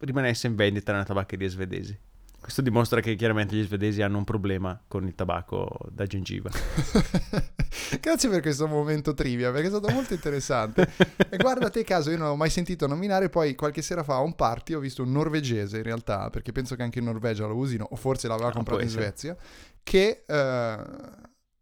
rimanesse 0.00 0.46
in 0.46 0.56
vendita 0.56 0.92
nelle 0.92 1.04
tabaccherie 1.04 1.48
svedesi. 1.48 1.98
Questo 2.42 2.60
dimostra 2.60 3.00
che 3.00 3.14
chiaramente 3.14 3.54
gli 3.54 3.62
svedesi 3.62 4.02
hanno 4.02 4.18
un 4.18 4.24
problema 4.24 4.78
con 4.88 5.06
il 5.06 5.14
tabacco 5.14 5.78
da 5.90 6.06
gengiva. 6.06 6.50
Grazie 8.00 8.28
per 8.28 8.42
questo 8.42 8.66
momento 8.66 9.14
trivia, 9.14 9.52
perché 9.52 9.68
è 9.68 9.70
stato 9.70 9.88
molto 9.92 10.12
interessante. 10.12 10.90
e 11.30 11.36
guarda 11.36 11.70
te 11.70 11.84
caso, 11.84 12.10
io 12.10 12.18
non 12.18 12.30
ho 12.30 12.36
mai 12.36 12.50
sentito 12.50 12.88
nominare, 12.88 13.28
poi 13.28 13.54
qualche 13.54 13.80
sera 13.80 14.02
fa 14.02 14.16
a 14.16 14.20
un 14.22 14.34
party 14.34 14.72
ho 14.72 14.80
visto 14.80 15.04
un 15.04 15.12
norvegese 15.12 15.76
in 15.76 15.84
realtà, 15.84 16.30
perché 16.30 16.50
penso 16.50 16.74
che 16.74 16.82
anche 16.82 16.98
in 16.98 17.04
Norvegia 17.04 17.46
lo 17.46 17.54
usino, 17.54 17.86
o 17.88 17.94
forse 17.94 18.26
l'aveva 18.26 18.48
ah, 18.48 18.52
comprato 18.52 18.82
in 18.82 18.88
Svezia, 18.88 19.36
che 19.84 20.24
eh, 20.26 20.78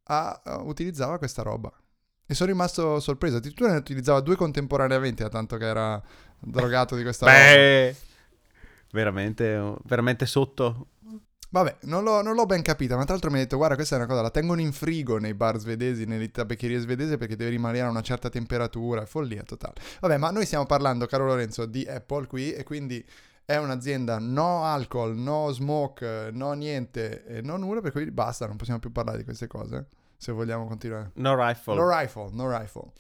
ha, 0.05 0.43
utilizzava 0.63 1.19
questa 1.19 1.43
roba. 1.43 1.71
E 2.27 2.35
sono 2.35 2.49
rimasto 2.49 3.01
sorpreso, 3.01 3.37
addirittura 3.37 3.71
ne 3.73 3.77
utilizzava 3.77 4.21
due 4.21 4.35
contemporaneamente, 4.35 5.25
a 5.25 5.29
tanto 5.29 5.59
che 5.59 5.67
era 5.67 6.03
drogato 6.39 6.97
di 6.97 7.03
questa 7.03 7.27
Beh. 7.27 7.87
roba 7.87 8.09
veramente, 8.93 9.77
veramente 9.85 10.27
sotto. 10.27 10.89
Vabbè, 11.53 11.79
non 11.83 12.05
l'ho, 12.05 12.23
non 12.23 12.37
l'ho, 12.37 12.47
ben 12.47 12.63
capita, 12.63 12.95
ma 12.95 13.03
tra 13.03 13.15
l'altro 13.15 13.29
mi 13.29 13.39
ha 13.39 13.41
detto, 13.41 13.57
guarda, 13.57 13.75
questa 13.75 13.97
è 13.97 13.99
una 13.99 14.07
cosa, 14.07 14.23
la 14.23 14.31
tengono 14.31 14.61
in 14.61 14.73
frigo 14.73 15.19
nei 15.19 15.35
bar 15.35 15.59
svedesi, 15.59 16.05
nelle 16.05 16.31
tabaccherie 16.31 16.79
svedesi, 16.79 17.17
perché 17.17 17.35
deve 17.35 17.51
rimanere 17.51 17.87
a 17.87 17.91
una 17.91 18.03
certa 18.03 18.29
temperatura, 18.29 19.05
follia 19.05 19.43
totale. 19.43 19.75
Vabbè, 19.99 20.17
ma 20.17 20.31
noi 20.31 20.47
stiamo 20.47 20.65
parlando, 20.65 21.07
caro 21.07 21.27
Lorenzo, 21.27 21.67
di 21.67 21.85
Apple 21.85 22.29
qui, 22.29 22.53
e 22.53 22.63
quindi 22.63 23.05
è 23.45 23.57
un'azienda 23.57 24.21
no 24.21 24.63
alcol, 24.63 25.17
no 25.17 25.51
smoke, 25.51 26.29
no 26.33 26.53
niente, 26.53 27.41
no 27.43 27.57
nulla, 27.57 27.81
per 27.81 27.91
cui 27.91 28.09
basta, 28.13 28.47
non 28.47 28.55
possiamo 28.57 28.79
più 28.79 28.93
parlare 28.93 29.19
di 29.19 29.25
queste 29.25 29.49
cose, 29.49 29.89
se 30.17 30.31
vogliamo 30.31 30.69
continuare. 30.69 31.11
No 31.15 31.35
rifle. 31.35 31.75
No 31.75 31.99
rifle, 31.99 32.29
no 32.31 32.59
rifle. 32.59 32.93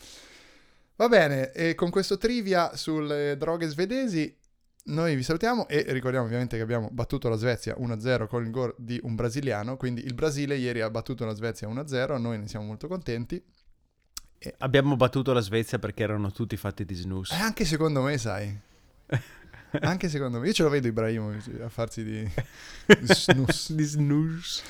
Va 0.96 1.08
bene, 1.08 1.52
e 1.52 1.76
con 1.76 1.90
questo 1.90 2.18
trivia 2.18 2.74
sulle 2.74 3.36
droghe 3.36 3.68
svedesi 3.68 4.36
noi 4.84 5.14
vi 5.14 5.22
salutiamo 5.22 5.68
e 5.68 5.84
ricordiamo 5.88 6.26
ovviamente 6.26 6.56
che 6.56 6.62
abbiamo 6.62 6.88
battuto 6.90 7.28
la 7.28 7.36
Svezia 7.36 7.76
1-0 7.78 8.26
con 8.26 8.44
il 8.44 8.50
gol 8.50 8.74
di 8.78 8.98
un 9.02 9.14
brasiliano, 9.14 9.76
quindi 9.76 10.04
il 10.04 10.14
Brasile 10.14 10.56
ieri 10.56 10.80
ha 10.80 10.90
battuto 10.90 11.24
la 11.24 11.34
Svezia 11.34 11.68
1-0, 11.68 12.18
noi 12.18 12.38
ne 12.38 12.48
siamo 12.48 12.66
molto 12.66 12.88
contenti 12.88 13.42
Abbiamo 14.58 14.96
battuto 14.96 15.34
la 15.34 15.40
Svezia 15.40 15.78
perché 15.78 16.02
erano 16.02 16.32
tutti 16.32 16.56
fatti 16.56 16.86
di 16.86 16.94
snus. 16.94 17.30
Eh, 17.32 17.36
anche 17.36 17.66
secondo 17.66 18.00
me, 18.00 18.16
sai. 18.16 18.58
Anche 19.80 20.08
secondo 20.08 20.40
me. 20.40 20.46
Io 20.46 20.52
ce 20.52 20.62
lo 20.62 20.70
vedo 20.70 20.88
Ibrahimovic 20.88 21.60
a 21.60 21.68
farsi 21.68 22.02
di, 22.02 22.22
di 22.22 23.06
snus. 23.12 23.72
di 23.72 23.84
snus. 23.84 24.62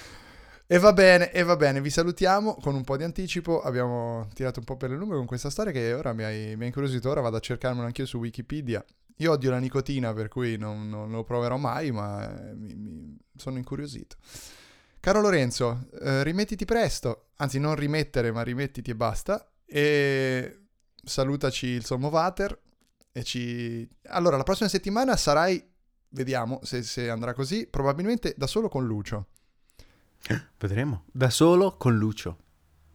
E 0.67 0.79
va 0.79 0.93
bene, 0.93 1.31
e 1.31 1.43
va 1.43 1.57
bene, 1.57 1.81
vi 1.81 1.91
salutiamo 1.91 2.57
con 2.57 2.75
un 2.75 2.85
po' 2.85 2.97
di 2.97 3.03
anticipo, 3.03 3.61
abbiamo 3.61 4.29
tirato 4.35 4.61
un 4.61 4.65
po' 4.65 4.77
per 4.77 4.91
le 4.91 4.97
lunghe 4.97 5.17
con 5.17 5.27
questa 5.27 5.51
storia 5.51 5.73
che 5.73 5.93
ora 5.95 6.13
mi 6.13 6.23
ha 6.23 6.31
incuriosito, 6.31 7.11
ora 7.11 7.21
vado 7.21 7.37
a 7.37 7.41
cercarmelo 7.41 7.87
anch'io 7.87 8.07
su 8.07 8.19
Wikipedia. 8.19 8.85
Io 9.21 9.33
odio 9.33 9.51
la 9.51 9.59
nicotina 9.59 10.13
per 10.15 10.29
cui 10.29 10.57
non, 10.57 10.89
non 10.89 11.11
lo 11.11 11.25
proverò 11.25 11.57
mai, 11.57 11.91
ma 11.93 12.49
eh, 12.49 12.55
mi, 12.55 12.75
mi 12.75 13.19
sono 13.37 13.59
incuriosito. 13.59 14.17
Caro 14.99 15.21
Lorenzo, 15.21 15.89
eh, 16.01 16.23
rimettiti 16.23 16.65
presto, 16.65 17.29
anzi 17.37 17.59
non 17.59 17.75
rimettere, 17.75 18.33
ma 18.33 18.43
rimettiti 18.43 18.91
e 18.91 18.95
basta, 18.97 19.53
e 19.65 20.61
salutaci 21.03 21.67
il 21.67 21.85
sommovater 21.85 22.59
e 23.13 23.23
ci... 23.23 23.89
Allora, 24.09 24.37
la 24.37 24.43
prossima 24.43 24.69
settimana 24.69 25.17
sarai, 25.17 25.63
vediamo 26.11 26.61
se, 26.63 26.83
se 26.83 27.11
andrà 27.11 27.35
così, 27.35 27.67
probabilmente 27.67 28.35
da 28.37 28.47
solo 28.47 28.69
con 28.69 28.87
Lucio. 28.87 29.27
Vedremo. 30.59 31.05
Da 31.13 31.31
solo 31.31 31.77
con 31.77 31.97
Lucio. 31.97 32.39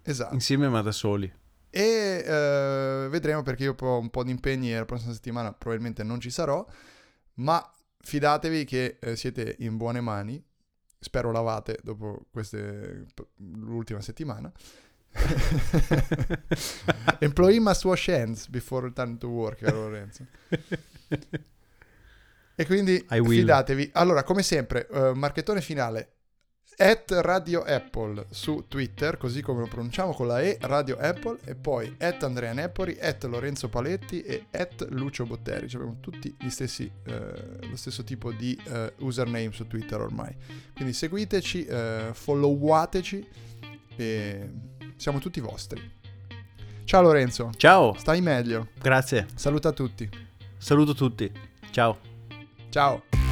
Esatto. 0.03 0.33
Insieme 0.33 0.69
ma 0.69 0.81
da 0.81 0.91
soli. 0.91 1.31
E 1.77 2.23
uh, 2.23 3.09
vedremo 3.09 3.41
perché 3.41 3.63
io 3.63 3.75
ho 3.77 3.99
un 3.99 4.09
po' 4.09 4.23
di 4.23 4.31
impegni 4.31 4.73
e 4.73 4.77
la 4.77 4.85
prossima 4.85 5.11
settimana 5.11 5.51
probabilmente 5.51 6.03
non 6.03 6.21
ci 6.21 6.29
sarò, 6.29 6.65
ma 7.33 7.69
fidatevi 7.99 8.63
che 8.63 8.95
eh, 8.97 9.17
siete 9.17 9.57
in 9.59 9.75
buone 9.75 9.99
mani. 9.99 10.41
Spero 10.97 11.33
lavate 11.33 11.79
dopo 11.83 12.27
queste, 12.31 13.07
l'ultima 13.35 13.99
settimana. 13.99 14.49
Employee 17.19 17.59
must 17.59 17.83
wash 17.83 18.07
hands 18.07 18.47
before 18.47 18.85
return 18.85 19.17
to 19.17 19.27
work, 19.27 19.59
caro 19.59 19.81
Lorenzo. 19.81 20.25
e 22.55 22.65
quindi 22.65 23.05
fidatevi. 23.05 23.89
Allora, 23.95 24.23
come 24.23 24.43
sempre, 24.43 24.87
uh, 24.89 25.11
marchettone 25.11 25.59
finale 25.59 26.14
at 26.77 27.11
Radio 27.21 27.63
Apple 27.63 28.25
su 28.29 28.65
Twitter, 28.67 29.17
così 29.17 29.41
come 29.41 29.61
lo 29.61 29.67
pronunciamo 29.67 30.13
con 30.13 30.27
la 30.27 30.41
E, 30.41 30.57
Radio 30.61 30.97
Apple, 30.97 31.39
e 31.45 31.55
poi 31.55 31.93
at 31.99 32.23
Andrea 32.23 32.53
Nepori, 32.53 32.97
at 32.99 33.23
Lorenzo 33.25 33.69
Paletti 33.69 34.21
e 34.21 34.45
at 34.51 34.87
Lucio 34.89 35.25
Botteri. 35.25 35.67
Cioè 35.67 35.81
abbiamo 35.81 35.99
tutti 36.01 36.35
gli 36.37 36.49
stessi, 36.49 36.91
eh, 37.05 37.67
lo 37.67 37.75
stesso 37.75 38.03
tipo 38.03 38.31
di 38.31 38.59
eh, 38.65 38.93
username 38.99 39.51
su 39.51 39.67
Twitter 39.67 40.01
ormai. 40.01 40.35
Quindi 40.73 40.93
seguiteci, 40.93 41.65
eh, 41.65 42.09
followateci 42.11 43.27
e 43.95 44.49
siamo 44.95 45.19
tutti 45.19 45.39
vostri. 45.39 45.93
Ciao 46.83 47.01
Lorenzo. 47.01 47.51
Ciao. 47.57 47.93
Stai 47.97 48.21
meglio. 48.21 48.67
Grazie. 48.79 49.27
Saluta 49.35 49.71
tutti. 49.71 50.07
Saluto 50.57 50.93
tutti. 50.93 51.31
Ciao. 51.71 51.97
Ciao. 52.69 53.24